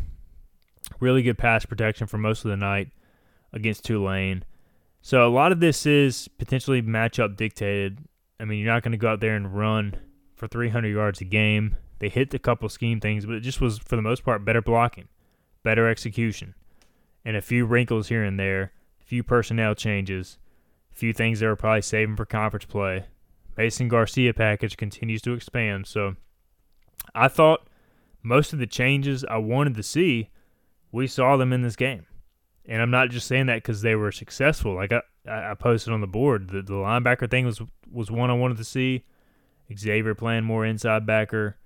Really 0.99 1.23
good 1.23 1.39
pass 1.39 1.65
protection 1.65 2.05
for 2.05 2.19
most 2.19 2.45
of 2.45 2.51
the 2.51 2.57
night 2.57 2.89
against 3.51 3.83
Tulane. 3.83 4.43
So 5.01 5.27
a 5.27 5.29
lot 5.29 5.51
of 5.51 5.59
this 5.59 5.87
is 5.87 6.27
potentially 6.27 6.83
matchup 6.83 7.35
dictated. 7.35 7.97
I 8.39 8.45
mean, 8.45 8.59
you're 8.59 8.71
not 8.71 8.83
going 8.83 8.91
to 8.91 8.97
go 8.97 9.09
out 9.09 9.21
there 9.21 9.35
and 9.35 9.57
run 9.57 9.95
for 10.35 10.47
300 10.47 10.89
yards 10.89 11.19
a 11.21 11.25
game. 11.25 11.77
They 11.97 12.09
hit 12.09 12.31
a 12.35 12.39
couple 12.39 12.69
scheme 12.69 12.99
things, 12.99 13.25
but 13.25 13.33
it 13.33 13.41
just 13.41 13.59
was 13.59 13.79
for 13.79 13.95
the 13.95 14.01
most 14.03 14.23
part 14.23 14.45
better 14.45 14.61
blocking 14.61 15.07
better 15.63 15.87
execution, 15.87 16.55
and 17.23 17.35
a 17.35 17.41
few 17.41 17.65
wrinkles 17.65 18.09
here 18.09 18.23
and 18.23 18.39
there, 18.39 18.73
a 18.99 19.03
few 19.03 19.23
personnel 19.23 19.75
changes, 19.75 20.37
a 20.91 20.95
few 20.95 21.13
things 21.13 21.39
they 21.39 21.47
were 21.47 21.55
probably 21.55 21.81
saving 21.81 22.15
for 22.15 22.25
conference 22.25 22.65
play. 22.65 23.05
Mason 23.57 23.87
Garcia 23.87 24.33
package 24.33 24.77
continues 24.77 25.21
to 25.21 25.33
expand, 25.33 25.85
so 25.87 26.15
I 27.13 27.27
thought 27.27 27.67
most 28.23 28.53
of 28.53 28.59
the 28.59 28.67
changes 28.67 29.25
I 29.25 29.37
wanted 29.37 29.75
to 29.75 29.83
see, 29.83 30.29
we 30.91 31.07
saw 31.07 31.37
them 31.37 31.53
in 31.53 31.61
this 31.61 31.75
game. 31.75 32.05
And 32.65 32.81
I'm 32.81 32.91
not 32.91 33.09
just 33.09 33.27
saying 33.27 33.47
that 33.47 33.55
because 33.55 33.81
they 33.81 33.95
were 33.95 34.11
successful. 34.11 34.75
Like 34.75 34.93
I, 34.93 35.01
I 35.27 35.55
posted 35.55 35.93
on 35.93 36.01
the 36.01 36.07
board, 36.07 36.49
the, 36.49 36.61
the 36.61 36.73
linebacker 36.73 37.29
thing 37.29 37.45
was 37.45 37.61
was 37.91 38.11
one 38.11 38.29
I 38.29 38.33
wanted 38.33 38.57
to 38.57 38.63
see. 38.63 39.03
Xavier 39.75 40.15
playing 40.15 40.43
more 40.43 40.65
inside 40.65 41.05
backer 41.05 41.57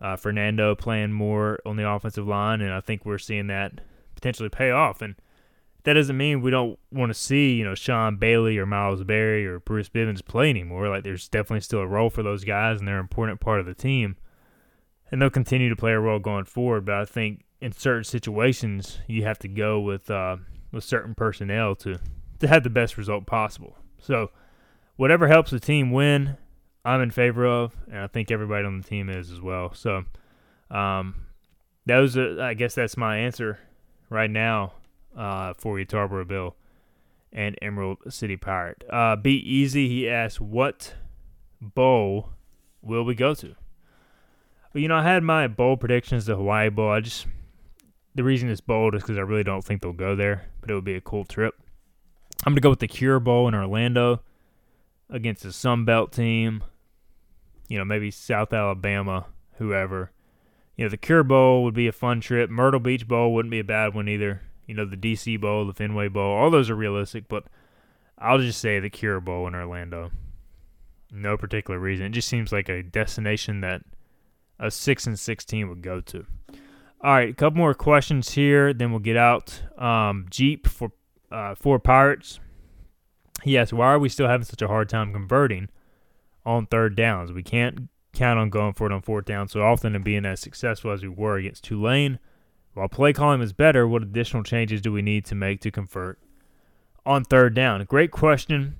uh, 0.00 0.16
Fernando 0.16 0.74
playing 0.74 1.12
more 1.12 1.58
on 1.64 1.76
the 1.76 1.88
offensive 1.88 2.26
line, 2.26 2.60
and 2.60 2.72
I 2.72 2.80
think 2.80 3.04
we're 3.04 3.18
seeing 3.18 3.46
that 3.48 3.80
potentially 4.14 4.48
pay 4.48 4.70
off. 4.70 5.00
And 5.00 5.16
that 5.84 5.94
doesn't 5.94 6.16
mean 6.16 6.42
we 6.42 6.50
don't 6.50 6.78
want 6.90 7.10
to 7.10 7.14
see, 7.14 7.54
you 7.54 7.64
know, 7.64 7.74
Sean 7.74 8.16
Bailey 8.16 8.58
or 8.58 8.66
Miles 8.66 9.04
Berry 9.04 9.46
or 9.46 9.60
Bruce 9.60 9.88
Bivens 9.88 10.24
play 10.24 10.50
anymore. 10.50 10.88
Like, 10.88 11.04
there's 11.04 11.28
definitely 11.28 11.60
still 11.60 11.80
a 11.80 11.86
role 11.86 12.10
for 12.10 12.22
those 12.22 12.44
guys, 12.44 12.78
and 12.78 12.88
they're 12.88 12.96
an 12.96 13.02
important 13.02 13.40
part 13.40 13.60
of 13.60 13.66
the 13.66 13.74
team. 13.74 14.16
And 15.10 15.22
they'll 15.22 15.30
continue 15.30 15.68
to 15.68 15.76
play 15.76 15.92
a 15.92 16.00
role 16.00 16.18
going 16.18 16.46
forward. 16.46 16.84
But 16.84 16.96
I 16.96 17.04
think 17.04 17.44
in 17.60 17.72
certain 17.72 18.04
situations, 18.04 18.98
you 19.06 19.22
have 19.22 19.38
to 19.38 19.48
go 19.48 19.80
with 19.80 20.10
uh, 20.10 20.38
with 20.72 20.82
certain 20.82 21.14
personnel 21.14 21.76
to 21.76 21.98
to 22.40 22.48
have 22.48 22.64
the 22.64 22.70
best 22.70 22.98
result 22.98 23.24
possible. 23.24 23.76
So, 24.00 24.30
whatever 24.96 25.28
helps 25.28 25.52
the 25.52 25.60
team 25.60 25.92
win, 25.92 26.36
I'm 26.86 27.00
in 27.00 27.10
favor 27.10 27.44
of, 27.44 27.76
and 27.90 27.98
I 27.98 28.06
think 28.06 28.30
everybody 28.30 28.64
on 28.64 28.80
the 28.80 28.88
team 28.88 29.10
is 29.10 29.32
as 29.32 29.40
well. 29.40 29.74
So, 29.74 30.04
um, 30.70 31.26
those 31.84 32.16
are, 32.16 32.40
I 32.40 32.54
guess 32.54 32.76
that's 32.76 32.96
my 32.96 33.18
answer 33.18 33.58
right 34.08 34.30
now 34.30 34.74
uh, 35.16 35.54
for 35.58 35.80
you, 35.80 35.84
Tarboro 35.84 36.26
Bill 36.26 36.54
and 37.32 37.56
Emerald 37.60 37.98
City 38.08 38.36
Pirate. 38.36 38.84
Uh, 38.88 39.16
Be 39.16 39.32
Easy, 39.32 39.88
he 39.88 40.08
asked, 40.08 40.40
what 40.40 40.94
bowl 41.60 42.30
will 42.82 43.04
we 43.04 43.16
go 43.16 43.34
to? 43.34 43.56
Well, 44.72 44.80
you 44.80 44.86
know, 44.86 44.96
I 44.96 45.02
had 45.02 45.24
my 45.24 45.48
bowl 45.48 45.76
predictions, 45.76 46.26
the 46.26 46.36
Hawaii 46.36 46.68
Bowl. 46.68 46.90
I 46.90 47.00
just, 47.00 47.26
the 48.14 48.22
reason 48.22 48.48
it's 48.48 48.60
bold 48.60 48.94
is 48.94 49.02
because 49.02 49.18
I 49.18 49.22
really 49.22 49.42
don't 49.42 49.64
think 49.64 49.82
they'll 49.82 49.92
go 49.92 50.14
there, 50.14 50.44
but 50.60 50.70
it 50.70 50.74
would 50.74 50.84
be 50.84 50.94
a 50.94 51.00
cool 51.00 51.24
trip. 51.24 51.54
I'm 52.44 52.52
going 52.52 52.56
to 52.56 52.60
go 52.60 52.70
with 52.70 52.78
the 52.78 52.88
Cure 52.88 53.18
Bowl 53.18 53.48
in 53.48 53.54
Orlando 53.54 54.22
against 55.10 55.44
a 55.44 55.52
Sun 55.52 55.84
Belt 55.84 56.12
team 56.12 56.62
you 57.68 57.78
know, 57.78 57.84
maybe 57.84 58.10
South 58.10 58.52
Alabama, 58.52 59.26
whoever. 59.58 60.10
You 60.76 60.84
know, 60.84 60.88
the 60.90 60.96
Cure 60.96 61.24
Bowl 61.24 61.64
would 61.64 61.74
be 61.74 61.86
a 61.86 61.92
fun 61.92 62.20
trip. 62.20 62.50
Myrtle 62.50 62.80
Beach 62.80 63.08
Bowl 63.08 63.32
wouldn't 63.32 63.50
be 63.50 63.60
a 63.60 63.64
bad 63.64 63.94
one 63.94 64.08
either. 64.08 64.42
You 64.66 64.74
know, 64.74 64.84
the 64.84 64.96
DC 64.96 65.40
Bowl, 65.40 65.66
the 65.66 65.72
Fenway 65.72 66.08
Bowl, 66.08 66.36
all 66.36 66.50
those 66.50 66.68
are 66.68 66.74
realistic, 66.74 67.28
but 67.28 67.44
I'll 68.18 68.38
just 68.38 68.60
say 68.60 68.80
the 68.80 68.90
Cure 68.90 69.20
Bowl 69.20 69.46
in 69.46 69.54
Orlando. 69.54 70.10
No 71.10 71.36
particular 71.36 71.78
reason. 71.78 72.06
It 72.06 72.10
just 72.10 72.28
seems 72.28 72.52
like 72.52 72.68
a 72.68 72.82
destination 72.82 73.60
that 73.60 73.82
a 74.58 74.70
6 74.70 75.06
and 75.06 75.18
16 75.18 75.68
would 75.68 75.82
go 75.82 76.00
to. 76.00 76.26
All 77.02 77.12
right, 77.12 77.30
a 77.30 77.34
couple 77.34 77.58
more 77.58 77.74
questions 77.74 78.30
here, 78.30 78.72
then 78.72 78.90
we'll 78.90 79.00
get 79.00 79.16
out. 79.16 79.62
Um, 79.78 80.26
Jeep 80.30 80.66
for 80.66 80.92
uh, 81.30 81.54
for 81.54 81.78
Pirates. 81.78 82.40
Yes, 83.44 83.72
why 83.72 83.88
are 83.88 83.98
we 83.98 84.08
still 84.08 84.28
having 84.28 84.44
such 84.44 84.62
a 84.62 84.68
hard 84.68 84.88
time 84.88 85.12
converting? 85.12 85.68
On 86.46 86.64
third 86.66 86.94
downs. 86.94 87.32
We 87.32 87.42
can't 87.42 87.90
count 88.14 88.38
on 88.38 88.48
going 88.48 88.72
for 88.72 88.86
it 88.86 88.92
on 88.92 89.02
fourth 89.02 89.26
down 89.26 89.48
so 89.48 89.62
often 89.62 89.94
and 89.94 90.04
being 90.04 90.24
as 90.24 90.40
successful 90.40 90.92
as 90.92 91.02
we 91.02 91.08
were 91.08 91.36
against 91.36 91.64
Tulane. 91.64 92.18
While 92.72 92.88
play 92.88 93.12
calling 93.12 93.42
is 93.42 93.52
better, 93.52 93.86
what 93.86 94.02
additional 94.02 94.42
changes 94.42 94.80
do 94.80 94.92
we 94.92 95.02
need 95.02 95.24
to 95.26 95.34
make 95.34 95.60
to 95.62 95.70
convert 95.70 96.18
on 97.04 97.24
third 97.24 97.54
down? 97.54 97.84
Great 97.84 98.10
question. 98.10 98.76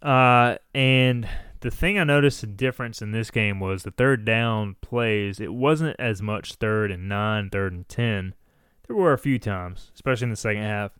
Uh, 0.00 0.56
and 0.74 1.28
the 1.60 1.70
thing 1.70 1.98
I 1.98 2.04
noticed 2.04 2.42
a 2.42 2.46
difference 2.46 3.00
in 3.00 3.12
this 3.12 3.30
game 3.30 3.58
was 3.58 3.84
the 3.84 3.92
third 3.92 4.24
down 4.24 4.76
plays. 4.80 5.40
It 5.40 5.54
wasn't 5.54 5.96
as 5.98 6.20
much 6.20 6.54
third 6.54 6.90
and 6.90 7.08
nine, 7.08 7.50
third 7.50 7.72
and 7.72 7.88
ten. 7.88 8.34
There 8.86 8.96
were 8.96 9.12
a 9.12 9.18
few 9.18 9.38
times, 9.38 9.92
especially 9.94 10.24
in 10.24 10.30
the 10.30 10.36
second 10.36 10.62
half. 10.62 10.92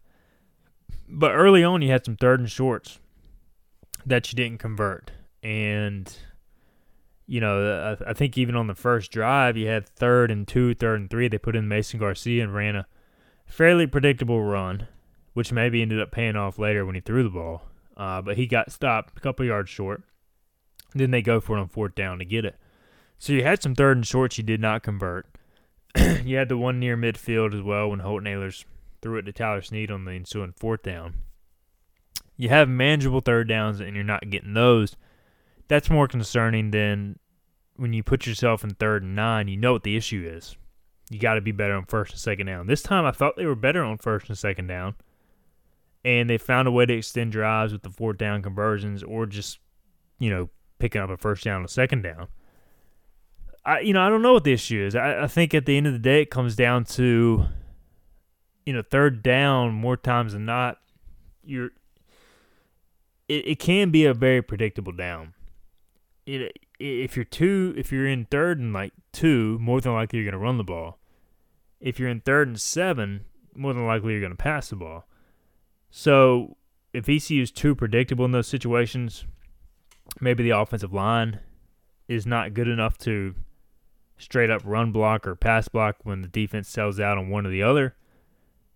But 1.08 1.32
early 1.32 1.64
on, 1.64 1.82
you 1.82 1.90
had 1.90 2.04
some 2.04 2.16
third 2.16 2.40
and 2.40 2.50
shorts 2.50 3.00
that 4.06 4.32
you 4.32 4.36
didn't 4.36 4.58
convert 4.58 5.10
and 5.42 6.14
you 7.26 7.40
know, 7.40 7.96
I, 8.00 8.10
I, 8.10 8.12
think 8.12 8.36
even 8.36 8.56
on 8.56 8.66
the 8.66 8.74
first 8.74 9.10
drive, 9.10 9.56
you 9.56 9.68
had 9.68 9.88
third 9.88 10.30
and 10.30 10.46
two, 10.46 10.74
third 10.74 11.00
and 11.00 11.08
three. 11.08 11.28
They 11.28 11.38
put 11.38 11.56
in 11.56 11.68
Mason 11.68 11.98
Garcia 11.98 12.42
and 12.42 12.54
ran 12.54 12.76
a 12.76 12.86
fairly 13.46 13.86
predictable 13.86 14.42
run, 14.42 14.88
which 15.32 15.52
maybe 15.52 15.82
ended 15.82 16.00
up 16.00 16.10
paying 16.10 16.36
off 16.36 16.58
later 16.58 16.84
when 16.84 16.94
he 16.94 17.00
threw 17.00 17.22
the 17.22 17.30
ball. 17.30 17.62
Uh, 17.96 18.20
but 18.22 18.36
he 18.36 18.46
got 18.46 18.72
stopped 18.72 19.16
a 19.16 19.20
couple 19.20 19.46
yards 19.46 19.70
short. 19.70 20.02
Then 20.94 21.10
they 21.10 21.22
go 21.22 21.40
for 21.40 21.56
it 21.56 21.60
on 21.60 21.68
fourth 21.68 21.94
down 21.94 22.18
to 22.18 22.24
get 22.24 22.44
it. 22.44 22.56
So 23.18 23.32
you 23.32 23.44
had 23.44 23.62
some 23.62 23.74
third 23.74 23.96
and 23.96 24.06
shorts 24.06 24.36
you 24.36 24.44
did 24.44 24.60
not 24.60 24.82
convert. 24.82 25.26
you 26.24 26.36
had 26.36 26.48
the 26.48 26.58
one 26.58 26.80
near 26.80 26.96
midfield 26.96 27.54
as 27.54 27.62
well 27.62 27.88
when 27.88 28.00
Holton 28.00 28.26
Ahlers 28.26 28.64
threw 29.00 29.18
it 29.18 29.22
to 29.22 29.32
Tyler 29.32 29.62
Snead 29.62 29.90
on 29.90 30.04
the 30.04 30.12
ensuing 30.12 30.52
fourth 30.52 30.82
down. 30.82 31.14
You 32.36 32.48
have 32.48 32.68
manageable 32.68 33.20
third 33.20 33.48
downs 33.48 33.80
and 33.80 33.94
you're 33.94 34.04
not 34.04 34.28
getting 34.28 34.54
those. 34.54 34.96
That's 35.68 35.90
more 35.90 36.08
concerning 36.08 36.70
than 36.70 37.18
when 37.76 37.92
you 37.92 38.02
put 38.02 38.26
yourself 38.26 38.62
in 38.64 38.70
third 38.70 39.02
and 39.02 39.16
nine, 39.16 39.48
you 39.48 39.56
know 39.56 39.72
what 39.72 39.82
the 39.82 39.96
issue 39.96 40.28
is. 40.30 40.56
You 41.10 41.18
got 41.18 41.34
to 41.34 41.40
be 41.40 41.52
better 41.52 41.74
on 41.74 41.84
first 41.84 42.12
and 42.12 42.20
second 42.20 42.46
down. 42.46 42.66
This 42.66 42.82
time 42.82 43.04
I 43.04 43.10
thought 43.12 43.36
they 43.36 43.46
were 43.46 43.54
better 43.54 43.82
on 43.82 43.98
first 43.98 44.28
and 44.28 44.38
second 44.38 44.66
down. 44.66 44.94
And 46.04 46.28
they 46.28 46.38
found 46.38 46.66
a 46.66 46.72
way 46.72 46.84
to 46.84 46.94
extend 46.94 47.32
drives 47.32 47.72
with 47.72 47.82
the 47.82 47.90
fourth 47.90 48.18
down 48.18 48.42
conversions 48.42 49.02
or 49.02 49.24
just, 49.24 49.58
you 50.18 50.30
know, 50.30 50.50
picking 50.78 51.00
up 51.00 51.10
a 51.10 51.16
first 51.16 51.44
down 51.44 51.58
and 51.58 51.66
a 51.66 51.72
second 51.72 52.02
down. 52.02 52.28
I 53.64 53.80
you 53.80 53.92
know, 53.92 54.02
I 54.02 54.08
don't 54.08 54.22
know 54.22 54.32
what 54.32 54.44
the 54.44 54.52
issue 54.52 54.84
is. 54.84 54.96
I, 54.96 55.22
I 55.22 55.26
think 55.28 55.54
at 55.54 55.64
the 55.64 55.76
end 55.76 55.86
of 55.86 55.92
the 55.92 55.98
day 55.98 56.22
it 56.22 56.30
comes 56.30 56.56
down 56.56 56.84
to 56.84 57.46
you 58.66 58.72
know, 58.72 58.82
third 58.82 59.22
down 59.22 59.72
more 59.72 59.96
times 59.96 60.32
than 60.32 60.44
not, 60.44 60.78
you're 61.44 61.70
it, 63.28 63.46
it 63.48 63.58
can 63.58 63.90
be 63.90 64.04
a 64.04 64.14
very 64.14 64.42
predictable 64.42 64.92
down. 64.92 65.34
It 66.26 66.58
if 66.78 67.16
you're 67.16 67.24
two, 67.24 67.74
if 67.76 67.92
you're 67.92 68.08
in 68.08 68.26
third 68.26 68.58
and 68.58 68.72
like 68.72 68.92
two, 69.12 69.58
more 69.60 69.80
than 69.80 69.92
likely 69.92 70.18
you're 70.18 70.30
going 70.30 70.40
to 70.40 70.44
run 70.44 70.58
the 70.58 70.64
ball. 70.64 70.98
If 71.80 71.98
you're 71.98 72.08
in 72.08 72.20
third 72.20 72.48
and 72.48 72.60
seven, 72.60 73.24
more 73.54 73.72
than 73.72 73.86
likely 73.86 74.12
you're 74.12 74.20
going 74.20 74.32
to 74.32 74.36
pass 74.36 74.68
the 74.68 74.76
ball. 74.76 75.06
So 75.90 76.56
if 76.92 77.08
ECU 77.08 77.42
is 77.42 77.50
too 77.50 77.74
predictable 77.74 78.24
in 78.24 78.32
those 78.32 78.48
situations, 78.48 79.26
maybe 80.20 80.42
the 80.42 80.58
offensive 80.58 80.92
line 80.92 81.40
is 82.08 82.26
not 82.26 82.54
good 82.54 82.68
enough 82.68 82.98
to 82.98 83.34
straight 84.18 84.50
up 84.50 84.62
run 84.64 84.92
block 84.92 85.26
or 85.26 85.34
pass 85.34 85.68
block 85.68 85.96
when 86.04 86.22
the 86.22 86.28
defense 86.28 86.68
sells 86.68 87.00
out 87.00 87.18
on 87.18 87.28
one 87.28 87.46
or 87.46 87.50
the 87.50 87.62
other. 87.62 87.94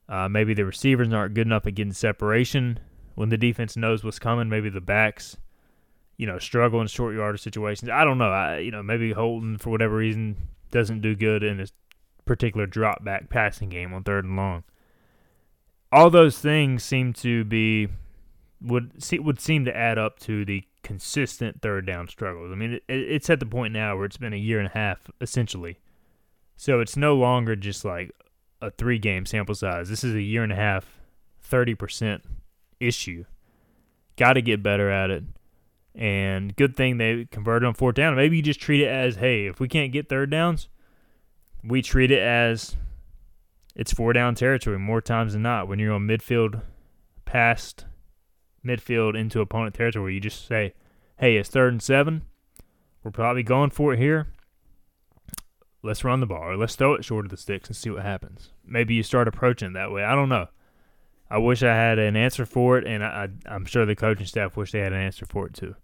Uh, 0.09 0.29
maybe 0.29 0.55
the 0.55 0.65
receivers 0.65 1.13
aren't 1.13 1.35
good 1.35 1.47
enough 1.47 1.67
at 1.67 1.75
getting 1.75 1.93
separation 1.93 2.79
when 3.15 3.29
the 3.29 3.37
defense 3.37 3.77
knows 3.77 4.05
what's 4.05 4.19
coming. 4.19 4.49
Maybe 4.49 4.69
the 4.69 4.81
backs 4.81 5.37
you 6.17 6.27
know, 6.27 6.39
struggle 6.39 6.81
in 6.81 6.87
short 6.87 7.15
yardage 7.15 7.43
situations. 7.43 7.91
I 7.91 8.05
don't 8.05 8.19
know. 8.19 8.31
I 8.31 8.59
you 8.59 8.71
know 8.71 8.83
maybe 8.83 9.13
Holton 9.13 9.59
for 9.59 9.71
whatever 9.71 9.97
reason 9.97 10.37
doesn't 10.71 11.01
do 11.01 11.15
good 11.15 11.43
in 11.43 11.59
this 11.59 11.73
particular 12.25 12.67
drop 12.67 13.05
back 13.05 13.31
passing 13.31 13.69
game 13.69 13.95
on 13.95 14.03
third 14.03 14.25
and 14.25 14.37
long. 14.37 14.65
All 15.93 16.11
those 16.11 16.39
things 16.39 16.83
seem 16.83 17.13
to 17.15 17.45
be 17.45 17.89
would 18.61 19.03
see, 19.03 19.19
would 19.19 19.41
seem 19.41 19.65
to 19.65 19.77
add 19.77 19.99
up 19.99 20.19
to 20.21 20.45
the 20.45 20.65
consistent 20.83 21.63
third 21.63 21.87
down 21.87 22.09
struggles. 22.09 22.53
I 22.53 22.55
mean, 22.55 22.75
it, 22.75 22.83
it's 22.89 23.31
at 23.31 23.41
the 23.41 23.47
point 23.47 23.73
now 23.73 23.97
where 23.97 24.05
it's 24.05 24.17
been 24.17 24.33
a 24.33 24.37
year 24.37 24.59
and 24.59 24.69
a 24.69 24.73
half 24.73 25.11
essentially, 25.21 25.79
so 26.57 26.81
it's 26.81 26.97
no 26.97 27.15
longer 27.15 27.57
just 27.57 27.85
like 27.85 28.11
a 28.61 28.71
three 28.71 28.99
game 28.99 29.27
sample 29.27 29.55
size. 29.55 29.89
This 29.89 30.05
is 30.05 30.15
a 30.15 30.23
year 30.23 30.43
and 30.43 30.53
a 30.53 30.57
half, 30.57 30.99
thirty 31.41 31.75
percent 31.75 32.23
issue. 32.81 33.25
Got 34.17 34.35
to 34.35 34.43
get 34.43 34.63
better 34.63 34.91
at 34.91 35.11
it. 35.11 35.25
And 35.97 36.55
good 36.57 36.77
thing 36.77 36.99
they 36.99 37.27
converted 37.31 37.67
on 37.67 37.75
fourth 37.75 37.95
down. 37.95 38.15
Maybe 38.17 38.37
you 38.37 38.43
just 38.43 38.61
treat 38.61 38.83
it 38.83 38.89
as, 38.89 39.17
hey, 39.17 39.47
if 39.47 39.59
we 39.59 39.67
can't 39.67 39.93
get 39.93 40.09
third 40.09 40.31
downs, 40.31 40.69
we 41.65 41.81
treat 41.81 42.11
it 42.11 42.21
as 42.21 42.77
it's 43.75 43.93
four 43.93 44.13
down 44.13 44.35
territory 44.35 44.79
more 44.79 45.01
times 45.01 45.33
than 45.33 45.43
not. 45.43 45.69
When 45.69 45.79
you're 45.79 45.95
on 45.95 46.07
midfield, 46.07 46.63
past 47.25 47.87
midfield 48.65 49.19
into 49.19 49.41
opponent 49.41 49.75
territory, 49.75 50.15
you 50.15 50.21
just 50.21 50.47
say, 50.47 50.75
hey, 51.19 51.37
it's 51.37 51.49
third 51.49 51.73
and 51.73 51.83
seven. 51.83 52.23
We're 53.03 53.11
probably 53.11 53.43
going 53.43 53.71
for 53.71 53.95
it 53.95 53.99
here. 53.99 54.29
Let's 55.83 56.05
run 56.05 56.21
the 56.21 56.27
ball 56.27 56.43
or 56.43 56.57
let's 56.57 56.75
throw 56.75 56.95
it 56.95 57.05
short 57.05 57.25
of 57.25 57.31
the 57.31 57.37
sticks 57.37 57.69
and 57.69 57.77
see 57.77 57.91
what 57.91 58.03
happens. 58.03 58.51
Maybe 58.67 58.95
you 58.95 59.03
start 59.03 59.29
approaching 59.29 59.73
that 59.75 59.93
way. 59.93 60.05
I 60.05 60.15
don't 60.15 60.29
know. 60.29 60.49
I 61.31 61.39
wish 61.39 61.63
I 61.63 61.75
had 61.75 61.99
an 61.99 62.17
answer 62.17 62.47
for 62.47 62.79
it, 62.79 62.87
and 62.87 63.03
I, 63.03 63.29
am 63.47 63.65
sure 63.65 63.85
the 63.85 63.97
coaching 63.97 64.27
staff 64.27 64.57
wish 64.57 64.73
they 64.73 64.81
had 64.81 64.93
an 64.93 65.01
answer 65.01 65.27
for 65.27 65.47
it 65.47 65.55
too. 65.55 65.75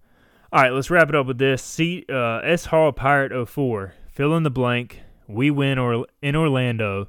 All 0.53 0.61
right, 0.61 0.73
let's 0.73 0.91
wrap 0.91 1.09
it 1.09 1.15
up 1.15 1.25
with 1.25 1.39
this. 1.39 1.63
See, 1.63 2.05
uh, 2.11 2.41
S 2.45 2.67
Hall 2.67 2.93
Pirate 2.93 3.49
04. 3.49 3.95
Fill 4.11 4.37
in 4.37 4.43
the 4.43 4.51
blank. 4.51 5.01
We 5.27 5.51
win 5.51 5.79
or 5.79 6.07
in 6.21 6.37
Orlando 6.37 7.09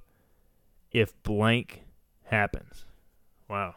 if 0.94 1.22
blank 1.24 1.84
happens. 2.24 2.86
Wow. 3.50 3.76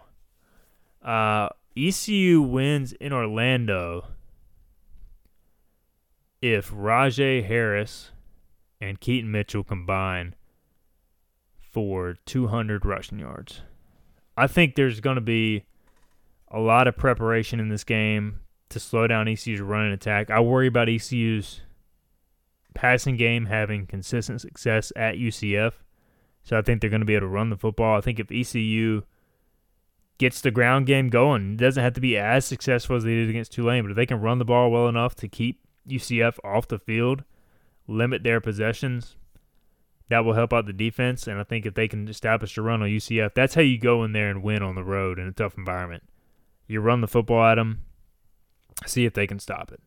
Uh, 1.05 1.49
ECU 1.77 2.43
wins 2.43 2.93
in 2.93 3.13
Orlando 3.13 4.07
if 6.41 6.71
Rahjai 6.71 7.45
Harris 7.45 8.13
and 8.81 9.01
Keaton 9.01 9.33
Mitchell 9.33 9.65
combine 9.65 10.37
for 11.59 12.15
200 12.25 12.87
rushing 12.87 13.19
yards. 13.19 13.63
I 14.37 14.47
think 14.47 14.77
there's 14.77 15.01
going 15.01 15.17
to 15.17 15.21
be 15.21 15.65
a 16.53 16.61
lot 16.61 16.87
of 16.87 16.97
preparation 16.97 17.59
in 17.59 17.69
this 17.69 17.83
game 17.83 18.43
to 18.69 18.81
slow 18.81 19.07
down 19.07 19.29
ECU's 19.29 19.61
running 19.61 19.93
attack. 19.93 20.31
I 20.31 20.41
worry 20.41 20.67
about 20.67 20.89
ECU's 20.89 21.61
passing 22.75 23.17
game 23.17 23.47
having 23.47 23.87
consistent 23.87 24.41
success 24.41 24.93
at 24.97 25.17
UCF. 25.17 25.73
So 26.43 26.57
I 26.59 26.63
think 26.63 26.81
they're 26.81 26.91
going 26.91 27.01
to 27.01 27.07
be 27.07 27.15
able 27.15 27.27
to 27.27 27.33
run 27.33 27.51
the 27.51 27.57
football. 27.57 27.97
I 27.97 28.01
think 28.01 28.21
if 28.21 28.31
ECU 28.31 29.03
gets 30.19 30.41
the 30.41 30.51
ground 30.51 30.87
game 30.87 31.09
going, 31.09 31.55
it 31.55 31.59
doesn't 31.59 31.83
have 31.83 31.95
to 31.95 32.01
be 32.01 32.17
as 32.17 32.45
successful 32.45 32.97
as 32.97 33.05
they 33.05 33.15
did 33.15 33.29
against 33.29 33.53
Tulane, 33.53 33.83
but 33.83 33.91
if 33.91 33.97
they 33.97 34.07
can 34.07 34.21
run 34.21 34.39
the 34.39 34.45
ball 34.45 34.71
well 34.71 34.89
enough 34.89 35.15
to 35.17 35.29
keep 35.29 35.61
UCF 35.89 36.39
off 36.45 36.69
the 36.69 36.79
field, 36.79 37.25
limit 37.87 38.23
their 38.23 38.41
possessions, 38.41 39.17
that 40.09 40.25
will 40.25 40.35
help 40.35 40.53
out 40.53 40.67
the 40.67 40.73
defense. 40.73 41.27
And 41.27 41.41
I 41.41 41.45
think 41.45 41.67
if 41.67 41.75
they 41.75 41.89
can 41.89 42.09
establish 42.09 42.57
a 42.57 42.63
run 42.63 42.83
on 42.83 42.89
UCF, 42.89 43.35
that's 43.35 43.55
how 43.55 43.63
you 43.63 43.79
go 43.79 44.05
in 44.05 44.13
there 44.13 44.31
and 44.31 44.43
win 44.43 44.63
on 44.63 44.75
the 44.75 44.85
road 44.85 45.19
in 45.19 45.27
a 45.27 45.33
tough 45.33 45.59
environment. 45.59 46.05
You 46.69 46.81
run 46.81 47.01
the 47.01 47.09
football 47.09 47.45
at 47.45 47.57
them, 47.57 47.81
see 48.85 49.05
if 49.05 49.15
they 49.15 49.27
can 49.27 49.39
stop 49.39 49.73
it. 49.73 49.81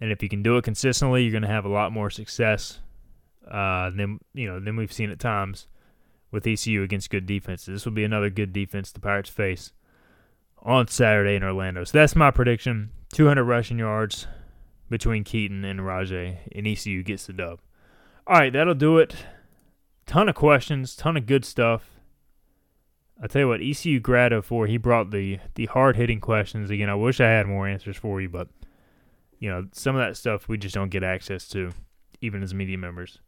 And 0.00 0.10
if 0.10 0.22
you 0.22 0.28
can 0.28 0.42
do 0.42 0.56
it 0.56 0.64
consistently, 0.64 1.22
you're 1.22 1.32
going 1.32 1.42
to 1.42 1.48
have 1.48 1.64
a 1.64 1.68
lot 1.68 1.92
more 1.92 2.10
success 2.10 2.80
uh, 3.50 3.90
than 3.90 4.20
you 4.32 4.46
know 4.46 4.58
than 4.60 4.76
we've 4.76 4.92
seen 4.92 5.10
at 5.10 5.18
times 5.18 5.66
with 6.30 6.46
ECU 6.46 6.82
against 6.82 7.10
good 7.10 7.26
defenses. 7.26 7.66
This 7.66 7.84
will 7.84 7.92
be 7.92 8.04
another 8.04 8.30
good 8.30 8.52
defense 8.52 8.90
the 8.90 9.00
Pirates 9.00 9.30
face 9.30 9.72
on 10.58 10.88
Saturday 10.88 11.36
in 11.36 11.44
Orlando. 11.44 11.84
So 11.84 11.98
that's 11.98 12.16
my 12.16 12.30
prediction: 12.30 12.90
200 13.12 13.44
rushing 13.44 13.78
yards 13.78 14.26
between 14.90 15.24
Keaton 15.24 15.64
and 15.64 15.80
Rahjai, 15.80 16.38
and 16.52 16.66
ECU 16.66 17.02
gets 17.02 17.26
the 17.26 17.32
dub. 17.32 17.60
All 18.26 18.38
right, 18.38 18.52
that'll 18.52 18.74
do 18.74 18.98
it. 18.98 19.14
Ton 20.06 20.28
of 20.28 20.34
questions, 20.34 20.96
ton 20.96 21.16
of 21.16 21.26
good 21.26 21.44
stuff. 21.44 21.93
I 23.22 23.26
tell 23.26 23.40
you 23.40 23.48
what, 23.48 23.60
ECU 23.62 24.00
grad 24.00 24.32
of 24.32 24.44
04, 24.44 24.66
he 24.66 24.76
brought 24.76 25.10
the 25.10 25.38
the 25.54 25.66
hard 25.66 25.96
hitting 25.96 26.20
questions 26.20 26.70
again. 26.70 26.90
I 26.90 26.94
wish 26.94 27.20
I 27.20 27.28
had 27.28 27.46
more 27.46 27.68
answers 27.68 27.96
for 27.96 28.20
you, 28.20 28.28
but 28.28 28.48
you 29.38 29.48
know 29.48 29.66
some 29.72 29.96
of 29.96 30.04
that 30.04 30.16
stuff 30.16 30.48
we 30.48 30.58
just 30.58 30.74
don't 30.74 30.90
get 30.90 31.04
access 31.04 31.48
to, 31.48 31.72
even 32.20 32.42
as 32.42 32.54
media 32.54 32.78
members. 32.78 33.18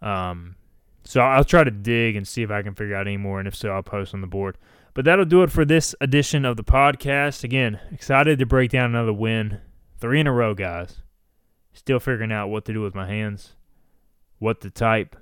Um, 0.00 0.56
so 1.04 1.20
I'll 1.20 1.44
try 1.44 1.64
to 1.64 1.70
dig 1.70 2.16
and 2.16 2.26
see 2.26 2.42
if 2.42 2.50
I 2.50 2.62
can 2.62 2.74
figure 2.74 2.96
out 2.96 3.06
any 3.06 3.16
more, 3.16 3.38
and 3.38 3.48
if 3.48 3.54
so, 3.54 3.70
I'll 3.70 3.82
post 3.82 4.14
on 4.14 4.20
the 4.20 4.26
board. 4.26 4.58
But 4.94 5.04
that'll 5.04 5.24
do 5.24 5.42
it 5.42 5.52
for 5.52 5.64
this 5.64 5.94
edition 6.00 6.44
of 6.44 6.56
the 6.56 6.64
podcast. 6.64 7.44
Again, 7.44 7.78
excited 7.92 8.38
to 8.38 8.46
break 8.46 8.70
down 8.70 8.90
another 8.90 9.12
win, 9.12 9.60
three 9.98 10.20
in 10.20 10.26
a 10.26 10.32
row, 10.32 10.54
guys. 10.54 11.02
Still 11.72 12.00
figuring 12.00 12.32
out 12.32 12.48
what 12.48 12.64
to 12.64 12.72
do 12.72 12.80
with 12.80 12.94
my 12.94 13.06
hands, 13.06 13.54
what 14.38 14.60
to 14.62 14.70
type 14.70 15.14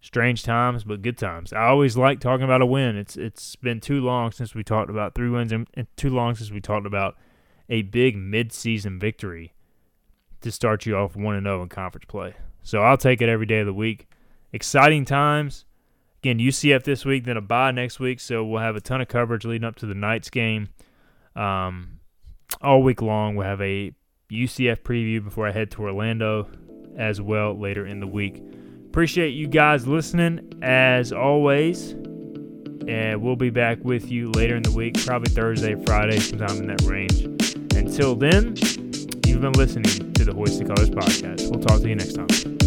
strange 0.00 0.42
times, 0.42 0.84
but 0.84 1.02
good 1.02 1.18
times. 1.18 1.52
I 1.52 1.66
always 1.66 1.96
like 1.96 2.20
talking 2.20 2.44
about 2.44 2.62
a 2.62 2.66
win. 2.66 2.96
It's 2.96 3.16
it's 3.16 3.56
been 3.56 3.80
too 3.80 4.00
long 4.00 4.32
since 4.32 4.54
we 4.54 4.62
talked 4.62 4.90
about 4.90 5.14
three 5.14 5.30
wins 5.30 5.52
and, 5.52 5.68
and 5.74 5.86
too 5.96 6.10
long 6.10 6.34
since 6.34 6.50
we 6.50 6.60
talked 6.60 6.86
about 6.86 7.16
a 7.68 7.82
big 7.82 8.16
mid-season 8.16 8.98
victory 8.98 9.52
to 10.40 10.50
start 10.50 10.86
you 10.86 10.96
off 10.96 11.16
1 11.16 11.34
and 11.34 11.46
0 11.46 11.62
in 11.62 11.68
conference 11.68 12.06
play. 12.06 12.34
So 12.62 12.80
I'll 12.80 12.96
take 12.96 13.20
it 13.20 13.28
every 13.28 13.46
day 13.46 13.60
of 13.60 13.66
the 13.66 13.74
week. 13.74 14.08
Exciting 14.52 15.04
times. 15.04 15.64
Again, 16.22 16.38
UCF 16.38 16.84
this 16.84 17.04
week, 17.04 17.24
then 17.24 17.36
a 17.36 17.40
bye 17.40 17.70
next 17.70 18.00
week, 18.00 18.20
so 18.20 18.44
we'll 18.44 18.60
have 18.60 18.76
a 18.76 18.80
ton 18.80 19.00
of 19.00 19.08
coverage 19.08 19.44
leading 19.44 19.66
up 19.66 19.76
to 19.76 19.86
the 19.86 19.94
Knights 19.94 20.30
game. 20.30 20.68
Um, 21.36 22.00
all 22.60 22.82
week 22.82 23.02
long, 23.02 23.36
we'll 23.36 23.46
have 23.46 23.60
a 23.60 23.92
UCF 24.30 24.80
preview 24.80 25.22
before 25.22 25.46
I 25.46 25.52
head 25.52 25.70
to 25.72 25.82
Orlando 25.82 26.48
as 26.96 27.20
well 27.20 27.58
later 27.58 27.86
in 27.86 28.00
the 28.00 28.06
week. 28.06 28.42
Appreciate 28.98 29.28
you 29.28 29.46
guys 29.46 29.86
listening 29.86 30.58
as 30.60 31.12
always. 31.12 31.92
And 32.88 33.22
we'll 33.22 33.36
be 33.36 33.48
back 33.48 33.78
with 33.84 34.10
you 34.10 34.28
later 34.32 34.56
in 34.56 34.64
the 34.64 34.72
week, 34.72 34.98
probably 35.06 35.32
Thursday, 35.32 35.76
Friday, 35.86 36.18
sometime 36.18 36.56
in 36.56 36.66
that 36.66 36.82
range. 36.82 37.22
Until 37.76 38.16
then, 38.16 38.56
you've 39.24 39.40
been 39.40 39.52
listening 39.52 40.12
to 40.14 40.24
the 40.24 40.34
Hoist 40.34 40.58
the 40.58 40.64
Colors 40.64 40.90
podcast. 40.90 41.48
We'll 41.48 41.62
talk 41.62 41.80
to 41.80 41.88
you 41.88 41.94
next 41.94 42.14
time. 42.14 42.57